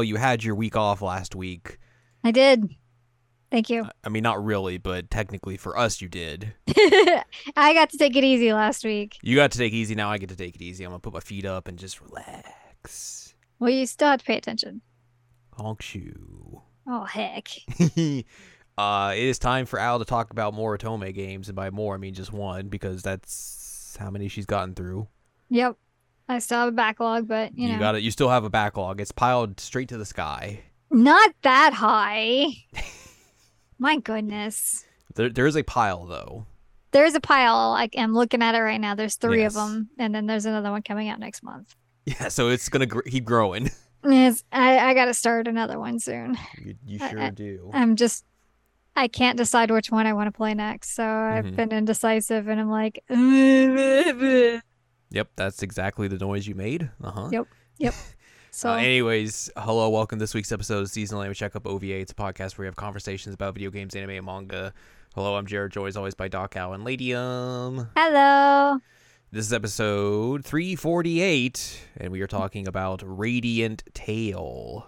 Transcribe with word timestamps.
You 0.00 0.16
had 0.16 0.42
your 0.44 0.54
week 0.54 0.76
off 0.76 1.02
last 1.02 1.34
week. 1.34 1.78
I 2.24 2.30
did. 2.30 2.74
Thank 3.50 3.68
you. 3.68 3.84
I 4.04 4.08
mean, 4.08 4.22
not 4.22 4.42
really, 4.44 4.78
but 4.78 5.10
technically 5.10 5.56
for 5.56 5.76
us, 5.76 6.00
you 6.00 6.08
did. 6.08 6.54
I 7.56 7.74
got 7.74 7.90
to 7.90 7.98
take 7.98 8.14
it 8.14 8.22
easy 8.22 8.52
last 8.52 8.84
week. 8.84 9.18
You 9.22 9.34
got 9.34 9.50
to 9.52 9.58
take 9.58 9.72
easy. 9.72 9.94
Now 9.94 10.10
I 10.10 10.18
get 10.18 10.28
to 10.28 10.36
take 10.36 10.54
it 10.54 10.62
easy. 10.62 10.84
I'm 10.84 10.90
gonna 10.90 11.00
put 11.00 11.14
my 11.14 11.20
feet 11.20 11.44
up 11.44 11.66
and 11.66 11.76
just 11.76 12.00
relax. 12.00 13.34
Well, 13.58 13.70
you 13.70 13.86
still 13.86 14.08
have 14.08 14.20
to 14.20 14.24
pay 14.24 14.36
attention. 14.36 14.82
Honk 15.54 15.82
shoe. 15.82 16.62
Oh 16.86 17.04
heck. 17.04 17.48
uh, 18.78 19.14
it 19.16 19.22
is 19.24 19.38
time 19.38 19.66
for 19.66 19.78
Al 19.78 19.98
to 19.98 20.04
talk 20.04 20.30
about 20.30 20.54
more 20.54 20.78
Otome 20.78 21.12
games, 21.12 21.48
and 21.48 21.56
by 21.56 21.70
more 21.70 21.94
I 21.94 21.98
mean 21.98 22.14
just 22.14 22.32
one 22.32 22.68
because 22.68 23.02
that's 23.02 23.96
how 23.98 24.10
many 24.10 24.28
she's 24.28 24.46
gotten 24.46 24.74
through. 24.74 25.08
Yep. 25.48 25.76
I 26.30 26.38
still 26.38 26.58
have 26.60 26.68
a 26.68 26.72
backlog, 26.72 27.26
but 27.28 27.56
you, 27.56 27.66
You, 27.66 27.72
know, 27.74 27.78
got 27.80 27.94
it. 27.96 28.02
You 28.02 28.10
still 28.10 28.28
have 28.28 28.44
a 28.44 28.50
backlog. 28.50 29.00
It's 29.00 29.12
piled 29.12 29.58
straight 29.60 29.88
to 29.90 29.98
the 29.98 30.04
sky. 30.06 30.60
not 30.90 31.32
that 31.42 31.72
high. 31.74 32.46
My 33.78 33.96
goodness. 33.98 34.84
There, 35.14 35.28
there 35.28 35.46
is 35.46 35.56
a 35.56 35.62
pile 35.62 36.06
though. 36.06 36.46
There's 36.92 37.14
a 37.14 37.20
pile. 37.20 37.72
I, 37.72 37.88
I'm 37.96 38.14
looking 38.14 38.42
at 38.42 38.54
it 38.54 38.60
right 38.60 38.80
now. 38.80 38.94
There's 38.94 39.16
three 39.16 39.42
Yes. 39.42 39.54
of 39.56 39.62
them, 39.68 39.90
and 39.98 40.14
then 40.14 40.26
there's 40.26 40.44
another 40.46 40.70
one 40.70 40.82
coming 40.82 41.08
out 41.08 41.18
next 41.20 41.42
month. 41.42 41.74
Yeah, 42.06 42.28
so 42.28 42.48
it's 42.48 42.68
gonna 42.68 42.86
gr- 42.86 43.00
keep 43.02 43.24
growing. 43.24 43.70
Yes, 44.02 44.42
I, 44.50 44.78
I 44.78 44.94
got 44.94 45.04
to 45.04 45.12
start 45.14 45.46
another 45.46 45.78
one 45.78 45.98
soon. 45.98 46.38
You, 46.64 46.74
you 46.86 46.98
sure 46.98 47.20
I- 47.20 47.28
do. 47.28 47.70
I'm 47.74 47.96
just, 47.96 48.24
I 48.96 49.08
can't 49.08 49.36
decide 49.36 49.70
which 49.70 49.90
one 49.92 50.06
I 50.06 50.14
want 50.14 50.26
to 50.28 50.32
play 50.32 50.54
next. 50.54 50.94
So 50.96 51.04
I've 51.04 51.44
Mhm. 51.44 51.56
been 51.56 51.70
indecisive, 51.70 52.48
and 52.48 52.58
I'm 52.58 52.70
like, 52.70 53.04
Yep, 55.10 55.30
that's 55.36 55.62
exactly 55.62 56.08
the 56.08 56.18
noise 56.18 56.46
you 56.46 56.54
made. 56.54 56.90
Uh 57.02 57.10
huh. 57.10 57.28
Yep. 57.32 57.46
Yep. 57.78 57.94
So 58.52 58.70
Uh, 58.72 58.78
anyways, 58.78 59.48
hello, 59.56 59.88
welcome 59.90 60.18
to 60.18 60.24
this 60.24 60.34
week's 60.34 60.50
episode 60.50 60.80
of 60.80 60.90
Seasonal 60.90 61.22
Anime 61.22 61.34
Checkup 61.34 61.68
OVA. 61.68 62.00
It's 62.00 62.10
a 62.10 62.16
podcast 62.16 62.58
where 62.58 62.64
we 62.64 62.66
have 62.66 62.74
conversations 62.74 63.32
about 63.32 63.54
video 63.54 63.70
games, 63.70 63.94
anime, 63.94 64.10
and 64.10 64.26
manga. 64.26 64.74
Hello, 65.14 65.36
I'm 65.36 65.46
Jared, 65.46 65.70
Joy, 65.70 65.86
as 65.86 65.96
always 65.96 66.16
by 66.16 66.26
Doc 66.26 66.56
Owl 66.56 66.72
and 66.72 66.84
Ladyem. 66.84 67.88
hello. 67.96 68.80
This 69.30 69.46
is 69.46 69.52
episode 69.52 70.44
348, 70.44 71.80
and 71.98 72.10
we 72.10 72.20
are 72.22 72.26
talking 72.26 72.66
about 72.66 73.04
Radiant 73.06 73.84
Tale. 73.94 74.84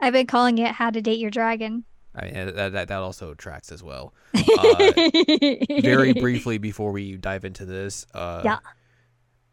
I've 0.00 0.12
been 0.12 0.28
calling 0.28 0.58
it 0.58 0.70
"How 0.74 0.90
to 0.90 1.02
Date 1.02 1.18
Your 1.18 1.32
Dragon." 1.32 1.82
I 2.14 2.26
mean, 2.26 2.34
that, 2.54 2.72
that, 2.72 2.86
that 2.86 2.92
also 2.92 3.34
tracks 3.34 3.72
as 3.72 3.82
well. 3.82 4.14
Uh, 4.36 4.92
Very 5.82 6.12
briefly 6.12 6.58
before 6.58 6.92
we 6.92 7.16
dive 7.16 7.44
into 7.44 7.64
this, 7.64 8.06
uh, 8.14 8.42
Yeah. 8.44 8.58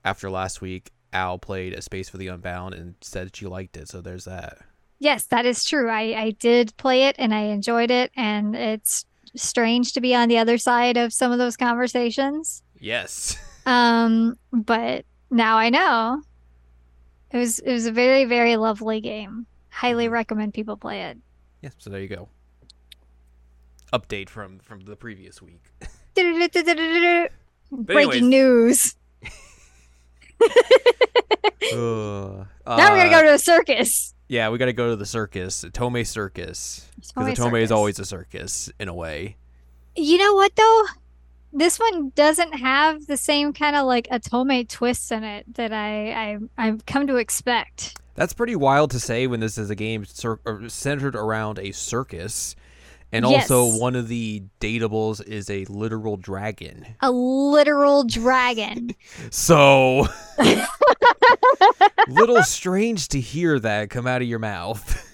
After 0.03 0.29
last 0.29 0.61
week, 0.61 0.91
Al 1.13 1.37
played 1.39 1.73
A 1.73 1.81
Space 1.81 2.09
for 2.09 2.17
the 2.17 2.27
Unbound 2.27 2.73
and 2.73 2.95
said 3.01 3.35
she 3.35 3.45
liked 3.47 3.75
it, 3.77 3.89
so 3.89 4.01
there's 4.01 4.25
that. 4.25 4.59
Yes, 4.99 5.25
that 5.27 5.45
is 5.45 5.65
true. 5.65 5.89
I, 5.89 6.13
I 6.15 6.31
did 6.31 6.75
play 6.77 7.03
it 7.03 7.15
and 7.19 7.33
I 7.33 7.41
enjoyed 7.45 7.89
it, 7.91 8.11
and 8.15 8.55
it's 8.55 9.05
strange 9.35 9.93
to 9.93 10.01
be 10.01 10.13
on 10.13 10.29
the 10.29 10.37
other 10.37 10.57
side 10.57 10.97
of 10.97 11.11
some 11.13 11.31
of 11.31 11.37
those 11.39 11.57
conversations. 11.57 12.63
Yes. 12.79 13.37
Um, 13.63 14.39
but 14.51 15.05
now 15.29 15.57
I 15.57 15.69
know. 15.69 16.23
It 17.29 17.37
was 17.37 17.59
it 17.59 17.71
was 17.71 17.85
a 17.85 17.91
very, 17.91 18.25
very 18.25 18.57
lovely 18.57 19.01
game. 19.01 19.45
Highly 19.69 20.07
Mhm. 20.07 20.11
recommend 20.13 20.55
people 20.55 20.77
play 20.77 21.03
it. 21.03 21.19
Yeah, 21.61 21.69
so 21.77 21.91
there 21.91 22.01
you 22.01 22.07
go. 22.07 22.27
Update 23.93 24.29
from 24.29 24.57
from 24.59 24.79
the 24.81 24.95
previous 24.95 25.43
week. 25.43 25.61
Breaking 26.15 26.71
anyways. 27.71 28.21
news. 28.23 28.95
Now 31.73 32.45
we're 32.65 32.75
gonna 32.75 33.09
Uh, 33.09 33.09
go 33.09 33.21
to 33.23 33.33
a 33.33 33.39
circus. 33.39 34.13
Yeah, 34.27 34.49
we 34.49 34.57
got 34.57 34.65
to 34.67 34.73
go 34.73 34.89
to 34.91 34.95
the 34.95 35.05
circus, 35.05 35.65
Otome 35.65 36.07
Circus, 36.07 36.87
because 36.95 37.11
Toei 37.13 37.35
Tome 37.35 37.55
is 37.55 37.69
always 37.71 37.99
a 37.99 38.05
circus 38.05 38.69
in 38.79 38.87
a 38.87 38.93
way. 38.93 39.35
You 39.95 40.17
know 40.17 40.35
what 40.35 40.55
though? 40.55 40.83
This 41.51 41.77
one 41.77 42.13
doesn't 42.15 42.53
have 42.53 43.07
the 43.07 43.17
same 43.17 43.51
kind 43.51 43.75
of 43.75 43.85
like 43.85 44.07
Otome 44.07 44.69
twists 44.69 45.11
in 45.11 45.25
it 45.25 45.53
that 45.55 45.73
I, 45.73 46.11
I 46.13 46.37
I've 46.57 46.85
come 46.85 47.07
to 47.07 47.17
expect. 47.17 47.97
That's 48.15 48.31
pretty 48.31 48.55
wild 48.55 48.91
to 48.91 48.99
say 48.99 49.27
when 49.27 49.41
this 49.41 49.57
is 49.57 49.69
a 49.69 49.75
game 49.75 50.05
cir- 50.05 50.39
centered 50.69 51.15
around 51.15 51.59
a 51.59 51.71
circus, 51.73 52.55
and 53.11 53.25
also 53.25 53.77
one 53.77 53.95
of 53.95 54.07
the 54.07 54.43
datables 54.59 55.25
is 55.25 55.49
a 55.49 55.65
literal 55.65 56.17
dragon. 56.17 56.85
A 57.01 57.11
literal 57.11 58.03
dragon. 58.03 58.91
So, 59.29 60.07
little 62.07 62.43
strange 62.43 63.07
to 63.09 63.19
hear 63.19 63.59
that 63.59 63.89
come 63.89 64.07
out 64.07 64.21
of 64.21 64.27
your 64.27 64.39
mouth. 64.39 65.07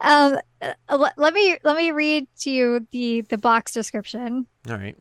um, 0.00 0.38
uh, 0.60 0.72
let, 0.96 1.16
let 1.16 1.34
me 1.34 1.56
let 1.64 1.76
me 1.76 1.90
read 1.90 2.26
to 2.40 2.50
you 2.50 2.86
the 2.92 3.22
the 3.22 3.38
box 3.38 3.72
description. 3.72 4.46
All 4.68 4.76
right. 4.76 4.96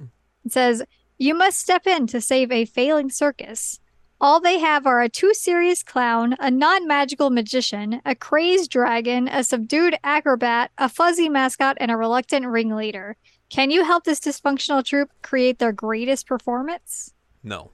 It 0.46 0.52
says, 0.54 0.84
You 1.18 1.34
must 1.36 1.60
step 1.60 1.86
in 1.86 2.08
to 2.08 2.22
save 2.22 2.52
a 2.52 2.66
failing 2.66 3.10
circus. 3.10 3.80
All 4.24 4.40
they 4.40 4.60
have 4.60 4.86
are 4.86 5.02
a 5.02 5.10
too 5.10 5.34
serious 5.34 5.82
clown, 5.82 6.36
a 6.40 6.52
non 6.52 6.88
magical 6.88 7.32
magician, 7.32 8.02
a 8.06 8.14
crazed 8.14 8.70
dragon, 8.70 9.28
a 9.28 9.44
subdued 9.44 9.96
acrobat, 10.04 10.70
a 10.78 10.88
fuzzy 10.88 11.28
mascot, 11.28 11.76
and 11.80 11.90
a 11.90 11.98
reluctant 11.98 12.46
ringleader. 12.46 13.18
Can 13.50 13.72
you 13.72 13.84
help 13.84 14.04
this 14.04 14.20
dysfunctional 14.20 14.86
troupe 14.86 15.10
create 15.24 15.58
their 15.58 15.72
greatest 15.72 16.28
performance? 16.28 17.12
No. 17.44 17.72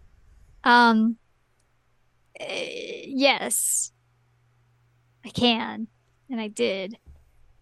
Um, 0.63 1.17
eh, 2.39 3.03
yes, 3.07 3.91
I 5.25 5.29
can, 5.29 5.87
and 6.29 6.39
I 6.39 6.47
did. 6.47 6.97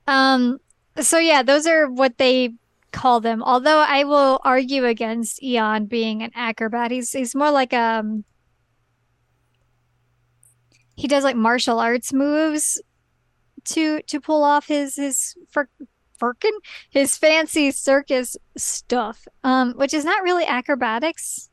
Um, 0.07 0.59
so 1.01 1.17
yeah, 1.17 1.41
those 1.41 1.65
are 1.65 1.89
what 1.89 2.19
they 2.19 2.53
call 2.91 3.19
them. 3.19 3.41
Although 3.41 3.79
I 3.79 4.03
will 4.03 4.39
argue 4.43 4.85
against 4.85 5.41
Eon 5.41 5.87
being 5.87 6.21
an 6.21 6.29
acrobat. 6.35 6.91
He's 6.91 7.11
he's 7.11 7.33
more 7.33 7.49
like 7.49 7.73
um. 7.73 8.25
He 10.95 11.07
does 11.07 11.23
like 11.23 11.35
martial 11.35 11.79
arts 11.79 12.13
moves 12.13 12.81
to 13.65 14.01
to 14.03 14.21
pull 14.21 14.43
off 14.43 14.67
his 14.67 14.95
his 14.95 15.35
fir- 15.49 15.69
firkin 16.17 16.51
his 16.89 17.17
fancy 17.17 17.71
circus 17.71 18.37
stuff, 18.57 19.27
um, 19.43 19.73
which 19.73 19.93
is 19.93 20.05
not 20.05 20.23
really 20.23 20.45
acrobatics 20.45 21.49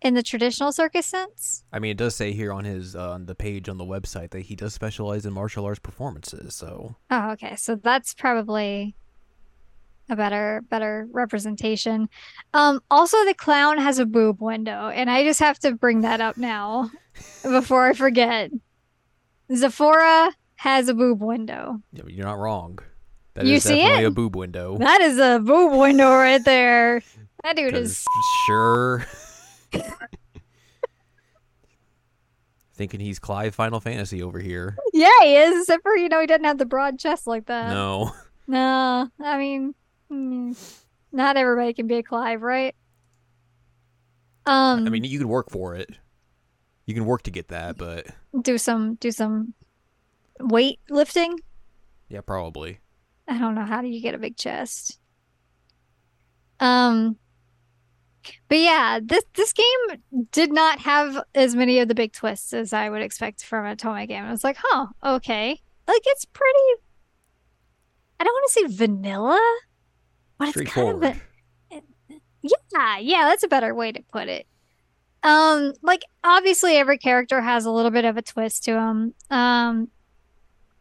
in 0.00 0.14
the 0.14 0.22
traditional 0.22 0.72
circus 0.72 1.06
sense. 1.06 1.64
I 1.72 1.78
mean, 1.78 1.92
it 1.92 1.96
does 1.96 2.16
say 2.16 2.32
here 2.32 2.52
on 2.52 2.64
his 2.64 2.96
uh, 2.96 3.12
on 3.12 3.26
the 3.26 3.34
page 3.34 3.68
on 3.68 3.78
the 3.78 3.84
website 3.84 4.30
that 4.30 4.40
he 4.42 4.56
does 4.56 4.74
specialize 4.74 5.24
in 5.24 5.32
martial 5.32 5.64
arts 5.64 5.78
performances. 5.78 6.54
So, 6.56 6.96
Oh, 7.10 7.30
okay. 7.32 7.54
So 7.56 7.76
that's 7.76 8.14
probably 8.14 8.96
a 10.10 10.16
better 10.16 10.62
better 10.68 11.06
representation. 11.12 12.08
Um 12.54 12.80
also 12.90 13.16
the 13.24 13.34
clown 13.34 13.78
has 13.78 13.98
a 13.98 14.06
boob 14.06 14.40
window 14.40 14.88
and 14.88 15.10
I 15.10 15.22
just 15.24 15.40
have 15.40 15.58
to 15.60 15.72
bring 15.72 16.00
that 16.02 16.20
up 16.20 16.36
now 16.36 16.90
before 17.42 17.86
I 17.86 17.92
forget. 17.94 18.50
Zephora 19.54 20.32
has 20.56 20.88
a 20.88 20.94
boob 20.94 21.20
window. 21.22 21.80
yeah, 21.92 22.02
you're 22.06 22.26
not 22.26 22.38
wrong. 22.38 22.78
That 23.34 23.44
is 23.44 23.50
You 23.50 23.60
see 23.60 23.76
definitely 23.76 24.04
it? 24.04 24.08
a 24.08 24.10
boob 24.10 24.36
window. 24.36 24.76
That 24.78 25.00
is 25.00 25.18
a 25.18 25.38
boob 25.40 25.78
window 25.78 26.10
right 26.10 26.44
there. 26.44 27.02
That 27.44 27.56
dude 27.56 27.74
is 27.74 28.04
sure. 28.46 29.06
Thinking 32.74 33.00
he's 33.00 33.18
Clive 33.18 33.54
Final 33.54 33.80
Fantasy 33.80 34.22
over 34.22 34.38
here. 34.38 34.76
Yeah, 34.92 35.08
he 35.22 35.36
is, 35.36 35.60
except 35.62 35.82
for 35.82 35.96
you 35.96 36.08
know 36.08 36.20
he 36.20 36.26
doesn't 36.26 36.44
have 36.44 36.58
the 36.58 36.64
broad 36.66 36.98
chest 36.98 37.26
like 37.26 37.46
that. 37.46 37.70
no. 37.70 38.12
No, 38.48 39.08
I 39.20 39.38
mean, 39.38 39.72
hmm, 40.12 40.52
not 41.10 41.36
everybody 41.36 41.72
can 41.72 41.86
be 41.86 41.96
a 41.96 42.02
Clive, 42.02 42.42
right? 42.42 42.74
Um, 44.44 44.86
I 44.86 44.90
mean, 44.90 45.04
you 45.04 45.18
can 45.18 45.28
work 45.28 45.50
for 45.50 45.74
it. 45.74 45.90
You 46.86 46.94
can 46.94 47.06
work 47.06 47.22
to 47.22 47.30
get 47.30 47.48
that, 47.48 47.78
but 47.78 48.06
do 48.42 48.58
some 48.58 48.96
do 48.96 49.10
some 49.10 49.54
weight 50.40 50.80
lifting. 50.90 51.38
yeah, 52.08 52.20
probably. 52.20 52.80
I 53.28 53.38
don't 53.38 53.54
know 53.54 53.64
how 53.64 53.80
do 53.80 53.88
you 53.88 54.02
get 54.02 54.14
a 54.14 54.18
big 54.18 54.36
chest. 54.36 54.98
Um, 56.60 57.16
but 58.48 58.58
yeah, 58.58 58.98
this 59.02 59.24
this 59.34 59.52
game 59.52 60.00
did 60.32 60.52
not 60.52 60.80
have 60.80 61.22
as 61.34 61.54
many 61.54 61.78
of 61.78 61.88
the 61.88 61.94
big 61.94 62.12
twists 62.12 62.52
as 62.52 62.72
I 62.72 62.90
would 62.90 63.02
expect 63.02 63.44
from 63.44 63.64
a 63.64 63.76
Toei 63.76 64.08
game. 64.08 64.24
I 64.24 64.30
was 64.30 64.44
like, 64.44 64.56
huh, 64.60 64.88
okay, 65.04 65.60
like 65.86 66.02
it's 66.04 66.24
pretty. 66.24 66.82
I 68.18 68.24
don't 68.24 68.34
want 68.34 68.46
to 68.48 68.52
say 68.52 68.86
vanilla, 68.86 69.40
but 70.46 70.56
it's 70.56 70.72
kind 70.72 70.88
of 70.88 71.02
a, 71.02 71.20
yeah, 72.42 72.98
yeah, 72.98 73.28
that's 73.28 73.42
a 73.42 73.48
better 73.48 73.74
way 73.74 73.92
to 73.92 74.02
put 74.12 74.28
it. 74.28 74.46
Um, 75.22 75.72
like 75.82 76.02
obviously 76.24 76.76
every 76.76 76.98
character 76.98 77.40
has 77.40 77.64
a 77.64 77.70
little 77.70 77.92
bit 77.92 78.04
of 78.04 78.16
a 78.16 78.22
twist 78.22 78.64
to 78.64 78.72
them. 78.72 79.14
Um, 79.30 79.88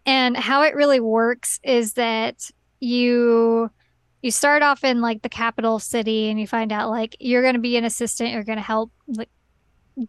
and 0.06 0.36
how 0.36 0.64
it 0.64 0.76
really 0.76 1.00
works 1.00 1.60
is 1.64 1.94
that 1.94 2.50
you 2.80 3.70
you 4.24 4.32
start 4.32 4.62
off 4.64 4.84
in 4.84 5.02
like 5.02 5.22
the 5.22 5.30
capital 5.30 5.80
city 5.80 6.30
and 6.30 6.40
you 6.40 6.48
find 6.48 6.72
out 6.72 6.90
like 6.90 7.16
you're 7.20 7.42
going 7.42 7.56
to 7.56 7.62
be 7.62 7.78
an 7.78 7.86
assistant, 7.86 8.32
you're 8.32 8.44
going 8.44 8.58
to 8.58 8.64
help 8.64 8.92
like 9.08 9.30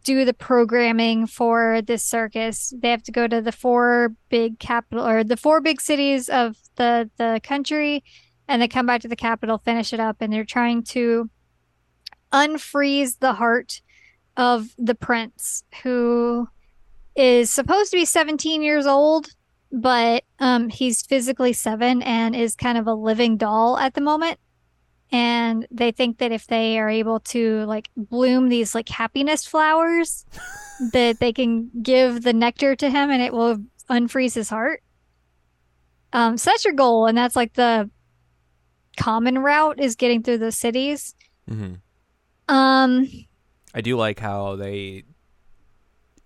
do 0.05 0.25
the 0.25 0.35
programming 0.35 1.27
for 1.27 1.81
this 1.83 2.03
circus. 2.03 2.73
They 2.77 2.91
have 2.91 3.03
to 3.05 3.13
go 3.13 3.27
to 3.27 3.41
the 3.41 3.53
four 3.53 4.15
big 4.29 4.59
capital 4.59 5.07
or 5.07 5.25
the 5.25 5.37
four 5.37 5.61
big 5.61 5.81
cities 5.81 6.29
of 6.29 6.57
the 6.77 7.11
the 7.19 7.41
country 7.43 8.05
and 8.49 8.61
they 8.61 8.69
come 8.69 8.87
back 8.87 9.01
to 9.03 9.09
the 9.09 9.17
capital, 9.17 9.59
finish 9.59 9.93
it 9.93 10.01
up 10.01 10.17
and 10.21 10.33
they're 10.33 10.45
trying 10.45 10.83
to 10.83 11.31
unfreeze 12.33 13.19
the 13.19 13.35
heart 13.35 13.83
of 14.37 14.69
the 14.79 14.95
prince 14.95 15.65
who 15.83 16.49
is 17.15 17.53
supposed 17.53 17.91
to 17.91 17.97
be 17.99 18.05
17 18.07 18.63
years 18.63 18.87
old 18.87 19.29
but 19.73 20.25
um 20.39 20.69
he's 20.69 21.03
physically 21.03 21.53
7 21.53 22.03
and 22.03 22.37
is 22.37 22.55
kind 22.55 22.77
of 22.77 22.87
a 22.87 22.95
living 22.95 23.37
doll 23.37 23.79
at 23.79 23.95
the 23.95 24.01
moment. 24.01 24.39
And 25.11 25.67
they 25.71 25.93
think 25.93 26.19
that 26.19 26.33
if 26.33 26.47
they 26.47 26.79
are 26.79 26.89
able 26.89 27.21
to 27.21 27.65
like 27.65 27.91
bloom 27.97 28.49
these 28.49 28.75
like 28.75 28.89
happiness 28.89 29.47
flowers 29.47 30.25
that 30.93 31.19
they 31.21 31.33
can 31.33 31.71
give 31.83 32.23
the 32.23 32.33
nectar 32.33 32.77
to 32.77 32.91
him 32.91 33.11
and 33.11 33.23
it 33.23 33.33
will 33.33 33.59
unfreeze 33.91 34.35
his 34.35 34.51
heart. 34.51 34.83
Um 36.13 36.37
so 36.37 36.51
that's 36.51 36.65
your 36.65 36.75
goal 36.75 37.07
and 37.07 37.17
that's 37.17 37.37
like 37.37 37.55
the 37.55 37.91
common 38.97 39.39
route 39.39 39.81
is 39.81 39.97
getting 39.97 40.23
through 40.23 40.39
the 40.39 40.53
cities 40.53 41.15
hmm 41.49 41.75
um 42.49 43.09
I 43.75 43.81
do 43.81 43.97
like 43.97 44.19
how 44.21 44.57
they, 44.57 45.05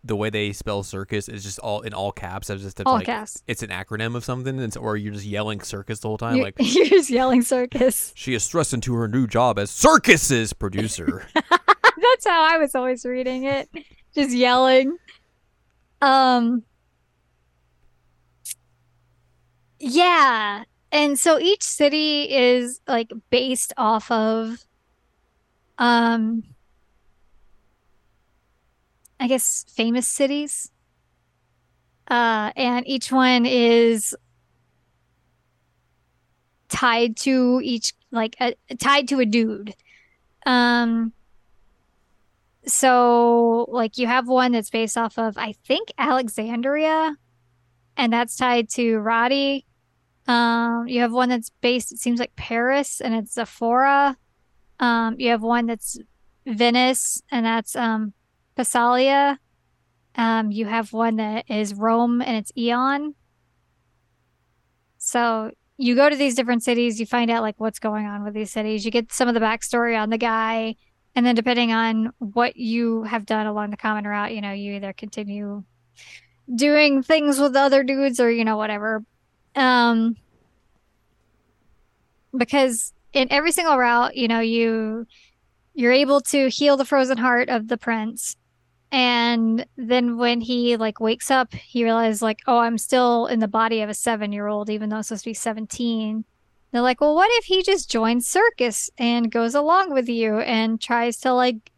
the 0.02 0.16
way 0.16 0.30
they 0.30 0.52
spell 0.52 0.82
circus 0.82 1.28
is 1.28 1.44
just 1.44 1.60
all 1.60 1.82
in 1.82 1.94
all 1.94 2.10
caps. 2.10 2.50
As 2.50 2.60
just 2.62 2.80
if, 2.80 2.86
all 2.88 2.94
like 2.94 3.06
caps 3.06 3.42
it's 3.46 3.62
an 3.62 3.68
acronym 3.70 4.16
of 4.16 4.24
something, 4.24 4.58
and 4.58 4.76
or 4.76 4.96
you're 4.96 5.12
just 5.12 5.24
yelling 5.24 5.60
circus 5.60 6.00
the 6.00 6.08
whole 6.08 6.18
time. 6.18 6.36
you're, 6.36 6.44
Like 6.44 6.54
you're 6.58 6.86
just 6.86 7.08
yelling 7.08 7.42
circus 7.42 8.12
she 8.16 8.34
is 8.34 8.48
thrust 8.48 8.72
into 8.74 8.94
her 8.94 9.06
new 9.06 9.26
job 9.28 9.58
as 9.60 9.70
circuses 9.70 10.52
producer. 10.52 11.26
that's 11.34 12.26
how 12.26 12.42
i 12.42 12.58
was 12.58 12.74
always 12.74 13.04
reading 13.04 13.44
it 13.44 13.68
just 14.14 14.30
yelling 14.30 14.96
um 16.02 16.62
yeah 19.78 20.64
and 20.92 21.18
so 21.18 21.38
each 21.38 21.62
city 21.62 22.32
is 22.32 22.80
like 22.86 23.10
based 23.30 23.72
off 23.76 24.10
of 24.10 24.64
um 25.78 26.42
i 29.20 29.26
guess 29.26 29.64
famous 29.68 30.06
cities 30.06 30.70
uh 32.10 32.50
and 32.56 32.86
each 32.86 33.10
one 33.10 33.44
is 33.46 34.14
tied 36.68 37.16
to 37.16 37.60
each 37.62 37.92
like 38.10 38.36
a, 38.40 38.54
tied 38.78 39.08
to 39.08 39.20
a 39.20 39.26
dude 39.26 39.74
um 40.46 41.12
so 42.66 43.66
like 43.68 43.96
you 43.96 44.06
have 44.06 44.26
one 44.28 44.52
that's 44.52 44.70
based 44.70 44.98
off 44.98 45.18
of 45.18 45.38
I 45.38 45.52
think 45.52 45.92
Alexandria 45.98 47.16
and 47.96 48.12
that's 48.12 48.36
tied 48.36 48.68
to 48.70 48.98
Roddy. 48.98 49.64
Um 50.26 50.88
you 50.88 51.00
have 51.00 51.12
one 51.12 51.28
that's 51.28 51.50
based 51.60 51.92
it 51.92 51.98
seems 51.98 52.18
like 52.18 52.34
Paris 52.36 53.00
and 53.00 53.14
it's 53.14 53.34
Zephora. 53.34 54.16
Um 54.80 55.16
you 55.18 55.30
have 55.30 55.42
one 55.42 55.66
that's 55.66 55.98
Venice 56.46 57.22
and 57.30 57.44
that's 57.44 57.76
um. 57.76 58.12
Um 60.16 60.50
you 60.50 60.66
have 60.66 60.92
one 60.92 61.16
that 61.16 61.44
is 61.48 61.74
Rome 61.74 62.20
and 62.20 62.36
it's 62.36 62.52
Eon. 62.56 63.14
So 64.98 65.50
you 65.78 65.94
go 65.94 66.08
to 66.08 66.16
these 66.16 66.34
different 66.34 66.62
cities, 66.62 66.98
you 66.98 67.06
find 67.06 67.30
out 67.30 67.42
like 67.42 67.60
what's 67.60 67.78
going 67.78 68.06
on 68.06 68.24
with 68.24 68.34
these 68.34 68.50
cities. 68.50 68.84
You 68.84 68.90
get 68.90 69.12
some 69.12 69.28
of 69.28 69.34
the 69.34 69.40
backstory 69.40 70.00
on 70.00 70.10
the 70.10 70.18
guy 70.18 70.76
and 71.16 71.24
then 71.24 71.34
depending 71.34 71.72
on 71.72 72.12
what 72.18 72.56
you 72.56 73.04
have 73.04 73.24
done 73.24 73.46
along 73.46 73.70
the 73.70 73.76
common 73.78 74.06
route, 74.06 74.34
you 74.34 74.42
know, 74.42 74.52
you 74.52 74.74
either 74.74 74.92
continue 74.92 75.64
doing 76.54 77.02
things 77.02 77.40
with 77.40 77.54
the 77.54 77.60
other 77.60 77.82
dudes 77.82 78.20
or, 78.20 78.30
you 78.30 78.44
know, 78.44 78.58
whatever. 78.58 79.02
Um 79.56 80.16
because 82.36 82.92
in 83.12 83.28
every 83.30 83.52
single 83.52 83.78
route, 83.78 84.16
you 84.16 84.28
know, 84.28 84.40
you 84.40 85.06
you're 85.74 85.92
able 85.92 86.20
to 86.22 86.48
heal 86.48 86.76
the 86.76 86.84
frozen 86.84 87.18
heart 87.18 87.48
of 87.48 87.68
the 87.68 87.76
prince. 87.76 88.36
And 88.92 89.66
then 89.76 90.16
when 90.16 90.40
he 90.40 90.76
like 90.76 91.00
wakes 91.00 91.30
up, 91.30 91.52
he 91.52 91.84
realizes 91.84 92.22
like, 92.22 92.40
oh, 92.46 92.58
I'm 92.58 92.78
still 92.78 93.26
in 93.26 93.40
the 93.40 93.48
body 93.48 93.82
of 93.82 93.90
a 93.90 93.94
seven 93.94 94.32
year 94.32 94.46
old, 94.46 94.70
even 94.70 94.88
though 94.88 94.96
I'm 94.96 95.02
supposed 95.02 95.24
to 95.24 95.30
be 95.30 95.34
17. 95.34 96.24
They're 96.72 96.82
like, 96.82 97.00
well, 97.00 97.14
what 97.14 97.28
if 97.32 97.44
he 97.44 97.62
just 97.62 97.90
joins 97.90 98.26
circus 98.26 98.90
and 98.98 99.30
goes 99.30 99.54
along 99.54 99.92
with 99.92 100.08
you 100.08 100.38
and 100.40 100.80
tries 100.80 101.18
to 101.18 101.32
like 101.32 101.70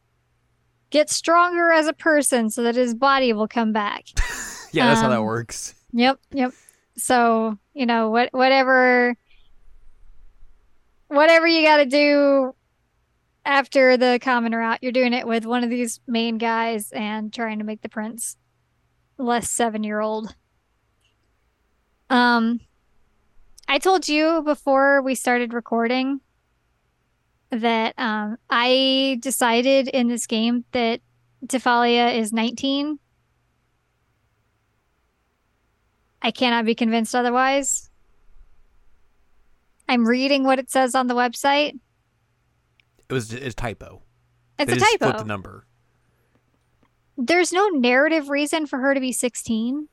get 0.90 1.10
stronger 1.10 1.70
as 1.70 1.86
a 1.86 1.92
person 1.92 2.50
so 2.50 2.62
that 2.62 2.74
his 2.74 2.94
body 2.94 3.32
will 3.32 3.48
come 3.48 3.72
back? 3.72 4.04
yeah, 4.72 4.86
that's 4.88 5.00
how 5.00 5.08
that 5.08 5.18
Um, 5.18 5.24
works. 5.24 5.74
Yep, 5.92 6.18
yep. 6.32 6.52
So, 6.96 7.58
you 7.78 7.86
know, 7.86 8.10
what 8.10 8.30
whatever 8.32 9.16
whatever 11.06 11.46
you 11.46 11.64
got 11.64 11.76
to 11.76 11.86
do 11.86 12.52
after 13.44 13.96
the 13.96 14.18
common 14.20 14.52
route, 14.52 14.80
you're 14.82 14.90
doing 14.90 15.12
it 15.12 15.28
with 15.28 15.46
one 15.46 15.62
of 15.62 15.70
these 15.70 16.00
main 16.08 16.38
guys 16.38 16.90
and 16.90 17.32
trying 17.32 17.58
to 17.58 17.64
make 17.64 17.80
the 17.80 17.88
prince 17.88 18.36
less 19.16 19.46
7-year-old. 19.56 20.34
Um 22.10 22.60
I 23.68 23.78
told 23.78 24.08
you 24.08 24.42
before 24.42 25.00
we 25.00 25.14
started 25.14 25.52
recording 25.52 26.20
that 27.50 27.94
um 27.96 28.38
I 28.50 29.18
decided 29.20 29.86
in 29.86 30.08
this 30.08 30.26
game 30.26 30.64
that 30.72 31.00
Tifalia 31.46 32.18
is 32.18 32.32
19 32.32 32.98
I 36.28 36.30
cannot 36.30 36.66
be 36.66 36.74
convinced 36.74 37.14
otherwise. 37.14 37.88
I'm 39.88 40.06
reading 40.06 40.44
what 40.44 40.58
it 40.58 40.70
says 40.70 40.94
on 40.94 41.06
the 41.06 41.14
website. 41.14 41.78
It 43.08 43.12
was 43.14 43.32
it's 43.32 43.54
a 43.54 43.56
typo. 43.56 44.02
It's 44.58 44.70
they 44.70 44.76
a 44.76 44.98
typo. 44.98 45.16
the 45.16 45.24
number. 45.24 45.66
There's 47.16 47.50
no 47.50 47.68
narrative 47.68 48.28
reason 48.28 48.66
for 48.66 48.78
her 48.78 48.92
to 48.92 49.00
be 49.00 49.10
16. 49.10 49.88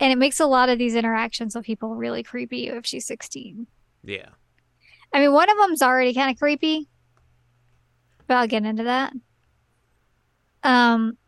And 0.00 0.12
it 0.12 0.16
makes 0.16 0.40
a 0.40 0.46
lot 0.46 0.70
of 0.70 0.78
these 0.78 0.94
interactions 0.94 1.54
with 1.54 1.66
people 1.66 1.94
really 1.94 2.22
creepy 2.22 2.68
if 2.68 2.86
she's 2.86 3.04
16. 3.04 3.66
Yeah. 4.02 4.30
I 5.12 5.20
mean, 5.20 5.32
one 5.34 5.50
of 5.50 5.58
them's 5.58 5.82
already 5.82 6.14
kind 6.14 6.30
of 6.30 6.38
creepy, 6.38 6.88
but 8.26 8.38
I'll 8.38 8.48
get 8.48 8.64
into 8.64 8.84
that. 8.84 9.12
Um, 10.62 11.18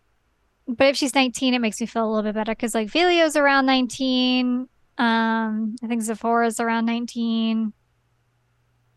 but 0.68 0.88
if 0.88 0.96
she's 0.96 1.14
19, 1.14 1.54
it 1.54 1.60
makes 1.60 1.80
me 1.80 1.86
feel 1.86 2.04
a 2.04 2.08
little 2.08 2.22
bit 2.22 2.34
better 2.34 2.52
because 2.52 2.74
like 2.74 2.88
Velio's 2.88 3.36
around 3.36 3.66
19. 3.66 4.68
Um, 4.98 5.76
I 5.82 5.86
think 5.86 6.02
Zephora's 6.02 6.60
around 6.60 6.84
19. 6.84 7.72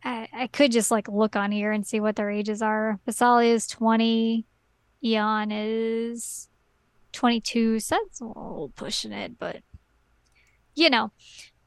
I, 0.03 0.27
I 0.33 0.47
could 0.47 0.71
just 0.71 0.91
like 0.91 1.07
look 1.07 1.35
on 1.35 1.51
here 1.51 1.71
and 1.71 1.87
see 1.87 1.99
what 1.99 2.15
their 2.17 2.29
ages 2.29 2.61
are. 2.61 2.99
Visalia 3.05 3.53
is 3.53 3.67
20. 3.67 4.45
Eon 5.03 5.51
is 5.51 6.49
22. 7.13 7.79
So 7.79 7.95
that's 7.95 8.19
a 8.19 8.25
little 8.25 8.73
pushing 8.75 9.13
it, 9.13 9.39
but 9.39 9.61
you 10.75 10.89
know, 10.89 11.11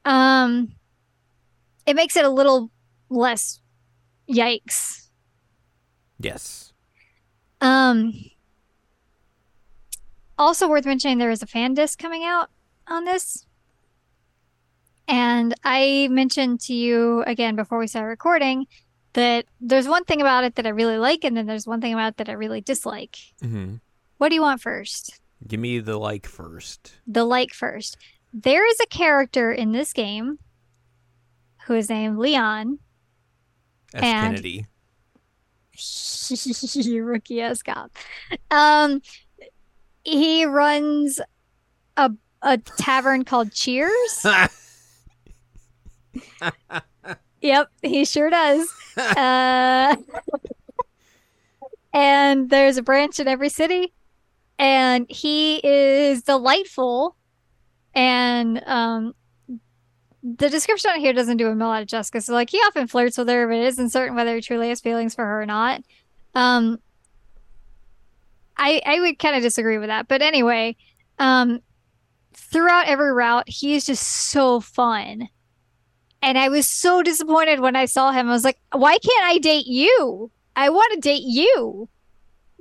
um, 0.03 0.73
it 1.85 1.95
makes 1.95 2.15
it 2.15 2.25
a 2.25 2.29
little 2.29 2.71
less 3.09 3.59
yikes. 4.29 5.09
Yes. 6.19 6.73
Um, 7.61 8.13
also 10.37 10.67
worth 10.67 10.85
mentioning, 10.85 11.17
there 11.17 11.31
is 11.31 11.41
a 11.43 11.47
fan 11.47 11.73
disc 11.73 11.99
coming 11.99 12.23
out 12.23 12.49
on 12.87 13.05
this. 13.05 13.45
And 15.07 15.53
I 15.63 16.07
mentioned 16.11 16.61
to 16.61 16.73
you 16.73 17.23
again 17.27 17.55
before 17.55 17.77
we 17.77 17.87
started 17.87 18.07
recording 18.07 18.65
that 19.13 19.45
there's 19.61 19.87
one 19.87 20.03
thing 20.03 20.19
about 20.19 20.43
it 20.43 20.55
that 20.55 20.65
I 20.65 20.69
really 20.69 20.97
like, 20.97 21.23
and 21.23 21.37
then 21.37 21.45
there's 21.45 21.67
one 21.67 21.79
thing 21.79 21.93
about 21.93 22.09
it 22.13 22.17
that 22.17 22.29
I 22.29 22.33
really 22.33 22.61
dislike. 22.61 23.17
hmm 23.41 23.75
What 24.17 24.29
do 24.29 24.35
you 24.35 24.41
want 24.41 24.61
first? 24.61 25.19
Give 25.47 25.59
me 25.59 25.79
the 25.79 25.97
like 25.97 26.25
first. 26.25 26.95
The 27.05 27.23
like 27.23 27.53
first. 27.53 27.97
There 28.33 28.67
is 28.69 28.79
a 28.81 28.87
character 28.87 29.51
in 29.51 29.71
this 29.71 29.93
game 29.93 30.39
who 31.67 31.75
is 31.75 31.89
named 31.89 32.17
Leon. 32.17 32.79
S. 33.93 34.03
And- 34.03 34.35
Kennedy. 34.35 34.65
rookie 37.01 37.41
ass 37.41 37.61
cop. 37.61 37.91
Um, 38.49 39.01
he 40.05 40.45
runs 40.45 41.19
a 41.97 42.11
a 42.41 42.57
tavern 42.57 43.25
called 43.25 43.51
Cheers. 43.51 44.25
Yep, 47.45 47.69
he 47.83 48.05
sure 48.05 48.31
does. 48.31 48.67
Uh, 48.97 49.95
and 51.93 52.49
there's 52.49 52.77
a 52.77 52.81
branch 52.81 53.19
in 53.19 53.27
every 53.27 53.49
city, 53.49 53.93
and 54.57 55.05
he 55.09 55.57
is 55.63 56.23
delightful. 56.23 57.15
And 57.93 58.63
um, 58.65 59.13
the 60.23 60.49
description 60.49 60.89
on 60.89 60.99
here 60.99 61.13
doesn't 61.13 61.37
do 61.37 61.47
him 61.47 61.61
a 61.61 61.67
lot 61.67 61.83
of 61.83 61.87
justice. 61.87 62.25
So, 62.25 62.33
like, 62.33 62.49
he 62.49 62.57
often 62.57 62.87
flirts 62.87 63.17
with 63.17 63.29
her, 63.29 63.47
but 63.47 63.57
it 63.57 63.65
isn't 63.67 63.91
certain 63.91 64.15
whether 64.15 64.33
he 64.33 64.41
truly 64.41 64.69
has 64.69 64.81
feelings 64.81 65.13
for 65.13 65.23
her 65.23 65.43
or 65.43 65.45
not. 65.45 65.81
Um, 66.33 66.79
I 68.57 68.81
I 68.85 68.99
would 68.99 69.19
kind 69.19 69.35
of 69.35 69.41
disagree 69.41 69.77
with 69.77 69.89
that. 69.89 70.07
But 70.07 70.21
anyway, 70.21 70.75
um 71.19 71.59
throughout 72.33 72.87
every 72.87 73.11
route, 73.11 73.47
he 73.47 73.75
is 73.75 73.85
just 73.85 74.03
so 74.03 74.59
fun. 74.59 75.29
And 76.21 76.37
I 76.37 76.49
was 76.49 76.69
so 76.69 77.03
disappointed 77.03 77.59
when 77.59 77.75
I 77.75 77.85
saw 77.85 78.11
him. 78.11 78.27
I 78.27 78.31
was 78.31 78.43
like, 78.43 78.59
why 78.71 78.97
can't 78.97 79.25
I 79.25 79.37
date 79.37 79.67
you? 79.67 80.31
I 80.55 80.69
want 80.69 80.93
to 80.93 80.99
date 80.99 81.23
you. 81.23 81.87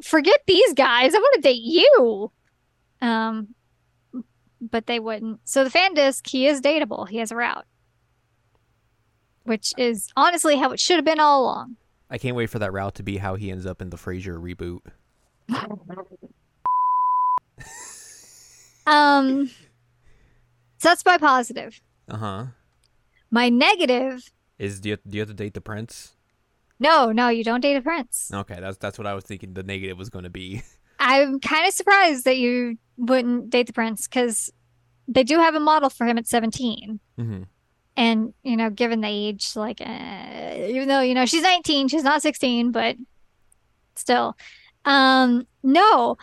Forget 0.02 0.40
these 0.46 0.74
guys. 0.74 1.14
I 1.14 1.18
want 1.18 1.34
to 1.36 1.40
date 1.40 1.62
you. 1.62 2.30
Um, 3.00 3.54
but 4.60 4.86
they 4.86 5.00
wouldn't. 5.00 5.40
So 5.44 5.64
the 5.64 5.70
fan 5.70 5.94
disc, 5.94 6.26
he 6.26 6.46
is 6.46 6.60
dateable. 6.60 7.08
He 7.08 7.18
has 7.18 7.30
a 7.30 7.36
route, 7.36 7.66
which 9.44 9.72
is 9.78 10.08
honestly 10.16 10.56
how 10.56 10.72
it 10.72 10.80
should 10.80 10.96
have 10.96 11.04
been 11.04 11.20
all 11.20 11.42
along. 11.42 11.76
I 12.10 12.18
can't 12.18 12.36
wait 12.36 12.50
for 12.50 12.58
that 12.58 12.72
route 12.72 12.94
to 12.96 13.02
be 13.02 13.18
how 13.18 13.34
he 13.36 13.50
ends 13.50 13.66
up 13.66 13.80
in 13.80 13.90
the 13.90 13.96
Frasier 13.96 14.38
reboot. 14.38 14.80
Um, 18.86 19.48
so 20.78 20.88
that's 20.88 21.04
my 21.04 21.16
positive. 21.18 21.80
Uh 22.08 22.16
huh. 22.16 22.44
My 23.30 23.48
negative, 23.48 24.30
Is 24.58 24.80
do 24.80 24.90
you, 24.90 24.96
do 25.08 25.16
you 25.16 25.20
have 25.20 25.28
to 25.28 25.34
date 25.34 25.54
the 25.54 25.60
prince? 25.60 26.12
no, 26.78 27.12
no, 27.12 27.28
you 27.28 27.44
don't 27.44 27.60
date 27.60 27.76
a 27.76 27.80
prince. 27.82 28.30
Okay, 28.32 28.58
that's 28.60 28.76
that's 28.76 28.98
what 28.98 29.06
I 29.06 29.14
was 29.14 29.24
thinking. 29.24 29.54
The 29.54 29.62
negative 29.62 29.96
was 29.96 30.10
going 30.10 30.24
to 30.24 30.30
be. 30.30 30.62
I'm 30.98 31.40
kind 31.40 31.66
of 31.66 31.72
surprised 31.74 32.24
that 32.26 32.36
you 32.36 32.76
wouldn't 32.96 33.50
date 33.50 33.66
the 33.66 33.72
prince 33.72 34.06
because 34.06 34.52
they 35.08 35.24
do 35.24 35.38
have 35.38 35.54
a 35.54 35.60
model 35.60 35.90
for 35.90 36.06
him 36.06 36.18
at 36.18 36.26
17. 36.26 37.00
hmm 37.16 37.42
And, 37.96 38.32
you 38.42 38.56
know, 38.56 38.70
given 38.70 39.00
the 39.00 39.08
age, 39.08 39.56
like, 39.56 39.80
uh, 39.80 40.54
even 40.56 40.88
though, 40.88 41.00
you 41.00 41.14
know, 41.14 41.26
she's 41.26 41.42
19, 41.42 41.88
she's 41.88 42.04
not 42.04 42.22
16, 42.22 42.70
but 42.70 42.96
still. 43.96 44.36
Um, 44.84 45.46
no, 45.62 46.16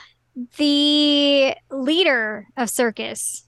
the 0.58 1.56
leader 1.70 2.48
of 2.58 2.70
circus, 2.70 3.48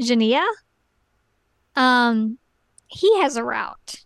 Jania, 0.00 0.44
um, 1.76 2.38
he 2.88 3.20
has 3.20 3.36
a 3.36 3.44
route. 3.44 3.96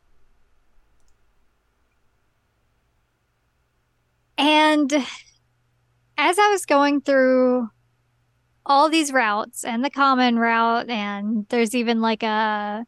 And 4.39 4.93
as 6.19 6.39
I 6.39 6.51
was 6.51 6.67
going 6.67 7.01
through 7.01 7.69
all 8.65 8.89
these 8.89 9.13
routes 9.13 9.65
and 9.65 9.85
the 9.85 9.91
common 9.91 10.39
route, 10.39 10.91
and 10.91 11.47
there's 11.49 11.75
even 11.75 12.01
like 12.01 12.23
a 12.23 12.85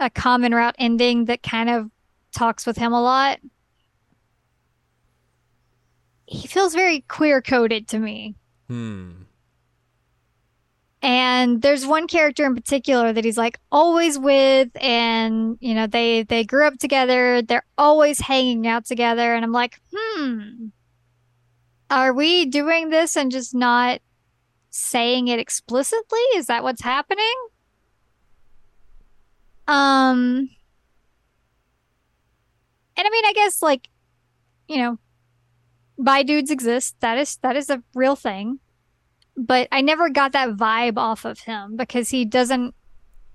a 0.00 0.10
common 0.10 0.54
route 0.54 0.74
ending 0.78 1.26
that 1.26 1.42
kind 1.42 1.70
of 1.70 1.90
talks 2.32 2.66
with 2.66 2.76
him 2.76 2.92
a 2.92 3.00
lot. 3.00 3.38
He 6.26 6.48
feels 6.48 6.74
very 6.74 7.00
queer 7.02 7.42
coded 7.42 7.88
to 7.88 7.98
me. 7.98 8.34
Hmm. 8.68 9.12
And 11.02 11.60
there's 11.60 11.84
one 11.84 12.06
character 12.06 12.46
in 12.46 12.54
particular 12.54 13.12
that 13.12 13.26
he's 13.26 13.36
like 13.36 13.58
always 13.70 14.18
with 14.18 14.70
and 14.80 15.58
you 15.60 15.74
know 15.74 15.86
they 15.86 16.22
they 16.22 16.44
grew 16.44 16.66
up 16.66 16.78
together, 16.78 17.42
they're 17.42 17.66
always 17.76 18.20
hanging 18.20 18.66
out 18.66 18.86
together 18.86 19.34
and 19.34 19.44
I'm 19.44 19.52
like, 19.52 19.78
"Hmm. 19.94 20.68
Are 21.90 22.14
we 22.14 22.46
doing 22.46 22.88
this 22.88 23.16
and 23.16 23.30
just 23.30 23.54
not 23.54 24.00
saying 24.70 25.28
it 25.28 25.38
explicitly? 25.38 26.20
Is 26.36 26.46
that 26.46 26.62
what's 26.62 26.82
happening?" 26.82 27.34
Um 29.68 30.48
And 32.96 33.06
I 33.06 33.10
mean, 33.10 33.24
I 33.26 33.32
guess 33.34 33.60
like 33.60 33.88
you 34.68 34.78
know, 34.78 34.98
bi 35.98 36.22
dudes 36.22 36.50
exist. 36.50 36.96
That 37.00 37.18
is 37.18 37.36
that 37.38 37.56
is 37.56 37.70
a 37.70 37.82
real 37.94 38.16
thing 38.16 38.60
but 39.36 39.68
I 39.72 39.80
never 39.80 40.08
got 40.10 40.32
that 40.32 40.50
vibe 40.50 40.96
off 40.96 41.24
of 41.24 41.40
him 41.40 41.76
because 41.76 42.08
he 42.08 42.24
doesn't 42.24 42.74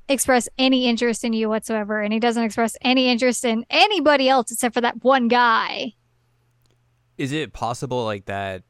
express 0.07 0.49
any 0.57 0.87
interest 0.87 1.23
in 1.23 1.33
you 1.33 1.49
whatsoever, 1.49 2.01
and 2.01 2.13
he 2.13 2.19
doesn't 2.19 2.43
express 2.43 2.75
any 2.81 3.09
interest 3.09 3.45
in 3.45 3.65
anybody 3.69 4.29
else 4.29 4.51
except 4.51 4.73
for 4.73 4.81
that 4.81 5.03
one 5.03 5.27
guy. 5.27 5.93
Is 7.17 7.31
it 7.31 7.53
possible 7.53 8.05
like 8.05 8.25
that? 8.25 8.63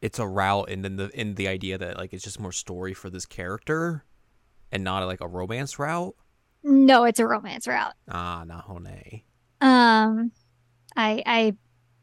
It's 0.00 0.18
a 0.18 0.26
route, 0.26 0.70
and 0.70 0.84
then 0.84 0.96
the 0.96 1.08
in 1.18 1.34
the 1.34 1.48
idea 1.48 1.76
that 1.78 1.98
like 1.98 2.12
it's 2.12 2.24
just 2.24 2.40
more 2.40 2.52
story 2.52 2.94
for 2.94 3.10
this 3.10 3.26
character, 3.26 4.04
and 4.72 4.84
not 4.84 5.04
like 5.06 5.20
a 5.20 5.28
romance 5.28 5.78
route. 5.78 6.14
No, 6.62 7.04
it's 7.04 7.20
a 7.20 7.26
romance 7.26 7.66
route. 7.66 7.94
Ah, 8.08 8.44
Nahone. 8.46 9.22
Um, 9.60 10.32
I 10.96 11.22
I 11.26 11.56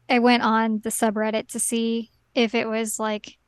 I 0.08 0.18
went 0.18 0.42
on 0.42 0.80
the 0.80 0.90
subreddit 0.90 1.48
to 1.48 1.60
see 1.60 2.10
if 2.34 2.54
it 2.54 2.68
was 2.68 2.98
like 2.98 3.38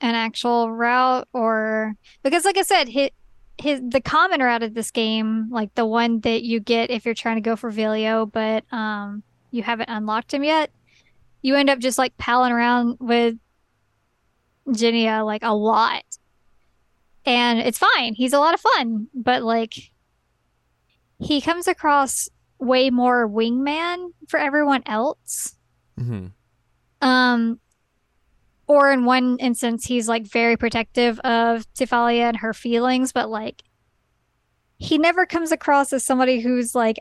an 0.00 0.14
actual 0.14 0.70
route 0.70 1.28
or 1.32 1.94
because 2.22 2.44
like 2.44 2.56
I 2.56 2.62
said, 2.62 2.88
his, 2.88 3.10
his 3.58 3.80
the 3.86 4.00
common 4.00 4.40
route 4.40 4.62
of 4.62 4.74
this 4.74 4.90
game, 4.90 5.48
like 5.50 5.74
the 5.74 5.86
one 5.86 6.20
that 6.20 6.42
you 6.42 6.60
get 6.60 6.90
if 6.90 7.04
you're 7.04 7.14
trying 7.14 7.36
to 7.36 7.42
go 7.42 7.56
for 7.56 7.70
Vilio, 7.70 8.30
but 8.30 8.64
um 8.72 9.22
you 9.50 9.62
haven't 9.62 9.90
unlocked 9.90 10.32
him 10.32 10.44
yet, 10.44 10.70
you 11.42 11.56
end 11.56 11.70
up 11.70 11.78
just 11.78 11.98
like 11.98 12.16
palling 12.16 12.52
around 12.52 12.96
with 13.00 13.36
Ginia 14.68 15.24
like 15.24 15.42
a 15.42 15.54
lot. 15.54 16.04
And 17.26 17.58
it's 17.58 17.78
fine. 17.78 18.14
He's 18.14 18.32
a 18.32 18.38
lot 18.38 18.54
of 18.54 18.60
fun, 18.60 19.08
but 19.12 19.42
like 19.42 19.74
he 21.18 21.40
comes 21.40 21.68
across 21.68 22.28
way 22.58 22.90
more 22.90 23.28
wingman 23.28 24.10
for 24.28 24.38
everyone 24.38 24.82
else. 24.86 25.56
Mm-hmm. 26.00 26.26
Um, 27.06 27.60
or 28.66 28.92
in 28.92 29.04
one 29.04 29.36
instance, 29.38 29.84
he's 29.84 30.08
like 30.08 30.26
very 30.26 30.56
protective 30.56 31.18
of 31.20 31.66
Tifalia 31.74 32.28
and 32.28 32.36
her 32.38 32.54
feelings, 32.54 33.12
but 33.12 33.28
like 33.28 33.62
he 34.78 34.96
never 34.96 35.26
comes 35.26 35.52
across 35.52 35.92
as 35.92 36.04
somebody 36.04 36.40
who's 36.40 36.74
like, 36.74 36.98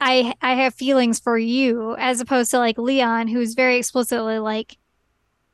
I 0.00 0.34
I 0.40 0.54
have 0.54 0.74
feelings 0.74 1.18
for 1.18 1.36
you, 1.38 1.96
as 1.98 2.20
opposed 2.20 2.50
to 2.52 2.58
like 2.58 2.78
Leon, 2.78 3.28
who's 3.28 3.54
very 3.54 3.78
explicitly 3.78 4.38
like 4.38 4.76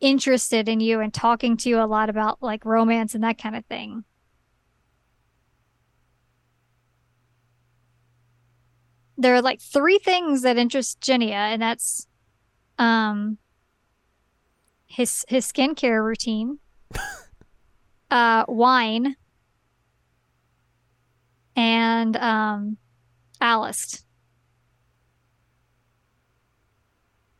interested 0.00 0.68
in 0.68 0.80
you 0.80 1.00
and 1.00 1.12
talking 1.12 1.56
to 1.56 1.68
you 1.68 1.80
a 1.80 1.86
lot 1.86 2.10
about 2.10 2.42
like 2.42 2.64
romance 2.64 3.14
and 3.14 3.24
that 3.24 3.38
kind 3.38 3.56
of 3.56 3.64
thing. 3.66 4.04
There 9.18 9.34
are 9.34 9.42
like 9.42 9.60
three 9.60 9.98
things 9.98 10.42
that 10.42 10.58
interest 10.58 11.00
Genia, 11.00 11.34
and 11.34 11.60
that's 11.62 12.06
um 12.78 13.38
his 14.86 15.24
his 15.28 15.50
skincare 15.50 16.04
routine, 16.04 16.58
uh, 18.10 18.44
wine, 18.48 19.16
and 21.54 22.16
um, 22.16 22.76
Alice. 23.40 24.04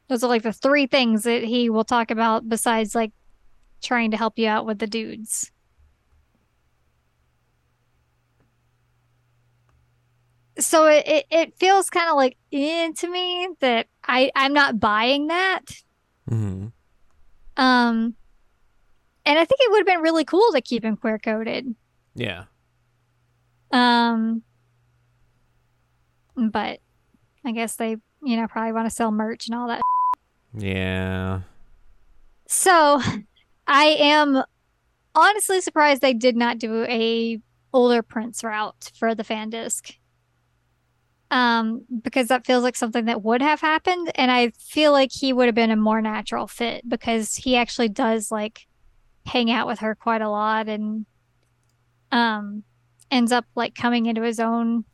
Those 0.09 0.23
are 0.23 0.28
like 0.28 0.42
the 0.42 0.52
three 0.52 0.87
things 0.87 1.25
that 1.25 1.42
he 1.42 1.68
will 1.68 1.85
talk 1.85 2.11
about 2.11 2.49
besides 2.49 2.95
like 2.95 3.12
trying 3.83 4.12
to 4.12 4.16
help 4.16 4.38
you 4.38 4.49
out 4.49 4.64
with 4.66 4.78
the 4.78 4.87
dudes. 4.87 5.50
So 10.58 10.86
it, 10.86 11.26
it, 11.30 11.58
feels 11.58 11.90
kind 11.90 12.08
of 12.08 12.16
like 12.16 12.36
into 12.50 13.10
me 13.10 13.48
that 13.60 13.88
I 14.04 14.30
I'm 14.34 14.52
not 14.52 14.80
buying 14.80 15.26
that. 15.26 15.62
Mm-hmm. 16.30 16.68
Um, 17.58 18.14
and 19.25 19.38
I 19.38 19.44
think 19.44 19.60
it 19.60 19.70
would 19.70 19.80
have 19.80 19.86
been 19.86 20.00
really 20.00 20.25
cool 20.25 20.50
to 20.52 20.60
keep 20.60 20.84
him 20.84 20.96
queer 20.96 21.18
coded. 21.18 21.75
Yeah. 22.14 22.44
Um, 23.70 24.42
but 26.36 26.80
I 27.44 27.52
guess 27.52 27.76
they, 27.76 27.96
you 28.22 28.36
know, 28.36 28.46
probably 28.46 28.72
want 28.72 28.88
to 28.88 28.94
sell 28.94 29.10
merch 29.10 29.48
and 29.48 29.54
all 29.54 29.68
that. 29.68 29.80
Yeah. 30.54 31.42
So 32.48 33.02
I 33.66 33.84
am 33.98 34.42
honestly 35.14 35.60
surprised 35.60 36.02
they 36.02 36.14
did 36.14 36.36
not 36.36 36.58
do 36.58 36.84
a 36.84 37.40
older 37.72 38.02
Prince 38.02 38.42
route 38.44 38.90
for 38.98 39.14
the 39.14 39.25
fan 39.25 39.50
disc. 39.50 39.94
Um, 41.30 41.85
because 42.02 42.28
that 42.28 42.47
feels 42.47 42.62
like 42.62 42.76
something 42.76 43.06
that 43.06 43.23
would 43.23 43.42
have 43.42 43.61
happened, 43.61 44.12
and 44.14 44.30
I 44.30 44.50
feel 44.61 44.92
like 44.92 45.11
he 45.12 45.33
would 45.33 45.47
have 45.47 45.56
been 45.56 45.73
a 45.73 45.76
more 45.76 46.00
natural 46.00 46.47
fit 46.47 46.88
because 46.88 47.35
he 47.35 47.56
actually 47.56 47.88
does 47.88 48.30
like 48.30 48.66
hang 49.26 49.50
out 49.50 49.66
with 49.66 49.80
her 49.80 49.97
quite 49.97 50.23
a 50.23 50.30
lot 50.30 50.68
and 50.68 51.04
um 52.12 52.62
ends 53.11 53.33
up 53.33 53.45
like 53.56 53.75
coming 53.75 54.06
into 54.06 54.23
his 54.23 54.38
own 54.38 54.85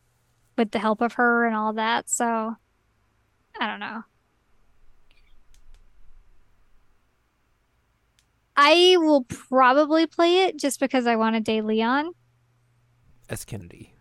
with 0.57 0.71
the 0.71 0.79
help 0.79 1.01
of 1.01 1.13
her 1.13 1.45
and 1.45 1.55
all 1.55 1.73
that. 1.73 2.09
So 2.09 2.55
I 3.59 3.67
don't 3.67 3.79
know. 3.79 4.03
I 8.55 8.97
will 8.97 9.23
probably 9.23 10.05
play 10.05 10.43
it 10.43 10.57
just 10.57 10.79
because 10.79 11.07
I 11.07 11.15
want 11.15 11.35
to 11.35 11.39
date 11.39 11.65
Leon. 11.65 12.11
S. 13.29 13.45
Kennedy. 13.45 13.92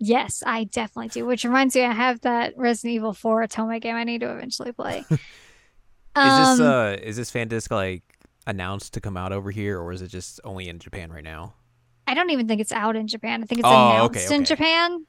Yes, 0.00 0.42
I 0.46 0.64
definitely 0.64 1.08
do. 1.08 1.26
Which 1.26 1.44
reminds 1.44 1.74
me, 1.74 1.84
I 1.84 1.92
have 1.92 2.20
that 2.20 2.54
Resident 2.56 2.94
Evil 2.94 3.12
4 3.12 3.46
Otome 3.46 3.80
game 3.80 3.96
I 3.96 4.04
need 4.04 4.20
to 4.20 4.30
eventually 4.32 4.72
play. 4.72 5.04
Is 5.10 5.20
this 6.36 6.60
Um, 6.60 6.60
uh 6.60 6.96
is 7.00 7.16
this 7.16 7.30
Fandisk 7.30 7.70
like 7.70 8.02
announced 8.46 8.94
to 8.94 9.00
come 9.00 9.16
out 9.16 9.32
over 9.32 9.50
here 9.52 9.78
or 9.78 9.92
is 9.92 10.02
it 10.02 10.08
just 10.08 10.40
only 10.42 10.68
in 10.68 10.78
Japan 10.80 11.12
right 11.12 11.22
now? 11.22 11.54
I 12.08 12.14
don't 12.14 12.30
even 12.30 12.48
think 12.48 12.60
it's 12.60 12.72
out 12.72 12.96
in 12.96 13.06
Japan. 13.06 13.42
I 13.42 13.46
think 13.46 13.60
it's 13.60 13.68
Oh, 13.68 13.72
announced 13.72 14.16
okay, 14.26 14.34
in. 14.34 14.44
Japan. 14.44 15.06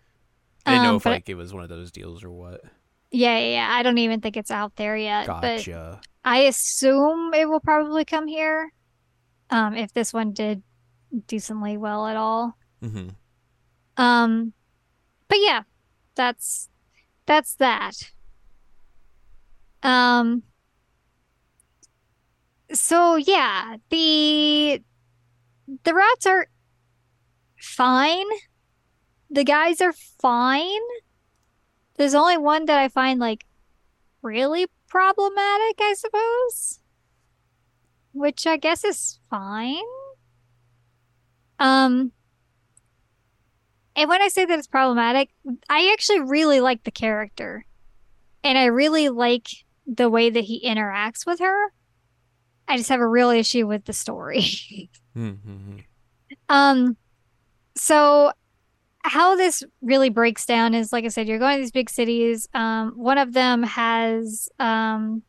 I 0.66 0.72
didn't 0.74 0.84
know 0.84 0.90
Um, 0.92 0.96
if 0.98 1.06
like 1.06 1.30
it 1.30 1.36
was 1.36 1.52
one 1.54 1.64
of 1.64 1.70
those 1.70 1.92
deals 1.92 2.24
or 2.24 2.30
what. 2.30 2.62
Yeah, 3.12 3.40
yeah, 3.40 3.52
yeah. 3.54 3.68
I 3.72 3.82
don't 3.82 3.98
even 3.98 4.22
think 4.22 4.38
it's 4.38 4.52
out 4.52 4.76
there 4.76 4.96
yet. 4.96 5.26
But 5.26 5.68
I 6.24 6.40
assume 6.42 7.34
it 7.34 7.50
will 7.50 7.62
probably 7.62 8.06
come 8.06 8.28
here. 8.28 8.72
Um, 9.50 9.76
if 9.76 9.94
this 9.94 10.14
one 10.14 10.34
did 10.34 10.62
decently 11.26 11.76
well 11.78 12.06
at 12.06 12.18
all. 12.18 12.56
hmm 12.84 13.08
Um, 13.98 14.54
but 15.30 15.38
yeah, 15.40 15.64
that's 16.16 16.68
that's 17.26 17.56
that. 17.56 17.94
Um, 19.84 20.44
so 22.74 23.16
yeah, 23.16 23.78
the 23.90 24.82
the 25.84 25.94
rats 25.94 26.26
are 26.26 26.48
fine. 27.58 28.26
The 29.30 29.44
guys 29.44 29.80
are 29.80 29.94
fine. 29.94 30.82
There's 31.98 32.16
only 32.16 32.38
one 32.38 32.66
that 32.66 32.80
I 32.80 32.90
find 32.90 33.20
like 33.20 33.46
really 34.22 34.68
problematic, 34.88 35.80
I 35.80 35.94
suppose. 35.96 36.80
Which 38.12 38.48
I 38.48 38.58
guess 38.58 38.84
is 38.84 39.20
fine. 39.30 39.84
Um, 41.60 42.12
and 44.00 44.08
when 44.08 44.22
I 44.22 44.30
say 44.30 44.46
that 44.46 44.58
it's 44.58 44.66
problematic, 44.66 45.30
I 45.70 45.92
actually 45.92 46.22
really 46.22 46.62
like 46.62 46.86
the 46.86 46.92
character. 46.92 47.66
And 48.46 48.58
I 48.58 48.66
really 48.66 49.10
like 49.10 49.50
the 49.86 50.10
way 50.10 50.30
that 50.30 50.46
he 50.46 50.66
interacts 50.66 51.26
with 51.26 51.40
her. 51.40 51.74
I 52.66 52.78
just 52.78 52.88
have 52.88 53.02
a 53.02 53.08
real 53.08 53.30
issue 53.30 53.68
with 53.68 53.86
the 53.86 53.94
story. 53.94 54.90
Mm-hmm. 55.18 55.80
Um, 56.48 56.96
so 57.76 58.32
how 59.04 59.36
this 59.36 59.64
really 59.82 60.10
breaks 60.10 60.46
down 60.46 60.74
is, 60.74 60.94
like 60.94 61.04
I 61.04 61.10
said, 61.10 61.28
you're 61.28 61.40
going 61.40 61.58
to 61.58 61.62
these 61.62 61.72
big 61.72 61.90
cities. 61.90 62.48
Um, 62.54 62.92
one 62.92 63.18
of 63.18 63.34
them 63.34 63.64
has 63.64 64.48
um, 64.60 65.24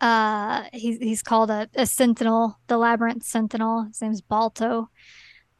uh, 0.00 0.64
he's 0.72 0.98
he's 0.98 1.22
called 1.22 1.50
a, 1.50 1.68
a 1.74 1.86
sentinel, 1.86 2.58
the 2.66 2.78
labyrinth 2.78 3.22
sentinel. 3.22 3.84
His 3.84 4.02
name's 4.02 4.22
Balto. 4.22 4.88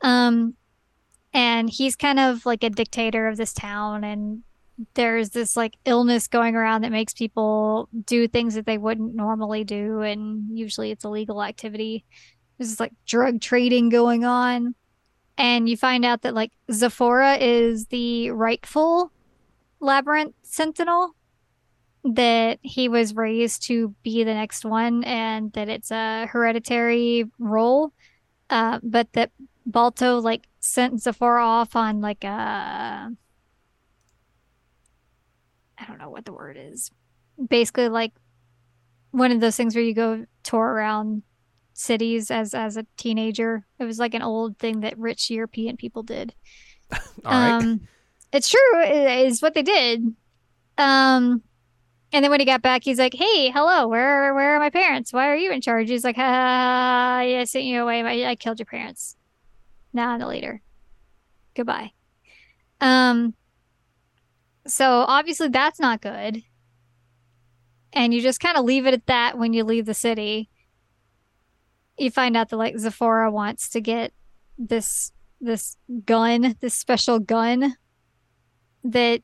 Um, 0.01 0.55
and 1.39 1.71
he's 1.71 1.95
kind 1.95 2.19
of 2.19 2.45
like 2.45 2.65
a 2.65 2.71
dictator 2.71 3.29
of 3.29 3.37
this 3.37 3.53
town, 3.53 4.03
and 4.03 4.43
there's 4.95 5.31
this 5.31 5.57
like 5.57 5.75
illness 5.85 6.27
going 6.27 6.57
around 6.57 6.83
that 6.83 6.91
makes 6.91 7.15
people 7.15 7.89
do 8.07 8.27
things 8.27 8.55
that 8.55 8.67
they 8.67 8.77
wouldn't 8.77 9.15
normally 9.15 9.63
do, 9.63 10.01
and 10.01 10.59
usually 10.59 10.91
it's 10.91 11.05
illegal 11.05 11.41
activity. 11.41 12.05
There's 12.59 12.81
like 12.81 12.93
drug 13.07 13.41
trading 13.41 13.89
going 13.89 14.25
on. 14.25 14.75
And 15.37 15.69
you 15.69 15.77
find 15.77 16.05
out 16.05 16.23
that 16.23 16.35
like 16.35 16.51
Zephora 16.73 17.37
is 17.37 17.87
the 17.87 18.33
rightful 18.33 19.13
labyrinth 19.79 20.35
sentinel, 20.43 21.15
that 22.03 22.59
he 22.63 22.89
was 22.89 23.15
raised 23.15 23.63
to 23.69 23.95
be 24.03 24.25
the 24.25 24.35
next 24.35 24.65
one, 24.65 25.05
and 25.05 25.53
that 25.53 25.69
it's 25.69 25.93
a 25.93 26.27
hereditary 26.27 27.27
role. 27.39 27.93
Uh, 28.51 28.81
but 28.83 29.13
that 29.13 29.31
Balto 29.69 30.19
like 30.19 30.49
sent 30.61 31.01
Zephora 31.03 31.45
off 31.45 31.77
on 31.77 32.01
like 32.01 32.25
a 32.25 33.13
I 35.79 35.85
don't 35.87 35.99
know 35.99 36.09
what 36.09 36.25
the 36.25 36.33
word 36.33 36.57
is. 36.59 36.91
Basically 37.49 37.89
like 37.89 38.13
one 39.11 39.31
of 39.31 39.41
those 39.41 39.57
things 39.57 39.75
where 39.75 39.85
you 39.85 39.95
go 39.95 40.25
tour 40.43 40.65
around 40.65 41.23
cities 41.75 42.31
as 42.31 42.55
as 42.55 42.79
a 42.79 42.87
teenager. 42.97 43.67
It 43.79 43.85
was 43.85 43.99
like 43.99 44.15
an 44.15 44.23
old 44.23 44.59
thing 44.59 44.81
that 44.81 44.99
rich 44.99 45.31
European 45.31 45.77
people 45.77 46.03
did. 46.03 46.35
All 46.93 47.01
right. 47.25 47.63
Um, 47.63 47.83
it's 48.33 48.49
true. 48.49 48.83
It 48.83 49.27
is 49.27 49.43
what 49.43 49.53
they 49.53 49.63
did. 49.63 50.15
Um, 50.79 51.43
and 52.11 52.25
then 52.25 52.31
when 52.31 52.41
he 52.41 52.47
got 52.47 52.63
back, 52.63 52.85
he's 52.85 52.99
like, 52.99 53.15
"Hey, 53.15 53.51
hello. 53.51 53.87
Where 53.87 54.35
where 54.35 54.57
are 54.57 54.59
my 54.59 54.71
parents? 54.71 55.13
Why 55.13 55.29
are 55.29 55.37
you 55.37 55.53
in 55.53 55.61
charge?" 55.61 55.91
He's 55.91 56.05
like, 56.05 56.17
"Ah, 56.19 57.21
yeah, 57.21 57.41
I 57.41 57.45
sent 57.45 57.67
you 57.67 57.83
away. 57.83 58.03
I, 58.03 58.31
I 58.31 58.35
killed 58.35 58.59
your 58.59 58.67
parents. 58.67 59.18
Now 59.99 60.29
leader. 60.29 60.63
Goodbye." 61.55 61.93
Um. 62.81 63.35
So 64.67 65.05
obviously 65.09 65.49
that's 65.49 65.81
not 65.81 66.01
good. 66.01 66.43
And 67.93 68.13
you 68.13 68.21
just 68.21 68.41
kind 68.41 68.57
of 68.57 68.65
leave 68.65 68.87
it 68.87 68.95
at 68.95 69.07
that 69.07 69.39
when 69.39 69.53
you 69.53 69.65
leave 69.65 69.87
the 69.87 69.95
city. 69.95 70.51
You 71.97 72.11
find 72.11 72.37
out 72.37 72.51
that 72.51 72.57
like 72.57 72.79
Zephora 72.79 73.31
wants 73.31 73.71
to 73.71 73.81
get 73.81 74.13
this 74.59 75.13
this 75.41 75.77
gun, 76.05 76.57
this 76.61 76.75
special 76.75 77.19
gun 77.19 77.77
that 78.85 79.23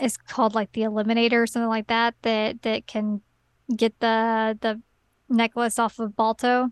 is 0.00 0.16
called 0.16 0.54
like 0.54 0.72
the 0.72 0.82
Eliminator 0.82 1.42
or 1.42 1.46
something 1.46 1.68
like 1.68 1.88
that 1.88 2.14
that 2.22 2.62
that 2.62 2.86
can 2.86 3.20
get 3.76 3.98
the 4.00 4.58
the 4.60 4.80
necklace 5.28 5.78
off 5.78 5.98
of 5.98 6.16
Balto. 6.16 6.70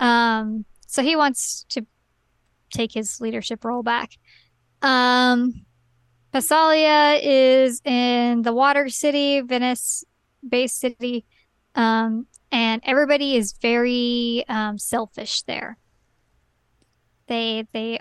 Um 0.00 0.64
so 0.88 1.02
he 1.02 1.14
wants 1.14 1.64
to 1.68 1.86
take 2.72 2.92
his 2.92 3.20
leadership 3.20 3.64
role 3.64 3.82
back. 3.82 4.12
Um 4.82 5.64
Passalia 6.32 7.20
is 7.22 7.80
in 7.84 8.42
the 8.42 8.52
water 8.52 8.88
city, 8.88 9.40
Venice 9.40 10.04
based 10.46 10.80
city. 10.80 11.24
Um 11.74 12.26
and 12.50 12.82
everybody 12.84 13.36
is 13.36 13.52
very 13.60 14.44
um 14.48 14.78
selfish 14.78 15.42
there. 15.42 15.76
They 17.26 17.66
they 17.72 18.00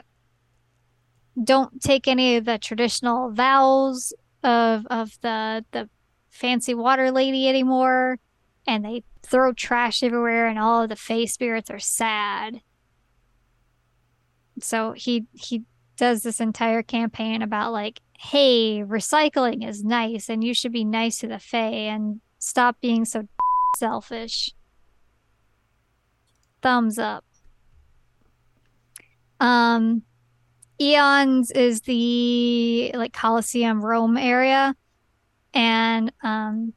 don't 1.43 1.81
take 1.81 2.07
any 2.07 2.37
of 2.37 2.45
the 2.45 2.57
traditional 2.57 3.31
vows 3.31 4.13
of 4.43 4.85
of 4.87 5.11
the 5.21 5.65
the 5.71 5.89
fancy 6.29 6.73
water 6.73 7.11
lady 7.11 7.49
anymore, 7.49 8.19
and 8.65 8.85
they 8.85 9.03
throw 9.23 9.51
trash 9.53 10.03
everywhere, 10.03 10.47
and 10.47 10.57
all 10.57 10.83
of 10.83 10.89
the 10.89 10.95
Fey 10.95 11.25
spirits 11.25 11.69
are 11.69 11.79
sad. 11.79 12.61
So 14.61 14.93
he 14.93 15.25
he 15.33 15.63
does 15.97 16.23
this 16.23 16.39
entire 16.39 16.83
campaign 16.83 17.41
about 17.41 17.71
like, 17.73 18.01
hey, 18.19 18.83
recycling 18.83 19.67
is 19.67 19.83
nice, 19.83 20.29
and 20.29 20.43
you 20.43 20.53
should 20.53 20.71
be 20.71 20.85
nice 20.85 21.19
to 21.19 21.27
the 21.27 21.39
Fey, 21.39 21.87
and 21.87 22.21
stop 22.39 22.77
being 22.81 23.05
so 23.05 23.27
selfish. 23.77 24.53
Thumbs 26.61 26.97
up. 26.99 27.23
Um, 29.39 30.03
Eons 30.81 31.51
is 31.51 31.81
the 31.81 32.91
like 32.95 33.13
Colosseum 33.13 33.83
Rome 33.83 34.17
area, 34.17 34.75
and 35.53 36.11
um, 36.23 36.73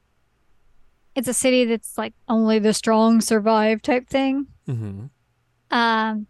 it's 1.15 1.29
a 1.29 1.35
city 1.35 1.65
that's 1.65 1.97
like 1.99 2.15
only 2.29 2.59
the 2.59 2.75
strong 2.75 3.21
survive 3.21 3.83
type 3.83 4.09
thing. 4.09 4.47
hmm 4.67 5.07
Um, 5.71 6.27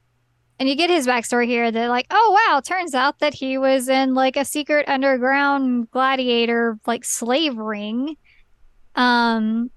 and 0.61 0.69
you 0.69 0.77
get 0.77 0.91
his 0.91 1.07
backstory 1.07 1.47
here 1.47 1.71
that 1.71 1.89
like, 1.89 2.07
oh 2.11 2.39
wow, 2.47 2.61
turns 2.61 2.95
out 2.95 3.19
that 3.19 3.35
he 3.35 3.59
was 3.59 3.89
in 3.89 4.15
like 4.15 4.37
a 4.37 4.45
secret 4.45 4.89
underground 4.89 5.91
gladiator 5.91 6.79
like 6.87 7.05
slave 7.05 7.57
ring. 7.57 8.17
Um, 8.95 9.71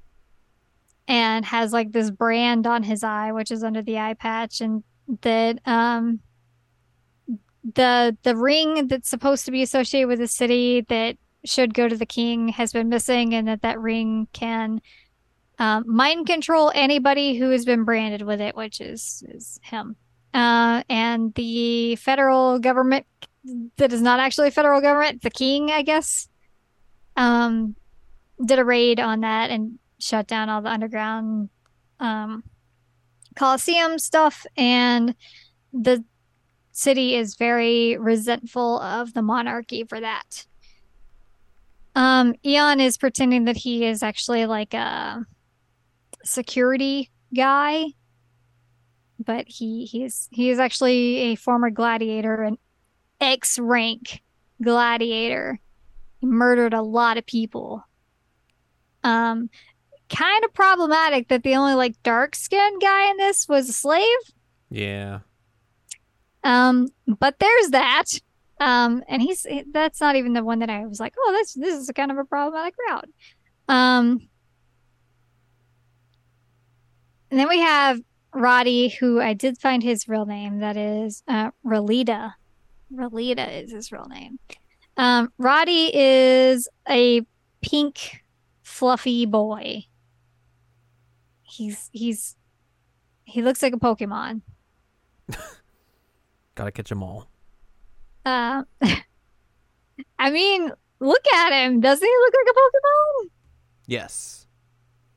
and 1.08 1.46
has 1.46 1.74
like 1.74 1.92
this 1.92 2.12
brand 2.12 2.68
on 2.68 2.84
his 2.84 3.04
eye, 3.04 3.32
which 3.32 3.52
is 3.52 3.64
under 3.64 3.82
the 3.82 3.98
eye 3.98 4.14
patch, 4.14 4.62
and 4.62 4.84
that 5.22 5.60
um 5.66 6.20
the 7.76 8.18
the 8.24 8.36
ring 8.36 8.88
that's 8.88 9.10
supposed 9.10 9.46
to 9.46 9.52
be 9.52 9.62
associated 9.62 10.08
with 10.08 10.20
the 10.20 10.28
city 10.28 10.82
that 10.90 11.18
should 11.46 11.74
go 11.74 11.88
to 11.88 11.98
the 11.98 12.06
king 12.06 12.50
has 12.50 12.72
been 12.72 12.90
missing, 12.90 13.34
and 13.34 13.48
that 13.48 13.62
that 13.62 13.80
ring 13.80 14.28
can 14.34 14.82
um, 15.60 15.84
mind 15.88 16.26
control 16.28 16.72
anybody 16.74 17.38
who 17.38 17.50
has 17.50 17.66
been 17.66 17.84
branded 17.84 18.22
with 18.22 18.42
it, 18.42 18.56
which 18.56 18.82
is 18.82 19.24
is 19.30 19.60
him. 19.64 19.96
Uh, 20.34 20.84
and 20.90 21.34
the 21.36 21.96
federal 21.98 22.60
government 22.60 23.06
that 23.78 23.94
is 23.94 24.02
not 24.02 24.20
actually 24.20 24.50
federal 24.52 24.82
government, 24.82 25.22
the 25.22 25.30
king, 25.30 25.70
I 25.72 25.82
guess, 25.82 26.28
um, 27.16 27.76
did 28.44 28.60
a 28.60 28.66
raid 28.66 29.00
on 29.00 29.22
that 29.22 29.50
and 29.52 29.78
shut 30.00 30.28
down 30.28 30.50
all 30.50 30.62
the 30.62 30.70
underground 30.70 31.50
um, 32.00 32.44
Coliseum 33.36 34.00
stuff. 34.00 34.46
And 34.58 35.16
the 35.72 36.04
city 36.72 37.16
is 37.16 37.36
very 37.36 37.98
resentful 37.98 38.80
of 38.80 39.14
the 39.14 39.22
monarchy 39.22 39.84
for 39.84 40.00
that. 40.00 40.46
Um, 41.96 42.34
Eon 42.44 42.80
is 42.80 42.98
pretending 42.98 43.46
that 43.46 43.58
he 43.58 43.86
is 43.86 44.02
actually 44.02 44.46
like 44.48 44.74
a 44.74 45.26
security 46.24 47.12
guy, 47.36 47.88
but 49.20 49.46
he 49.48 49.86
he's 49.86 50.28
he 50.32 50.50
is 50.50 50.60
actually 50.60 51.18
a 51.18 51.36
former 51.36 51.70
gladiator, 51.70 52.44
an 52.44 52.58
X 53.22 53.60
rank 53.60 54.22
gladiator. 54.62 55.60
He 56.20 56.28
murdered 56.28 56.74
a 56.74 56.82
lot 56.82 57.18
of 57.18 57.26
people. 57.26 57.84
Um, 59.04 59.50
kind 60.10 60.46
of 60.46 60.54
problematic 60.54 61.28
that 61.30 61.44
the 61.44 61.56
only 61.56 61.74
like 61.74 62.02
dark 62.04 62.36
skinned 62.36 62.82
guy 62.82 63.10
in 63.10 63.18
this 63.18 63.48
was 63.48 63.70
a 63.70 63.74
slave. 63.74 64.18
Yeah. 64.70 65.20
Um, 66.44 66.90
but 67.08 67.40
there's 67.40 67.70
that. 67.70 68.06
Um, 68.60 69.04
and 69.08 69.22
he's 69.22 69.46
that's 69.72 70.00
not 70.00 70.16
even 70.16 70.34
the 70.34 70.44
one 70.44 70.60
that 70.60 70.70
I 70.70 70.86
was 70.86 71.00
like, 71.00 71.16
oh, 71.18 71.32
this 71.34 71.54
this 71.54 71.76
is 71.76 71.92
kind 71.96 72.12
of 72.12 72.18
a 72.18 72.24
problematic 72.24 72.76
route. 72.88 73.10
Um, 73.68 74.30
and 77.30 77.40
then 77.40 77.50
we 77.50 77.60
have 77.60 78.00
Roddy, 78.34 78.90
who 78.90 79.22
I 79.22 79.34
did 79.34 79.58
find 79.58 79.84
his 79.84 80.08
real 80.08 80.26
name. 80.26 80.60
That 80.60 80.78
is 80.78 81.24
uh, 81.28 81.52
Relita. 81.66 82.34
Relita 82.94 83.64
is 83.64 83.72
his 83.72 83.92
real 83.92 84.06
name. 84.06 84.40
Um, 84.98 85.32
Roddy 85.38 85.92
is 85.94 86.68
a 86.90 87.22
pink, 87.62 88.24
fluffy 88.62 89.26
boy. 89.26 89.86
He's 91.44 91.90
he's 91.94 92.36
he 93.26 93.42
looks 93.42 93.62
like 93.62 93.74
a 93.74 93.80
Pokemon. 93.80 94.42
Gotta 96.56 96.72
catch 96.72 96.90
them 96.90 97.04
all. 97.04 97.28
Uh, 98.26 98.64
I 100.20 100.30
mean, 100.30 100.72
look 101.00 101.26
at 101.34 101.52
him. 101.52 101.82
Doesn't 101.82 102.08
he 102.08 102.16
look 102.20 102.34
like 102.34 102.56
a 102.56 102.60
Pokemon? 102.60 103.30
Yes. 103.88 104.48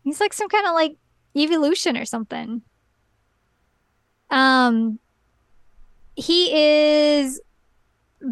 He's 0.03 0.21
like 0.21 0.33
some 0.33 0.49
kind 0.49 0.67
of 0.67 0.75
like 0.75 0.97
evolution 1.37 1.97
or 1.97 2.05
something. 2.05 2.63
Um, 4.31 4.99
he 6.15 6.53
is 6.53 7.41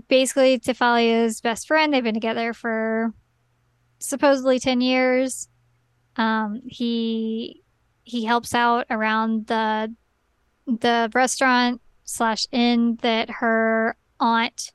basically 0.08 0.58
Tefalia's 0.58 1.40
best 1.40 1.66
friend. 1.66 1.92
They've 1.92 2.02
been 2.02 2.14
together 2.14 2.52
for 2.52 3.12
supposedly 3.98 4.58
10 4.58 4.80
years. 4.80 5.48
Um, 6.16 6.62
he 6.66 7.62
he 8.04 8.24
helps 8.24 8.54
out 8.54 8.86
around 8.90 9.46
the 9.46 9.94
the 10.66 11.10
restaurant 11.14 11.80
slash 12.04 12.46
inn 12.52 12.98
that 13.02 13.30
her 13.30 13.96
aunt 14.20 14.72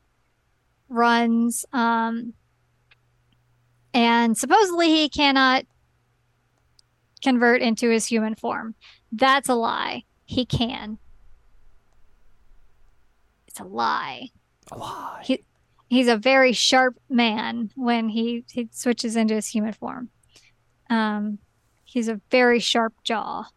runs. 0.90 1.66
Um, 1.72 2.34
and 3.94 4.38
supposedly 4.38 4.90
he 4.90 5.10
cannot 5.10 5.66
convert 7.24 7.62
into 7.62 7.90
his 7.90 8.06
human 8.06 8.36
form. 8.36 8.76
That's 9.12 9.50
a 9.50 9.56
lie. 9.56 10.04
He 10.26 10.46
can. 10.46 11.00
A 13.60 13.66
lie. 13.66 14.30
A 14.72 14.78
lie. 14.78 15.22
He, 15.24 15.44
he's 15.90 16.08
a 16.08 16.18
very 16.18 16.54
sharp 16.54 16.98
man 17.10 17.72
when 17.76 18.10
he, 18.10 18.46
he 18.52 18.70
switches 18.72 19.16
into 19.16 19.36
his 19.36 19.48
human 19.48 19.74
form. 19.74 20.10
Um, 20.90 21.40
he's 21.84 22.08
a 22.08 22.22
very 22.32 22.60
sharp 22.60 22.94
jaw. 23.04 23.50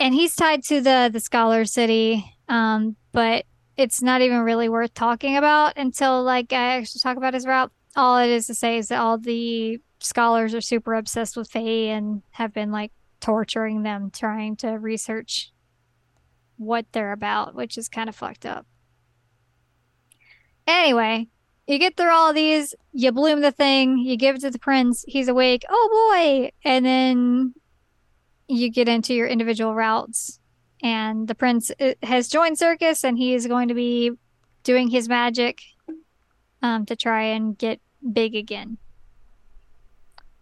And 0.00 0.14
he's 0.14 0.36
tied 0.36 0.62
to 0.64 0.80
the 0.80 1.10
the 1.12 1.18
scholar 1.18 1.64
city, 1.64 2.24
um, 2.48 2.94
but 3.10 3.44
it's 3.76 4.00
not 4.00 4.20
even 4.20 4.38
really 4.40 4.68
worth 4.68 4.94
talking 4.94 5.36
about 5.36 5.76
until 5.76 6.22
like 6.22 6.52
I 6.52 6.76
actually 6.76 7.00
talk 7.00 7.16
about 7.16 7.34
his 7.34 7.46
route. 7.46 7.72
All 7.96 8.18
it 8.18 8.30
is 8.30 8.46
to 8.46 8.54
say 8.54 8.78
is 8.78 8.88
that 8.88 9.00
all 9.00 9.18
the 9.18 9.80
scholars 9.98 10.54
are 10.54 10.60
super 10.60 10.94
obsessed 10.94 11.36
with 11.36 11.50
Fey 11.50 11.88
and 11.88 12.22
have 12.30 12.54
been 12.54 12.70
like 12.70 12.92
torturing 13.20 13.82
them, 13.82 14.10
trying 14.10 14.56
to 14.56 14.70
research 14.72 15.52
what 16.56 16.86
they're 16.92 17.12
about, 17.12 17.54
which 17.54 17.78
is 17.78 17.88
kind 17.88 18.08
of 18.08 18.16
fucked 18.16 18.44
up. 18.44 18.66
Anyway, 20.66 21.28
you 21.66 21.78
get 21.78 21.96
through 21.96 22.12
all 22.12 22.32
these, 22.32 22.74
you 22.92 23.12
bloom 23.12 23.40
the 23.40 23.52
thing, 23.52 23.98
you 23.98 24.16
give 24.16 24.36
it 24.36 24.40
to 24.40 24.50
the 24.50 24.58
prince, 24.58 25.04
he's 25.06 25.28
awake, 25.28 25.64
oh 25.68 26.10
boy, 26.12 26.50
and 26.64 26.84
then 26.84 27.54
you 28.48 28.70
get 28.70 28.88
into 28.88 29.14
your 29.14 29.26
individual 29.28 29.74
routes. 29.74 30.40
And 30.82 31.26
the 31.26 31.34
prince 31.34 31.70
uh, 31.80 31.94
has 32.02 32.28
joined 32.28 32.58
circus 32.58 33.04
and 33.04 33.18
he 33.18 33.34
is 33.34 33.46
going 33.46 33.68
to 33.68 33.74
be 33.74 34.12
doing 34.62 34.88
his 34.88 35.08
magic 35.08 35.60
um, 36.62 36.86
to 36.86 36.96
try 36.96 37.22
and 37.22 37.56
get 37.56 37.80
big 38.12 38.34
again. 38.34 38.78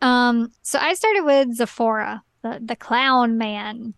Um, 0.03 0.53
so 0.63 0.79
I 0.79 0.95
started 0.95 1.25
with 1.25 1.55
Zephora, 1.55 2.23
the, 2.47 2.61
the 2.65 2.77
clown 2.77 3.39
man. 3.39 3.95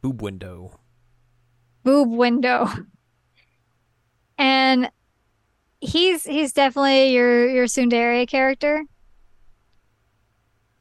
Boob 0.00 0.22
window. 0.22 0.78
Boob 1.82 2.10
window. 2.10 2.68
And 4.38 4.90
he's 5.80 6.24
he's 6.24 6.52
definitely 6.52 7.12
your 7.12 7.48
your 7.48 7.66
Tsundere 7.66 8.26
character. 8.26 8.84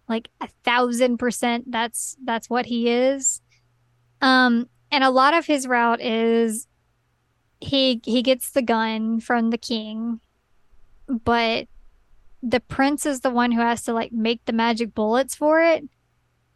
Like 0.08 0.29
a 0.41 0.47
thousand 0.63 1.17
percent 1.17 1.71
that's 1.71 2.15
that's 2.23 2.49
what 2.49 2.67
he 2.67 2.89
is. 2.89 3.41
Um 4.21 4.69
and 4.91 5.03
a 5.03 5.10
lot 5.10 5.34
of 5.34 5.45
his 5.45 5.67
route 5.67 6.01
is 6.01 6.67
he 7.60 8.01
he 8.05 8.21
gets 8.21 8.51
the 8.51 8.62
gun 8.62 9.19
from 9.19 9.49
the 9.49 9.58
king, 9.58 10.21
but 11.08 11.67
the 12.41 12.62
prince 12.62 13.05
is 13.05 13.19
the 13.19 13.29
one 13.29 13.51
who 13.51 13.60
has 13.60 13.84
to 13.84 13.93
like 13.93 14.13
make 14.13 14.45
the 14.45 14.53
magic 14.53 14.95
bullets 14.95 15.36
for 15.36 15.62
it 15.62 15.84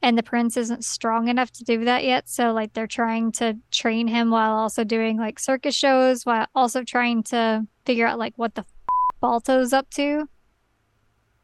and 0.03 0.17
the 0.17 0.23
prince 0.23 0.57
isn't 0.57 0.83
strong 0.85 1.29
enough 1.29 1.49
to 1.49 1.63
do 1.63 1.85
that 1.85 2.03
yet 2.03 2.29
so 2.29 2.51
like 2.51 2.73
they're 2.73 2.85
trying 2.85 3.31
to 3.31 3.57
train 3.71 4.07
him 4.07 4.29
while 4.29 4.51
also 4.51 4.83
doing 4.83 5.17
like 5.17 5.39
circus 5.39 5.73
shows 5.73 6.25
while 6.25 6.45
also 6.53 6.83
trying 6.83 7.23
to 7.23 7.65
figure 7.85 8.05
out 8.05 8.19
like 8.19 8.33
what 8.35 8.53
the 8.53 8.61
f- 8.61 8.67
balto's 9.21 9.73
up 9.73 9.89
to 9.89 10.27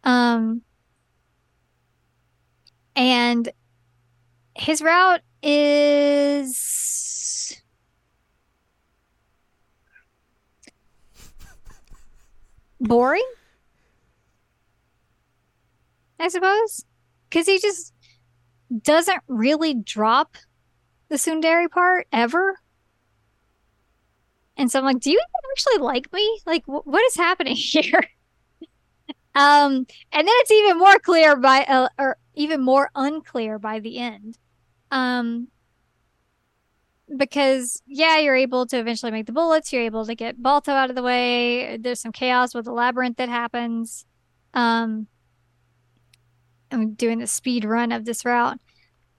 um 0.03 0.61
and 2.95 3.49
his 4.55 4.81
route 4.81 5.21
is 5.41 6.59
boring 12.81 13.23
I 16.19 16.27
suppose. 16.27 16.85
Because 17.29 17.47
he 17.47 17.59
just 17.59 17.93
doesn't 18.83 19.21
really 19.27 19.73
drop 19.73 20.35
the 21.09 21.15
Tsundere 21.15 21.69
part 21.69 22.07
ever. 22.11 22.59
And 24.57 24.69
so 24.69 24.79
I'm 24.79 24.85
like, 24.85 24.99
do 24.99 25.11
you 25.11 25.21
actually 25.51 25.77
like 25.77 26.11
me? 26.13 26.41
Like, 26.45 26.63
wh- 26.65 26.85
what 26.85 27.03
is 27.05 27.15
happening 27.15 27.55
here? 27.57 28.03
um, 29.35 29.73
and 30.11 30.27
then 30.27 30.27
it's 30.27 30.51
even 30.51 30.77
more 30.77 30.99
clear 30.99 31.35
by, 31.35 31.63
uh, 31.63 31.87
or 31.97 32.17
even 32.35 32.61
more 32.61 32.91
unclear 32.95 33.57
by 33.57 33.79
the 33.79 33.97
end. 33.97 34.37
Um, 34.91 35.47
because 37.15 37.81
yeah, 37.87 38.19
you're 38.19 38.35
able 38.35 38.65
to 38.67 38.77
eventually 38.77 39.11
make 39.11 39.25
the 39.25 39.31
bullets. 39.31 39.73
You're 39.73 39.83
able 39.83 40.05
to 40.05 40.15
get 40.15 40.41
Balto 40.41 40.71
out 40.71 40.89
of 40.89 40.95
the 40.95 41.03
way. 41.03 41.77
There's 41.77 42.01
some 42.01 42.11
chaos 42.11 42.53
with 42.53 42.65
the 42.65 42.71
labyrinth 42.71 43.17
that 43.17 43.29
happens. 43.29 44.05
Um, 44.53 45.07
I'm 46.71 46.93
doing 46.93 47.19
the 47.19 47.27
speed 47.27 47.65
run 47.65 47.91
of 47.91 48.05
this 48.05 48.25
route. 48.25 48.59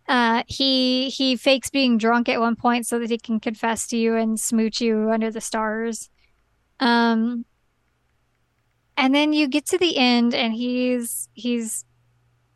Uh, 0.08 0.42
he 0.46 1.08
he 1.10 1.36
fakes 1.36 1.70
being 1.70 1.98
drunk 1.98 2.28
at 2.28 2.40
one 2.40 2.56
point 2.56 2.86
so 2.86 2.98
that 2.98 3.10
he 3.10 3.18
can 3.18 3.38
confess 3.38 3.86
to 3.88 3.96
you 3.96 4.16
and 4.16 4.40
smooch 4.40 4.80
you 4.80 5.10
under 5.10 5.30
the 5.30 5.40
stars. 5.40 6.10
Um, 6.80 7.44
and 8.96 9.14
then 9.14 9.32
you 9.32 9.46
get 9.48 9.66
to 9.66 9.78
the 9.78 9.96
end, 9.96 10.34
and 10.34 10.52
he's 10.52 11.28
he's 11.34 11.84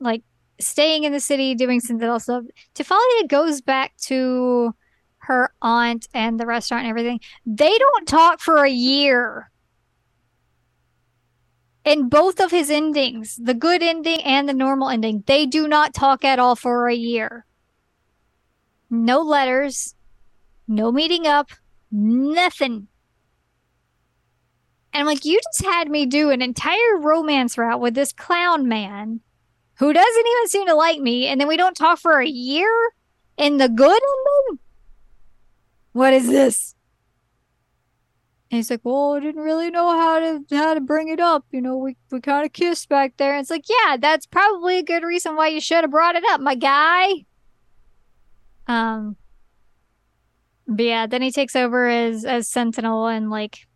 like 0.00 0.22
staying 0.60 1.04
in 1.04 1.12
the 1.12 1.20
city 1.20 1.54
doing 1.54 1.80
something 1.80 2.08
else. 2.08 2.24
So 2.24 2.42
Tefalia 2.74 3.28
goes 3.28 3.60
back 3.60 3.96
to 4.06 4.74
her 5.18 5.52
aunt 5.62 6.06
and 6.12 6.38
the 6.38 6.46
restaurant 6.46 6.84
and 6.84 6.90
everything. 6.90 7.20
They 7.46 7.76
don't 7.78 8.08
talk 8.08 8.40
for 8.40 8.64
a 8.64 8.70
year 8.70 9.50
in 11.84 12.08
both 12.08 12.40
of 12.40 12.50
his 12.50 12.70
endings, 12.70 13.36
the 13.36 13.54
good 13.54 13.82
ending 13.82 14.20
and 14.22 14.48
the 14.48 14.54
normal 14.54 14.88
ending, 14.88 15.22
they 15.26 15.46
do 15.46 15.68
not 15.68 15.94
talk 15.94 16.24
at 16.24 16.38
all 16.38 16.56
for 16.56 16.88
a 16.88 16.94
year. 16.94 17.44
No 18.90 19.20
letters, 19.20 19.94
no 20.66 20.90
meeting 20.90 21.26
up, 21.26 21.50
nothing. 21.90 22.88
And 24.92 25.00
I'm 25.00 25.06
like, 25.06 25.24
you 25.24 25.40
just 25.52 25.68
had 25.68 25.90
me 25.90 26.06
do 26.06 26.30
an 26.30 26.40
entire 26.40 26.96
romance 26.98 27.58
route 27.58 27.80
with 27.80 27.94
this 27.94 28.12
clown 28.12 28.68
man 28.68 29.20
who 29.78 29.92
doesn't 29.92 30.26
even 30.26 30.48
seem 30.48 30.66
to 30.68 30.74
like 30.74 31.00
me, 31.00 31.26
and 31.26 31.40
then 31.40 31.48
we 31.48 31.56
don't 31.56 31.76
talk 31.76 31.98
for 31.98 32.20
a 32.20 32.26
year 32.26 32.70
in 33.36 33.56
the 33.56 33.68
good 33.68 34.00
ending? 34.02 34.60
What 35.92 36.12
is 36.12 36.28
this? 36.28 36.73
And 38.54 38.58
he's 38.58 38.70
like, 38.70 38.82
"Well, 38.84 39.14
I 39.14 39.18
didn't 39.18 39.42
really 39.42 39.68
know 39.68 39.90
how 39.90 40.20
to 40.20 40.44
how 40.56 40.74
to 40.74 40.80
bring 40.80 41.08
it 41.08 41.18
up. 41.18 41.44
You 41.50 41.60
know, 41.60 41.76
we 41.76 41.96
we 42.12 42.20
kind 42.20 42.46
of 42.46 42.52
kissed 42.52 42.88
back 42.88 43.16
there." 43.16 43.32
And 43.32 43.40
it's 43.40 43.50
like, 43.50 43.64
"Yeah, 43.68 43.96
that's 43.98 44.26
probably 44.26 44.78
a 44.78 44.82
good 44.84 45.02
reason 45.02 45.34
why 45.34 45.48
you 45.48 45.60
should 45.60 45.82
have 45.82 45.90
brought 45.90 46.14
it 46.14 46.22
up, 46.30 46.40
my 46.40 46.54
guy." 46.54 47.24
Um, 48.68 49.16
but 50.68 50.84
yeah, 50.84 51.08
then 51.08 51.20
he 51.20 51.32
takes 51.32 51.56
over 51.56 51.88
as 51.88 52.24
as 52.24 52.46
Sentinel 52.46 53.08
and 53.08 53.28
like 53.28 53.66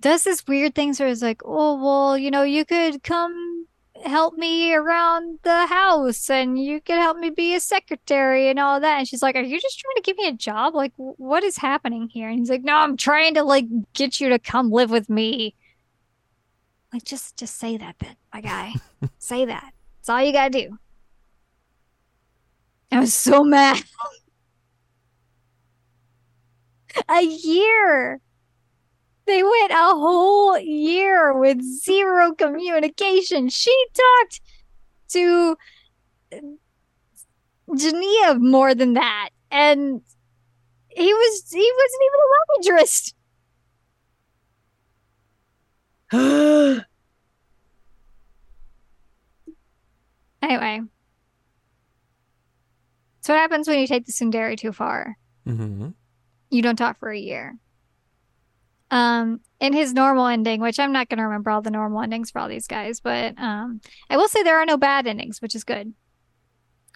does 0.00 0.24
this 0.24 0.44
weird 0.48 0.74
thing 0.74 0.96
where 0.98 1.06
it's 1.06 1.22
like, 1.22 1.42
oh 1.44 1.80
well, 1.80 2.18
you 2.18 2.32
know, 2.32 2.42
you 2.42 2.64
could 2.64 3.04
come 3.04 3.53
help 4.04 4.36
me 4.36 4.74
around 4.74 5.38
the 5.42 5.66
house 5.66 6.30
and 6.30 6.62
you 6.62 6.80
could 6.80 6.96
help 6.96 7.18
me 7.18 7.30
be 7.30 7.54
a 7.54 7.60
secretary 7.60 8.48
and 8.48 8.58
all 8.58 8.80
that. 8.80 8.98
And 8.98 9.08
she's 9.08 9.22
like, 9.22 9.36
Are 9.36 9.42
you 9.42 9.60
just 9.60 9.78
trying 9.78 9.96
to 9.96 10.02
give 10.02 10.16
me 10.16 10.28
a 10.28 10.32
job? 10.32 10.74
Like, 10.74 10.92
what 10.96 11.44
is 11.44 11.56
happening 11.56 12.08
here? 12.08 12.28
And 12.28 12.38
he's 12.38 12.50
like, 12.50 12.62
No, 12.62 12.76
I'm 12.76 12.96
trying 12.96 13.34
to 13.34 13.42
like 13.42 13.66
get 13.92 14.20
you 14.20 14.28
to 14.28 14.38
come 14.38 14.70
live 14.70 14.90
with 14.90 15.08
me. 15.08 15.54
Like, 16.92 17.04
just 17.04 17.36
just 17.36 17.58
say 17.58 17.76
that 17.76 17.98
bit, 17.98 18.16
my 18.32 18.40
guy. 18.40 18.74
say 19.18 19.44
that. 19.46 19.72
That's 19.98 20.08
all 20.08 20.22
you 20.22 20.32
gotta 20.32 20.50
do. 20.50 20.78
I 22.92 23.00
was 23.00 23.14
so 23.14 23.42
mad. 23.42 23.82
a 27.08 27.22
year. 27.22 28.20
They 29.26 29.42
went 29.42 29.70
a 29.70 29.94
whole 29.94 30.58
year 30.58 31.38
with 31.38 31.62
zero 31.62 32.34
communication. 32.34 33.48
She 33.48 33.86
talked 33.94 34.40
to 35.10 35.56
Genea 37.70 38.38
more 38.38 38.74
than 38.74 38.94
that. 38.94 39.30
And 39.50 40.02
he 40.88 41.12
was 41.14 41.50
he 41.50 41.72
wasn't 41.76 42.02
even 42.06 42.20
a 42.20 42.28
love 42.34 42.48
interest. 42.58 43.14
anyway. 50.42 50.80
So 53.22 53.32
what 53.32 53.40
happens 53.40 53.66
when 53.66 53.78
you 53.78 53.86
take 53.86 54.04
the 54.04 54.12
Tsundere 54.12 54.56
too 54.58 54.72
far? 54.72 55.16
Mm-hmm. 55.46 55.88
You 56.50 56.62
don't 56.62 56.76
talk 56.76 56.98
for 56.98 57.10
a 57.10 57.18
year. 57.18 57.56
Um, 58.94 59.40
in 59.58 59.72
his 59.72 59.92
normal 59.92 60.26
ending, 60.26 60.60
which 60.60 60.78
I'm 60.78 60.92
not 60.92 61.08
going 61.08 61.18
to 61.18 61.24
remember 61.24 61.50
all 61.50 61.62
the 61.62 61.70
normal 61.70 62.00
endings 62.00 62.30
for 62.30 62.38
all 62.38 62.48
these 62.48 62.68
guys, 62.68 63.00
but 63.00 63.36
um, 63.38 63.80
I 64.08 64.16
will 64.16 64.28
say 64.28 64.44
there 64.44 64.60
are 64.60 64.66
no 64.66 64.76
bad 64.76 65.08
endings, 65.08 65.42
which 65.42 65.56
is 65.56 65.64
good. 65.64 65.92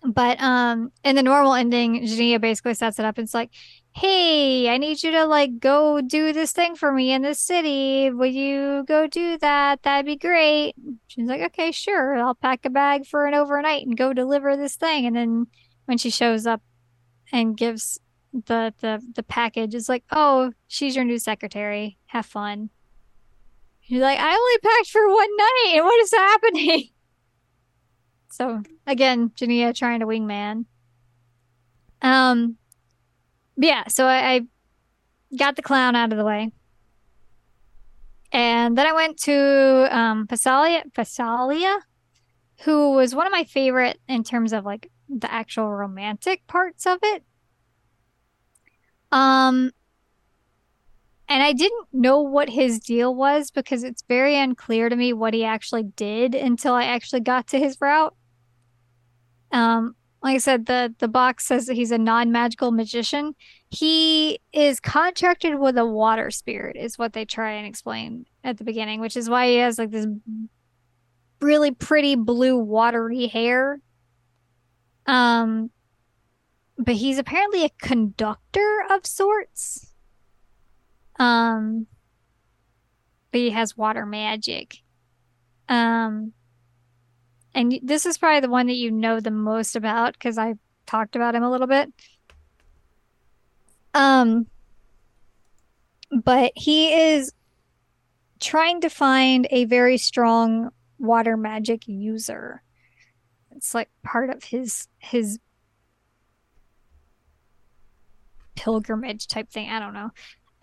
But 0.04 0.40
um, 0.40 0.92
in 1.02 1.16
the 1.16 1.24
normal 1.24 1.54
ending, 1.54 2.02
Genea 2.04 2.40
basically 2.40 2.74
sets 2.74 3.00
it 3.00 3.04
up. 3.04 3.18
It's 3.18 3.34
like, 3.34 3.50
hey, 3.96 4.68
I 4.68 4.78
need 4.78 5.02
you 5.02 5.10
to 5.10 5.24
like 5.24 5.58
go 5.58 6.00
do 6.00 6.32
this 6.32 6.52
thing 6.52 6.76
for 6.76 6.92
me 6.92 7.10
in 7.10 7.22
this 7.22 7.40
city. 7.40 8.10
Will 8.10 8.26
you 8.26 8.84
go 8.86 9.08
do 9.08 9.36
that? 9.38 9.82
That'd 9.82 10.06
be 10.06 10.14
great. 10.14 10.76
She's 11.08 11.26
like, 11.26 11.40
okay, 11.40 11.72
sure. 11.72 12.16
I'll 12.16 12.36
pack 12.36 12.64
a 12.64 12.70
bag 12.70 13.06
for 13.06 13.26
an 13.26 13.34
overnight 13.34 13.86
and 13.86 13.96
go 13.96 14.12
deliver 14.12 14.56
this 14.56 14.76
thing. 14.76 15.04
And 15.04 15.16
then 15.16 15.46
when 15.86 15.98
she 15.98 16.10
shows 16.10 16.46
up 16.46 16.62
and 17.32 17.56
gives 17.56 17.98
the 18.46 18.74
the 18.80 19.02
the 19.14 19.22
package 19.22 19.74
is 19.74 19.88
like, 19.88 20.04
"Oh, 20.10 20.52
she's 20.66 20.96
your 20.96 21.04
new 21.04 21.18
secretary. 21.18 21.98
Have 22.06 22.26
fun." 22.26 22.70
You're 23.84 24.02
like, 24.02 24.18
"I 24.18 24.34
only 24.34 24.58
packed 24.58 24.90
for 24.90 25.08
one 25.08 25.36
night, 25.36 25.72
and 25.74 25.84
what 25.84 26.00
is 26.00 26.12
happening?" 26.12 26.90
So 28.30 28.62
again, 28.86 29.30
Genea 29.30 29.74
trying 29.74 29.98
to 30.00 30.06
wingman. 30.06 30.66
Um, 32.02 32.56
yeah. 33.56 33.88
So 33.88 34.06
I, 34.06 34.34
I 34.34 34.40
got 35.36 35.56
the 35.56 35.62
clown 35.62 35.96
out 35.96 36.12
of 36.12 36.18
the 36.18 36.24
way, 36.24 36.52
and 38.30 38.78
then 38.78 38.86
I 38.86 38.92
went 38.92 39.18
to 39.22 39.88
um 39.90 40.26
Phasalia, 40.28 40.84
Phasalia, 40.94 41.78
who 42.64 42.92
was 42.92 43.14
one 43.14 43.26
of 43.26 43.32
my 43.32 43.44
favorite 43.44 43.98
in 44.06 44.22
terms 44.22 44.52
of 44.52 44.64
like 44.64 44.90
the 45.08 45.32
actual 45.32 45.72
romantic 45.72 46.46
parts 46.46 46.86
of 46.86 46.98
it. 47.02 47.24
Um, 49.10 49.70
and 51.28 51.42
I 51.42 51.52
didn't 51.52 51.88
know 51.92 52.20
what 52.20 52.48
his 52.48 52.80
deal 52.80 53.14
was 53.14 53.50
because 53.50 53.84
it's 53.84 54.02
very 54.08 54.38
unclear 54.38 54.88
to 54.88 54.96
me 54.96 55.12
what 55.12 55.34
he 55.34 55.44
actually 55.44 55.82
did 55.82 56.34
until 56.34 56.74
I 56.74 56.84
actually 56.84 57.20
got 57.20 57.46
to 57.48 57.58
his 57.58 57.76
route. 57.80 58.14
Um, 59.52 59.94
like 60.22 60.34
I 60.34 60.38
said, 60.38 60.66
the 60.66 60.94
the 60.98 61.08
box 61.08 61.46
says 61.46 61.66
that 61.66 61.74
he's 61.74 61.92
a 61.92 61.98
non-magical 61.98 62.72
magician. 62.72 63.34
He 63.70 64.40
is 64.52 64.80
contracted 64.80 65.58
with 65.58 65.78
a 65.78 65.86
water 65.86 66.30
spirit, 66.30 66.76
is 66.76 66.98
what 66.98 67.12
they 67.12 67.24
try 67.24 67.52
and 67.52 67.66
explain 67.66 68.26
at 68.42 68.56
the 68.56 68.64
beginning, 68.64 69.00
which 69.00 69.16
is 69.16 69.30
why 69.30 69.48
he 69.48 69.56
has 69.56 69.78
like 69.78 69.90
this 69.90 70.06
really 71.40 71.70
pretty 71.70 72.16
blue 72.16 72.58
watery 72.58 73.26
hair. 73.26 73.80
Um, 75.06 75.70
but 76.78 76.94
he's 76.94 77.18
apparently 77.18 77.64
a 77.64 77.70
conductor 77.80 78.84
of 78.88 79.04
sorts. 79.04 79.92
Um, 81.18 81.88
but 83.32 83.40
he 83.40 83.50
has 83.50 83.76
water 83.76 84.06
magic. 84.06 84.78
Um, 85.68 86.32
and 87.54 87.80
this 87.82 88.06
is 88.06 88.16
probably 88.16 88.40
the 88.40 88.48
one 88.48 88.68
that 88.68 88.74
you 88.74 88.92
know 88.92 89.18
the 89.18 89.32
most 89.32 89.74
about 89.74 90.12
because 90.12 90.38
I 90.38 90.54
talked 90.86 91.16
about 91.16 91.34
him 91.34 91.42
a 91.42 91.50
little 91.50 91.66
bit. 91.66 91.92
Um, 93.92 94.46
but 96.10 96.52
he 96.54 96.92
is 96.92 97.32
trying 98.38 98.80
to 98.82 98.88
find 98.88 99.48
a 99.50 99.64
very 99.64 99.98
strong 99.98 100.70
water 100.98 101.36
magic 101.36 101.88
user. 101.88 102.62
It's 103.56 103.74
like 103.74 103.90
part 104.04 104.30
of 104.30 104.44
his 104.44 104.86
his 105.00 105.40
pilgrimage 108.58 109.28
type 109.28 109.48
thing. 109.50 109.70
I 109.70 109.78
don't 109.78 109.94
know. 109.94 110.10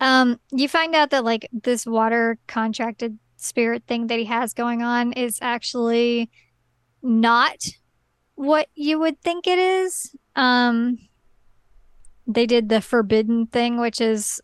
Um, 0.00 0.38
you 0.50 0.68
find 0.68 0.94
out 0.94 1.10
that 1.10 1.24
like 1.24 1.48
this 1.52 1.86
water 1.86 2.38
contracted 2.46 3.18
spirit 3.36 3.84
thing 3.86 4.08
that 4.08 4.18
he 4.18 4.26
has 4.26 4.52
going 4.52 4.82
on 4.82 5.14
is 5.14 5.38
actually 5.40 6.30
not 7.02 7.56
what 8.34 8.68
you 8.74 8.98
would 8.98 9.20
think 9.22 9.46
it 9.46 9.58
is. 9.58 10.14
Um, 10.34 10.98
they 12.26 12.44
did 12.44 12.68
the 12.68 12.82
forbidden 12.82 13.46
thing, 13.46 13.80
which 13.80 14.00
is 14.00 14.42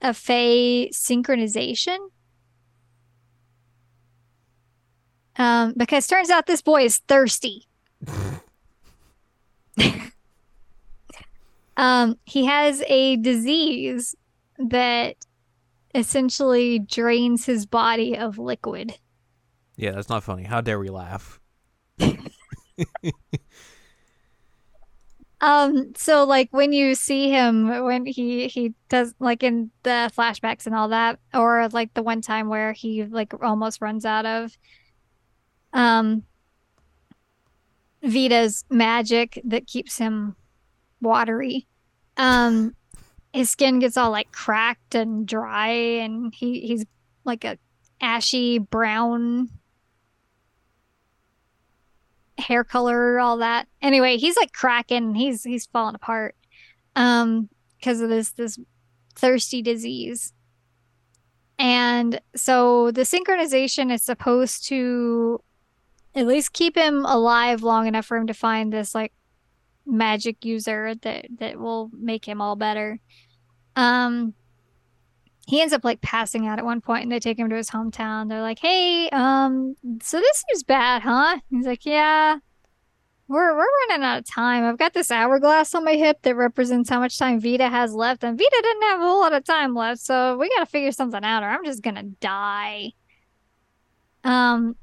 a 0.00 0.14
Fey 0.14 0.90
synchronization. 0.94 1.98
Um, 5.34 5.74
because 5.76 6.06
turns 6.06 6.30
out 6.30 6.46
this 6.46 6.62
boy 6.62 6.84
is 6.84 6.98
thirsty. 7.08 7.66
Um, 11.78 12.18
he 12.24 12.44
has 12.44 12.82
a 12.88 13.16
disease 13.16 14.14
that 14.58 15.14
essentially 15.94 16.80
drains 16.80 17.46
his 17.46 17.64
body 17.66 18.18
of 18.18 18.36
liquid. 18.36 18.98
Yeah, 19.76 19.92
that's 19.92 20.08
not 20.08 20.24
funny. 20.24 20.42
How 20.42 20.60
dare 20.60 20.80
we 20.80 20.88
laugh? 20.90 21.40
um 25.40 25.92
so 25.96 26.24
like 26.24 26.48
when 26.50 26.72
you 26.72 26.96
see 26.96 27.30
him 27.30 27.68
when 27.84 28.06
he 28.06 28.48
he 28.48 28.74
does 28.88 29.14
like 29.20 29.42
in 29.44 29.70
the 29.84 30.10
flashbacks 30.16 30.66
and 30.66 30.74
all 30.74 30.88
that 30.88 31.18
or 31.34 31.68
like 31.68 31.92
the 31.94 32.02
one 32.02 32.20
time 32.20 32.48
where 32.48 32.72
he 32.72 33.04
like 33.04 33.32
almost 33.42 33.80
runs 33.80 34.04
out 34.04 34.26
of 34.26 34.56
um 35.72 36.24
Vita's 38.02 38.64
magic 38.70 39.40
that 39.44 39.66
keeps 39.66 39.98
him 39.98 40.36
watery. 41.00 41.66
Um, 42.16 42.74
his 43.32 43.50
skin 43.50 43.78
gets 43.78 43.96
all 43.96 44.10
like 44.10 44.32
cracked 44.32 44.94
and 44.94 45.26
dry, 45.26 45.68
and 45.68 46.34
he 46.34 46.60
he's 46.60 46.84
like 47.24 47.44
a 47.44 47.58
ashy 48.00 48.58
brown 48.58 49.48
hair 52.38 52.64
color, 52.64 53.18
all 53.18 53.38
that. 53.38 53.68
Anyway, 53.82 54.16
he's 54.16 54.36
like 54.36 54.52
cracking. 54.52 55.14
He's 55.14 55.44
he's 55.44 55.66
falling 55.66 55.94
apart, 55.94 56.34
um, 56.96 57.48
because 57.76 58.00
of 58.00 58.08
this 58.08 58.30
this 58.30 58.58
thirsty 59.14 59.62
disease. 59.62 60.32
And 61.58 62.20
so 62.36 62.92
the 62.92 63.02
synchronization 63.02 63.92
is 63.92 64.02
supposed 64.02 64.64
to 64.68 65.42
at 66.14 66.26
least 66.26 66.52
keep 66.52 66.76
him 66.76 67.04
alive 67.04 67.62
long 67.62 67.86
enough 67.86 68.06
for 68.06 68.16
him 68.16 68.28
to 68.28 68.34
find 68.34 68.72
this 68.72 68.94
like 68.94 69.12
magic 69.88 70.44
user 70.44 70.94
that 70.96 71.26
that 71.38 71.58
will 71.58 71.90
make 71.92 72.26
him 72.26 72.40
all 72.40 72.56
better. 72.56 73.00
Um 73.76 74.34
he 75.46 75.62
ends 75.62 75.72
up 75.72 75.82
like 75.82 76.02
passing 76.02 76.46
out 76.46 76.58
at 76.58 76.64
one 76.64 76.82
point 76.82 77.04
and 77.04 77.10
they 77.12 77.18
take 77.20 77.38
him 77.38 77.48
to 77.48 77.56
his 77.56 77.70
hometown. 77.70 78.28
They're 78.28 78.42
like, 78.42 78.58
"Hey, 78.58 79.08
um 79.10 79.74
so 80.02 80.20
this 80.20 80.44
seems 80.48 80.62
bad, 80.62 81.02
huh?" 81.02 81.38
He's 81.50 81.66
like, 81.66 81.86
"Yeah. 81.86 82.38
We're 83.28 83.54
we're 83.56 83.66
running 83.88 84.04
out 84.04 84.18
of 84.18 84.24
time. 84.26 84.64
I've 84.64 84.78
got 84.78 84.94
this 84.94 85.10
hourglass 85.10 85.74
on 85.74 85.84
my 85.84 85.94
hip 85.94 86.22
that 86.22 86.36
represents 86.36 86.88
how 86.90 87.00
much 87.00 87.18
time 87.18 87.40
Vita 87.40 87.68
has 87.68 87.92
left, 87.94 88.24
and 88.24 88.38
Vita 88.38 88.60
didn't 88.62 88.82
have 88.82 89.00
a 89.00 89.04
whole 89.04 89.20
lot 89.20 89.34
of 89.34 89.44
time 89.44 89.74
left, 89.74 90.00
so 90.00 90.36
we 90.38 90.48
got 90.50 90.60
to 90.60 90.66
figure 90.66 90.92
something 90.92 91.24
out 91.24 91.42
or 91.42 91.46
I'm 91.46 91.64
just 91.64 91.82
going 91.82 91.96
to 91.96 92.04
die." 92.20 92.92
Um 94.24 94.76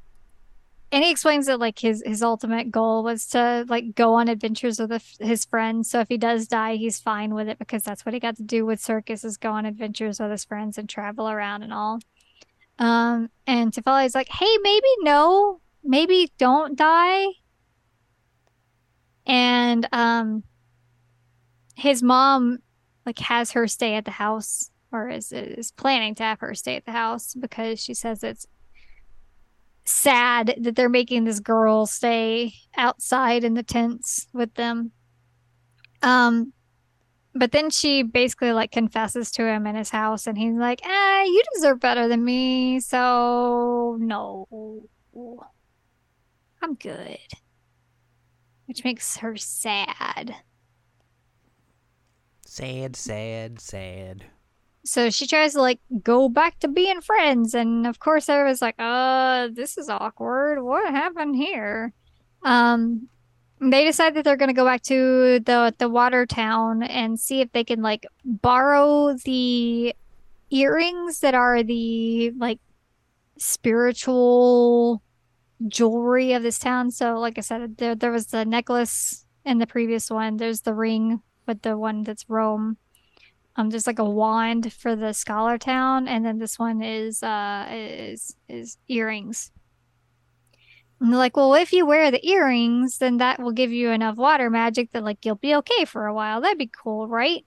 and 0.96 1.04
he 1.04 1.12
explains 1.12 1.48
that 1.48 1.60
like 1.60 1.78
his 1.80 2.02
his 2.06 2.24
ultimate 2.24 2.72
goal 2.72 3.04
was 3.04 3.28
to 3.28 3.66
like 3.68 3.96
go 3.96 4.14
on 4.14 4.30
adventures 4.30 4.80
with 4.80 5.18
his 5.20 5.44
friends 5.44 5.90
so 5.90 6.00
if 6.00 6.08
he 6.08 6.18
does 6.18 6.48
die 6.48 6.76
he's 6.78 7.02
fine 7.02 7.36
with 7.36 7.50
it 7.50 7.60
because 7.60 7.84
that's 7.84 8.06
what 8.06 8.14
he 8.14 8.20
got 8.20 8.38
to 8.38 8.44
do 8.44 8.66
with 8.66 8.80
circus 8.80 9.26
is 9.26 9.38
go 9.38 9.52
on 9.52 9.66
adventures 9.66 10.20
with 10.22 10.32
his 10.32 10.46
friends 10.46 10.78
and 10.78 10.88
travel 10.90 11.30
around 11.30 11.64
and 11.64 11.74
all 11.74 12.00
Um, 12.80 13.30
and 13.48 13.72
Tefali's 13.72 14.16
like, 14.16 14.30
hey, 14.30 14.58
maybe 14.62 14.88
no, 15.02 15.62
maybe 15.84 16.32
don't 16.38 16.76
die. 16.78 17.28
And 19.26 19.88
um, 19.92 20.44
his 21.76 22.04
mom 22.04 22.60
like 23.06 23.20
has 23.20 23.52
her 23.52 23.68
stay 23.68 23.96
at 23.96 24.06
the 24.06 24.12
house, 24.12 24.72
or 24.92 25.10
is 25.10 25.32
is 25.32 25.72
planning 25.72 26.16
to 26.16 26.24
have 26.24 26.40
her 26.42 26.54
stay 26.56 26.76
at 26.76 26.86
the 26.86 26.92
house 26.92 27.34
because 27.34 27.82
she 27.82 27.94
says 27.94 28.24
it's 28.24 28.48
sad 29.86 30.56
that 30.60 30.76
they're 30.76 30.90
making 30.90 31.24
this 31.24 31.40
girl 31.40 31.86
stay 31.86 32.54
outside 32.76 33.44
in 33.44 33.54
the 33.54 33.64
tents 33.64 34.28
with 34.34 34.54
them. 34.56 34.92
Um, 36.02 36.54
but 37.34 37.52
then 37.52 37.70
she 37.70 38.04
basically 38.04 38.52
like 38.54 38.72
confesses 38.72 39.32
to 39.32 39.46
him 39.46 39.68
in 39.68 39.76
his 39.76 39.90
house, 39.90 40.26
and 40.28 40.38
he's 40.38 40.56
like, 40.56 40.82
"Ah, 40.86 41.24
you 41.24 41.44
deserve 41.54 41.80
better 41.80 42.08
than 42.08 42.24
me, 42.24 42.80
so 42.80 43.98
no, 44.00 44.88
I'm 46.62 46.76
good." 46.76 47.18
Which 48.68 48.84
makes 48.84 49.18
her 49.18 49.36
sad. 49.38 50.36
Sad, 52.46 52.96
sad, 52.96 53.60
sad. 53.60 54.26
So 54.86 55.10
she 55.10 55.26
tries 55.28 55.54
to 55.54 55.62
like 55.62 55.80
go 56.04 56.30
back 56.30 56.60
to 56.60 56.68
being 56.68 57.02
friends, 57.02 57.54
and 57.56 57.88
of 57.88 58.00
course 58.00 58.30
everyone's 58.30 58.62
like, 58.62 58.76
"Uh, 58.80 59.50
this 59.52 59.78
is 59.78 59.90
awkward. 59.90 60.62
What 60.64 60.92
happened 60.94 61.36
here?" 61.36 61.94
Um, 62.44 63.10
they 63.60 63.84
decide 63.86 64.16
that 64.16 64.24
they're 64.24 64.38
going 64.38 64.50
to 64.50 64.54
go 64.54 64.66
back 64.66 64.84
to 64.84 65.40
the 65.40 65.74
the 65.78 65.90
water 65.90 66.26
town 66.26 66.84
and 66.84 67.20
see 67.20 67.42
if 67.42 67.52
they 67.52 67.64
can 67.64 67.82
like 67.82 68.06
borrow 68.24 69.16
the 69.26 69.96
earrings 70.52 71.20
that 71.22 71.34
are 71.34 71.64
the 71.64 72.32
like 72.38 72.60
spiritual 73.38 75.02
jewelry 75.68 76.34
of 76.34 76.44
this 76.44 76.60
town. 76.60 76.92
So, 76.92 77.18
like 77.20 77.38
I 77.38 77.42
said, 77.42 77.78
there 77.78 77.96
there 77.96 78.12
was 78.12 78.28
the 78.28 78.46
necklace 78.46 79.26
in 79.46 79.58
the 79.60 79.68
previous 79.68 80.10
one. 80.12 80.38
There's 80.38 80.62
the 80.62 80.74
ring 80.74 81.22
with 81.48 81.62
the 81.62 81.78
one 81.78 82.04
that's 82.04 82.30
Rome. 82.30 82.78
Um, 83.58 83.72
just 83.72 83.88
like 83.88 84.00
a 84.00 84.04
wand 84.04 84.74
for 84.74 84.98
the 84.98 85.14
scholar 85.14 85.58
town, 85.58 86.10
and 86.10 86.26
then 86.26 86.40
this 86.40 86.60
one 86.60 86.82
is 86.82 87.24
uh 87.24 87.68
is 87.72 88.36
is 88.50 88.78
earrings. 88.90 89.52
And 91.00 91.12
they're 91.12 91.18
like, 91.18 91.38
well, 91.38 91.54
if 91.54 91.72
you 91.72 91.86
wear 91.86 92.12
the 92.12 92.26
earrings, 92.28 92.98
then 92.98 93.18
that 93.18 93.40
will 93.40 93.52
give 93.52 93.72
you 93.72 93.92
enough 93.92 94.18
water 94.18 94.50
magic 94.50 94.92
that 94.92 95.04
like 95.04 95.26
you'll 95.26 95.36
be 95.36 95.56
okay 95.56 95.86
for 95.86 96.06
a 96.06 96.14
while. 96.14 96.42
That'd 96.42 96.58
be 96.58 96.72
cool, 96.84 97.08
right? 97.08 97.46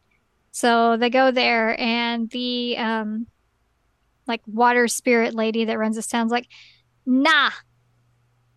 So 0.51 0.97
they 0.97 1.11
go 1.11 1.31
there, 1.31 1.79
and 1.79 2.31
the 2.31 2.77
um 2.79 3.27
like 4.27 4.43
water 4.47 4.89
spirit 4.89 5.35
lady 5.35 5.65
that 5.65 5.79
runs 5.79 5.97
this 5.97 6.07
town's 6.07 6.31
like, 6.31 6.47
nah, 7.05 7.51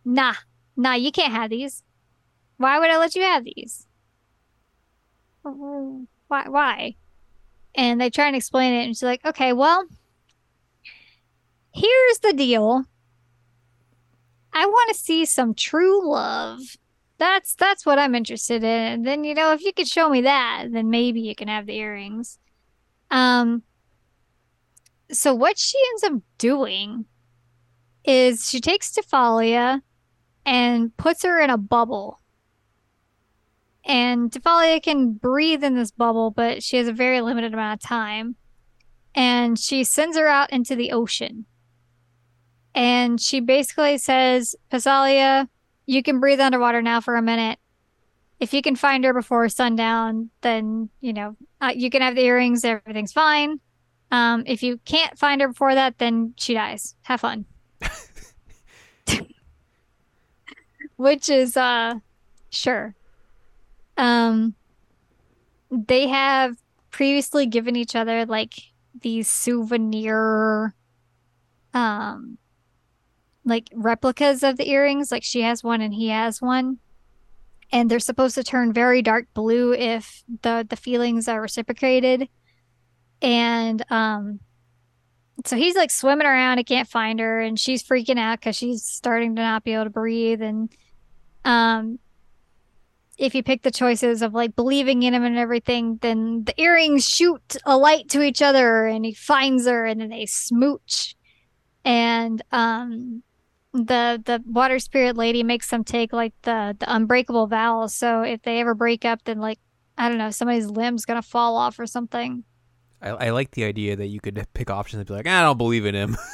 nah, 0.05 0.35
nah, 0.75 0.93
you 0.93 1.11
can't 1.11 1.33
have 1.33 1.49
these. 1.49 1.83
Why 2.57 2.79
would 2.79 2.89
I 2.89 2.97
let 2.97 3.15
you 3.15 3.23
have 3.23 3.43
these? 3.43 3.87
Why? 5.43 6.47
Why? 6.47 6.95
And 7.75 7.99
they 7.99 8.09
try 8.09 8.27
and 8.27 8.35
explain 8.35 8.73
it, 8.73 8.85
and 8.85 8.95
she's 8.95 9.03
like, 9.03 9.25
okay, 9.25 9.53
well, 9.53 9.85
here's 11.73 12.19
the 12.19 12.33
deal. 12.33 12.85
I 14.53 14.65
want 14.65 14.89
to 14.93 14.99
see 14.99 15.25
some 15.25 15.53
true 15.53 16.09
love. 16.09 16.59
That's 17.17 17.55
that's 17.55 17.85
what 17.85 17.99
I'm 17.99 18.15
interested 18.15 18.63
in. 18.63 18.69
And 18.69 19.07
then 19.07 19.23
you 19.23 19.33
know, 19.33 19.53
if 19.53 19.61
you 19.61 19.73
could 19.73 19.87
show 19.87 20.09
me 20.09 20.21
that, 20.21 20.67
then 20.71 20.89
maybe 20.89 21.21
you 21.21 21.35
can 21.35 21.47
have 21.47 21.67
the 21.67 21.77
earrings. 21.77 22.39
Um 23.09 23.63
so 25.11 25.33
what 25.33 25.57
she 25.57 25.77
ends 25.91 26.03
up 26.03 26.21
doing 26.37 27.05
is 28.05 28.49
she 28.49 28.59
takes 28.59 28.91
Tifalia 28.91 29.81
and 30.45 30.95
puts 30.97 31.23
her 31.23 31.39
in 31.39 31.49
a 31.49 31.57
bubble. 31.57 32.20
And 33.83 34.31
Tifalia 34.31 34.81
can 34.81 35.13
breathe 35.13 35.63
in 35.63 35.75
this 35.75 35.91
bubble, 35.91 36.31
but 36.31 36.61
she 36.61 36.77
has 36.77 36.87
a 36.87 36.93
very 36.93 37.21
limited 37.21 37.53
amount 37.53 37.81
of 37.81 37.87
time. 37.87 38.35
And 39.15 39.57
she 39.57 39.83
sends 39.83 40.17
her 40.17 40.27
out 40.27 40.51
into 40.51 40.75
the 40.75 40.91
ocean. 40.91 41.45
And 42.73 43.19
she 43.19 43.39
basically 43.39 43.97
says, 43.97 44.55
Pasalia, 44.71 45.47
you 45.85 46.03
can 46.03 46.19
breathe 46.19 46.39
underwater 46.39 46.81
now 46.81 47.01
for 47.01 47.15
a 47.15 47.21
minute. 47.21 47.59
If 48.39 48.53
you 48.53 48.61
can 48.61 48.75
find 48.75 49.03
her 49.03 49.13
before 49.13 49.49
sundown, 49.49 50.29
then, 50.41 50.89
you 51.01 51.13
know, 51.13 51.35
uh, 51.59 51.73
you 51.75 51.89
can 51.89 52.01
have 52.01 52.15
the 52.15 52.23
earrings. 52.23 52.63
Everything's 52.63 53.13
fine. 53.13 53.59
Um, 54.09 54.43
if 54.45 54.63
you 54.63 54.77
can't 54.85 55.17
find 55.17 55.41
her 55.41 55.49
before 55.49 55.75
that, 55.75 55.97
then 55.97 56.33
she 56.37 56.53
dies. 56.53 56.95
Have 57.03 57.21
fun. 57.21 57.45
Which 60.95 61.29
is, 61.29 61.57
uh, 61.57 61.95
sure. 62.49 62.95
Um, 63.97 64.55
they 65.69 66.07
have 66.07 66.55
previously 66.91 67.45
given 67.45 67.75
each 67.75 67.95
other 67.95 68.25
like 68.25 68.53
these 68.99 69.27
souvenir, 69.27 70.75
um, 71.73 72.37
like 73.45 73.69
replicas 73.73 74.43
of 74.43 74.57
the 74.57 74.69
earrings. 74.69 75.11
Like 75.11 75.23
she 75.23 75.41
has 75.41 75.63
one 75.63 75.81
and 75.81 75.93
he 75.93 76.09
has 76.09 76.41
one. 76.41 76.79
And 77.73 77.89
they're 77.89 77.99
supposed 77.99 78.35
to 78.35 78.43
turn 78.43 78.73
very 78.73 79.01
dark 79.01 79.27
blue 79.33 79.73
if 79.73 80.23
the 80.41 80.65
the 80.69 80.75
feelings 80.75 81.27
are 81.29 81.41
reciprocated. 81.41 82.27
And 83.21 83.83
um 83.89 84.39
so 85.45 85.55
he's 85.55 85.75
like 85.75 85.89
swimming 85.89 86.27
around, 86.27 86.57
he 86.59 86.63
can't 86.63 86.87
find 86.87 87.19
her, 87.19 87.39
and 87.39 87.59
she's 87.59 87.81
freaking 87.81 88.19
out 88.19 88.39
because 88.39 88.55
she's 88.55 88.83
starting 88.83 89.35
to 89.37 89.41
not 89.41 89.63
be 89.63 89.73
able 89.73 89.85
to 89.85 89.89
breathe. 89.89 90.41
And 90.41 90.69
um 91.45 91.99
if 93.21 93.35
you 93.35 93.43
pick 93.43 93.61
the 93.61 93.71
choices 93.71 94.23
of 94.23 94.33
like 94.33 94.55
believing 94.55 95.03
in 95.03 95.13
him 95.13 95.23
and 95.23 95.37
everything, 95.37 95.99
then 96.01 96.43
the 96.43 96.59
earrings 96.59 97.07
shoot 97.07 97.55
a 97.65 97.77
light 97.77 98.09
to 98.09 98.23
each 98.23 98.41
other 98.41 98.87
and 98.87 99.05
he 99.05 99.13
finds 99.13 99.67
her 99.67 99.85
and 99.85 100.01
then 100.01 100.09
they 100.09 100.25
smooch. 100.25 101.15
And 101.85 102.41
um 102.51 103.21
the 103.73 104.21
the 104.25 104.43
water 104.45 104.79
spirit 104.79 105.15
lady 105.15 105.43
makes 105.43 105.69
them 105.69 105.83
take 105.83 106.11
like 106.11 106.33
the 106.41 106.75
the 106.79 106.93
unbreakable 106.93 107.45
vows. 107.45 107.93
So 107.93 108.23
if 108.23 108.41
they 108.41 108.59
ever 108.59 108.73
break 108.73 109.05
up, 109.05 109.23
then 109.23 109.39
like 109.39 109.59
I 109.99 110.09
don't 110.09 110.17
know, 110.17 110.31
somebody's 110.31 110.65
limb's 110.65 111.05
gonna 111.05 111.21
fall 111.21 111.55
off 111.55 111.77
or 111.77 111.85
something. 111.85 112.43
I, 113.03 113.09
I 113.09 113.29
like 113.29 113.51
the 113.51 113.65
idea 113.65 113.95
that 113.97 114.07
you 114.07 114.19
could 114.19 114.43
pick 114.55 114.71
options 114.71 114.99
and 114.99 115.07
be 115.07 115.13
like, 115.13 115.27
I 115.27 115.41
don't 115.41 115.57
believe 115.57 115.85
in 115.85 115.95
him. 115.95 116.17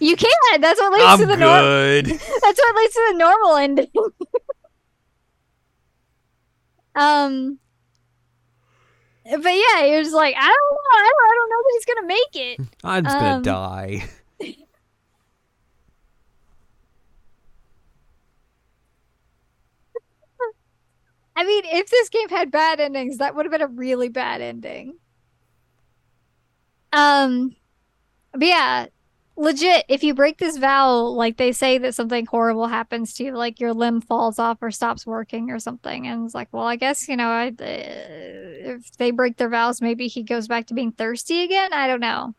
You 0.00 0.16
can. 0.16 0.60
That's 0.60 0.80
what 0.80 0.92
leads 0.92 1.04
I'm 1.04 1.18
to 1.20 1.26
the 1.26 1.36
normal. 1.36 2.02
That's 2.02 2.58
what 2.58 2.76
leads 2.76 2.94
to 2.94 3.08
the 3.12 3.16
normal 3.16 3.56
ending. 3.56 3.90
um. 6.94 7.58
But 9.24 9.54
yeah, 9.54 9.84
you're 9.84 10.10
like 10.12 10.34
I 10.36 10.46
don't 10.46 10.72
know. 10.72 10.90
I 10.92 11.10
don't, 11.12 11.24
I 11.24 11.34
don't 11.34 11.50
know 11.50 11.62
that 11.62 11.72
he's 11.74 11.84
gonna 11.84 12.06
make 12.06 12.36
it. 12.36 12.60
I'm 12.84 13.04
just 13.04 13.18
gonna 13.18 13.36
Um, 13.36 13.42
die. 13.42 14.04
I 21.36 21.44
mean, 21.44 21.64
if 21.66 21.88
this 21.90 22.08
game 22.08 22.28
had 22.28 22.50
bad 22.50 22.80
endings, 22.80 23.18
that 23.18 23.34
would 23.34 23.44
have 23.46 23.50
been 23.52 23.62
a 23.62 23.66
really 23.66 24.08
bad 24.08 24.40
ending. 24.40 24.98
Um, 26.92 27.56
but 28.32 28.46
yeah, 28.46 28.86
legit, 29.36 29.84
if 29.88 30.02
you 30.02 30.14
break 30.14 30.38
this 30.38 30.56
vow, 30.56 30.96
like 30.96 31.36
they 31.36 31.52
say 31.52 31.78
that 31.78 31.94
something 31.94 32.26
horrible 32.26 32.66
happens 32.66 33.14
to 33.14 33.24
you, 33.24 33.32
like 33.32 33.60
your 33.60 33.72
limb 33.72 34.00
falls 34.00 34.38
off 34.38 34.58
or 34.62 34.70
stops 34.70 35.06
working 35.06 35.50
or 35.50 35.58
something. 35.58 36.06
And 36.06 36.24
it's 36.24 36.34
like, 36.34 36.48
well, 36.52 36.66
I 36.66 36.76
guess, 36.76 37.08
you 37.08 37.16
know, 37.16 37.28
I, 37.28 37.48
uh, 37.48 37.52
if 37.58 38.96
they 38.96 39.10
break 39.10 39.36
their 39.36 39.48
vows, 39.48 39.80
maybe 39.80 40.08
he 40.08 40.22
goes 40.22 40.48
back 40.48 40.66
to 40.66 40.74
being 40.74 40.92
thirsty 40.92 41.42
again. 41.42 41.72
I 41.72 41.86
don't 41.86 42.00
know. 42.00 42.34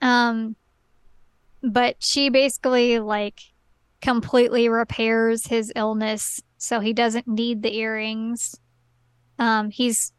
Um, 0.00 0.56
but 1.62 1.96
she 2.00 2.28
basically 2.28 2.98
like 2.98 3.40
completely 4.00 4.68
repairs 4.68 5.46
his 5.46 5.72
illness 5.76 6.42
so 6.58 6.80
he 6.80 6.92
doesn't 6.92 7.26
need 7.26 7.62
the 7.62 7.76
earrings. 7.76 8.56
Um, 9.38 9.70
he's 9.70 10.12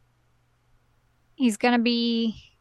he's 1.36 1.56
gonna 1.56 1.78
be 1.78 2.53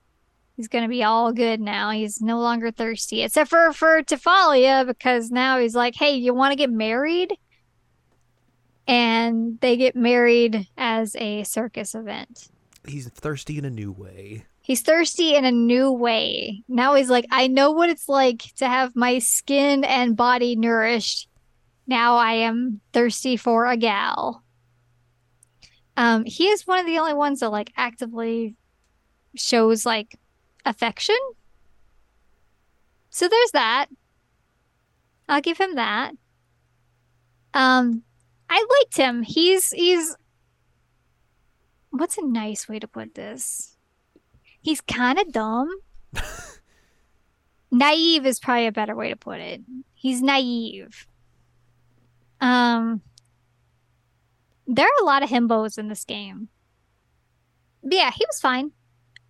he's 0.56 0.68
gonna 0.68 0.88
be 0.88 1.04
all 1.04 1.32
good 1.32 1.60
now. 1.60 1.91
He's 1.91 2.22
no 2.22 2.39
longer 2.39 2.72
thirsty, 2.72 3.24
except 3.24 3.49
for 3.49 3.74
for 3.74 4.01
Tifalia 4.04 4.86
because 4.86 5.32
now 5.32 5.60
he's 5.60 5.76
like, 5.76 5.95
hey, 5.95 6.16
you 6.16 6.34
want 6.34 6.51
to 6.51 6.58
get 6.58 6.72
married? 6.72 7.34
And 8.88 9.60
they 9.62 9.78
get 9.78 9.95
married 9.95 10.68
as 10.78 11.16
a 11.16 11.43
circus 11.43 11.95
event. 11.95 12.49
He's 12.86 13.08
thirsty 13.08 13.58
in 13.58 13.66
a 13.66 13.70
new 13.70 13.91
way. 13.91 14.45
He's 14.62 14.82
thirsty 14.82 15.36
in 15.36 15.45
a 15.45 15.51
new 15.51 15.91
way. 15.91 16.64
Now 16.68 16.95
he's 16.95 17.10
like, 17.10 17.26
I 17.32 17.47
know 17.47 17.72
what 17.72 17.89
it's 17.89 18.08
like 18.08 18.43
to 18.58 18.68
have 18.68 18.95
my 18.95 19.20
skin 19.20 19.84
and 19.84 20.16
body 20.16 20.56
nourished. 20.56 21.28
Now 21.86 22.16
I 22.16 22.34
am 22.34 22.80
thirsty 22.93 23.36
for 23.36 23.66
a 23.66 23.76
gal. 23.76 24.43
Um, 25.95 26.24
he 26.26 26.47
is 26.47 26.66
one 26.66 26.80
of 26.80 26.86
the 26.86 26.97
only 26.97 27.14
ones 27.14 27.41
that 27.41 27.49
like 27.49 27.72
actively 27.76 28.56
shows 29.36 29.86
like 29.86 30.18
affection. 30.66 31.18
so 33.09 33.28
there's 33.28 33.51
that. 33.51 33.88
I'll 35.28 35.41
give 35.41 35.57
him 35.57 35.76
that. 35.76 36.14
Um, 37.53 38.03
I 38.49 38.66
liked 38.80 38.97
him. 38.97 39.24
He's 39.24 39.72
he's. 39.72 40.16
What's 41.91 42.18
a 42.18 42.26
nice 42.26 42.68
way 42.68 42.80
to 42.80 42.88
put 42.88 43.16
this? 43.16 43.78
He's 44.61 44.82
kind 44.82 45.20
of 45.20 45.32
dumb. 45.32 45.70
naive 47.72 48.26
is 48.26 48.39
probably 48.39 48.68
a 48.68 48.72
better 48.72 48.95
way 48.95 49.09
to 49.09 49.16
put 49.16 49.39
it. 49.39 49.61
He's 49.93 50.22
naive. 50.22 51.07
Um, 52.41 53.01
there 54.68 54.88
are 54.88 55.01
a 55.01 55.05
lot 55.05 55.24
of 55.24 55.30
himbos 55.30 55.78
in 55.78 55.88
this 55.88 56.03
game. 56.03 56.49
But 57.84 57.93
yeah, 57.93 58.11
he 58.11 58.26
was 58.28 58.39
fine. 58.39 58.72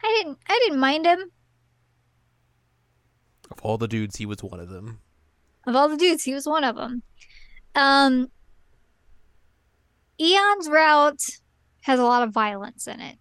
I 0.04 0.08
didn't 0.22 0.38
I 0.48 0.60
didn't 0.64 0.80
mind 0.80 1.06
him. 1.06 1.32
Of 3.52 3.60
all 3.62 3.78
the 3.78 3.88
dudes, 3.88 4.16
he 4.18 4.26
was 4.26 4.44
one 4.44 4.60
of 4.60 4.70
them. 4.70 5.00
Of 5.66 5.76
all 5.76 5.88
the 5.88 5.98
dudes, 5.98 6.24
he 6.24 6.34
was 6.34 6.46
one 6.48 6.64
of 6.64 6.76
them. 6.76 7.04
Um, 7.76 8.30
Eon's 10.20 10.70
route 10.70 11.22
has 11.82 12.00
a 12.00 12.04
lot 12.04 12.24
of 12.24 12.32
violence 12.34 12.88
in 12.88 13.00
it. 13.00 13.18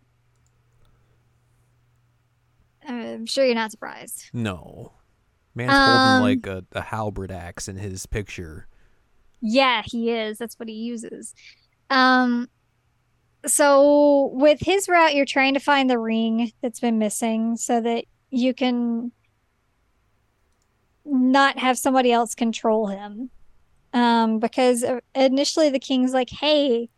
I'm 2.86 3.26
sure 3.26 3.44
you're 3.44 3.54
not 3.54 3.70
surprised. 3.70 4.30
No. 4.32 4.92
Man's 5.54 5.72
Um, 5.72 6.20
holding 6.20 6.22
like 6.22 6.46
a, 6.46 6.64
a 6.78 6.82
halberd 6.82 7.30
axe 7.30 7.68
in 7.68 7.76
his 7.76 8.06
picture. 8.06 8.66
Yeah, 9.40 9.82
he 9.84 10.10
is. 10.10 10.38
That's 10.38 10.58
what 10.58 10.68
he 10.68 10.74
uses. 10.74 11.34
Um, 11.90 12.48
so 13.46 14.30
with 14.34 14.60
his 14.60 14.88
route, 14.88 15.14
you're 15.14 15.24
trying 15.24 15.54
to 15.54 15.60
find 15.60 15.90
the 15.90 15.98
ring 15.98 16.52
that's 16.60 16.80
been 16.80 16.98
missing 16.98 17.56
so 17.56 17.80
that 17.80 18.04
you 18.30 18.54
can 18.54 19.12
not 21.04 21.58
have 21.58 21.78
somebody 21.78 22.12
else 22.12 22.34
control 22.34 22.86
him. 22.86 23.30
Um, 23.92 24.38
because 24.38 24.84
initially 25.14 25.68
the 25.68 25.78
king's 25.78 26.14
like, 26.14 26.30
"Hey, 26.30 26.88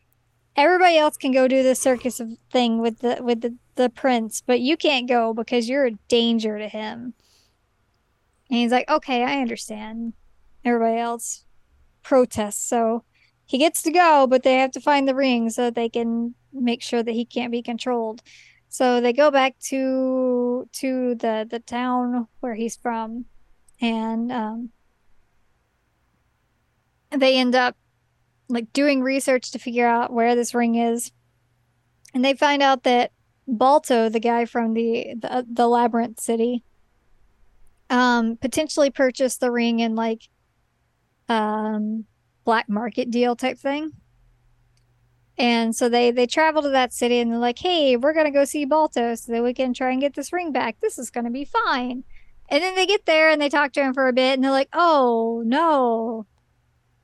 everybody 0.54 0.96
else 0.96 1.16
can 1.16 1.32
go 1.32 1.48
do 1.48 1.62
the 1.62 1.74
circus 1.74 2.20
thing 2.52 2.80
with 2.80 3.00
the 3.00 3.18
with 3.20 3.40
the, 3.40 3.56
the 3.74 3.90
prince, 3.90 4.42
but 4.46 4.60
you 4.60 4.76
can't 4.76 5.08
go 5.08 5.34
because 5.34 5.68
you're 5.68 5.86
a 5.86 5.98
danger 6.08 6.58
to 6.58 6.68
him." 6.68 7.14
And 8.50 8.58
he's 8.58 8.70
like, 8.70 8.88
"Okay, 8.88 9.24
I 9.24 9.40
understand." 9.40 10.12
Everybody 10.64 10.98
else 10.98 11.44
protests, 12.02 12.64
so 12.64 13.04
he 13.46 13.58
gets 13.58 13.82
to 13.82 13.90
go, 13.90 14.26
but 14.26 14.42
they 14.42 14.54
have 14.54 14.72
to 14.72 14.80
find 14.80 15.06
the 15.06 15.14
ring 15.14 15.50
so 15.50 15.70
they 15.70 15.88
can 15.88 16.34
make 16.52 16.82
sure 16.82 17.02
that 17.02 17.12
he 17.12 17.24
can't 17.24 17.52
be 17.52 17.62
controlled. 17.62 18.22
So 18.68 19.00
they 19.00 19.12
go 19.12 19.30
back 19.30 19.58
to 19.66 20.68
to 20.72 21.14
the 21.14 21.46
the 21.48 21.60
town 21.60 22.26
where 22.40 22.54
he's 22.54 22.76
from, 22.76 23.26
and 23.80 24.32
um, 24.32 24.70
they 27.10 27.36
end 27.36 27.54
up 27.54 27.76
like 28.48 28.72
doing 28.72 29.02
research 29.02 29.52
to 29.52 29.58
figure 29.58 29.86
out 29.86 30.12
where 30.12 30.34
this 30.34 30.54
ring 30.54 30.74
is, 30.74 31.12
and 32.12 32.24
they 32.24 32.34
find 32.34 32.62
out 32.62 32.82
that 32.82 33.12
Balto, 33.46 34.08
the 34.08 34.20
guy 34.20 34.44
from 34.44 34.74
the 34.74 35.14
the, 35.20 35.46
the 35.48 35.68
labyrinth 35.68 36.18
city, 36.18 36.64
um, 37.90 38.36
potentially 38.36 38.90
purchased 38.90 39.38
the 39.40 39.50
ring 39.50 39.80
in 39.80 39.94
like 39.94 40.28
um 41.28 42.06
black 42.44 42.68
market 42.68 43.10
deal 43.10 43.34
type 43.36 43.58
thing. 43.58 43.92
And 45.36 45.74
so 45.74 45.88
they 45.88 46.10
they 46.10 46.26
travel 46.26 46.62
to 46.62 46.68
that 46.70 46.92
city 46.92 47.18
and 47.18 47.30
they're 47.30 47.38
like, 47.38 47.58
"Hey, 47.58 47.96
we're 47.96 48.12
gonna 48.12 48.30
go 48.30 48.44
see 48.44 48.64
Balto 48.64 49.14
so 49.16 49.32
that 49.32 49.42
we 49.42 49.52
can 49.52 49.74
try 49.74 49.90
and 49.90 50.00
get 50.00 50.14
this 50.14 50.32
ring 50.32 50.52
back. 50.52 50.76
This 50.80 50.98
is 50.98 51.10
gonna 51.10 51.30
be 51.30 51.44
fine." 51.44 52.04
And 52.48 52.62
then 52.62 52.74
they 52.76 52.86
get 52.86 53.06
there 53.06 53.30
and 53.30 53.40
they 53.40 53.48
talk 53.48 53.72
to 53.72 53.82
him 53.82 53.94
for 53.94 54.06
a 54.06 54.12
bit 54.12 54.34
and 54.34 54.44
they're 54.44 54.50
like, 54.52 54.68
"Oh 54.72 55.42
no, 55.44 56.26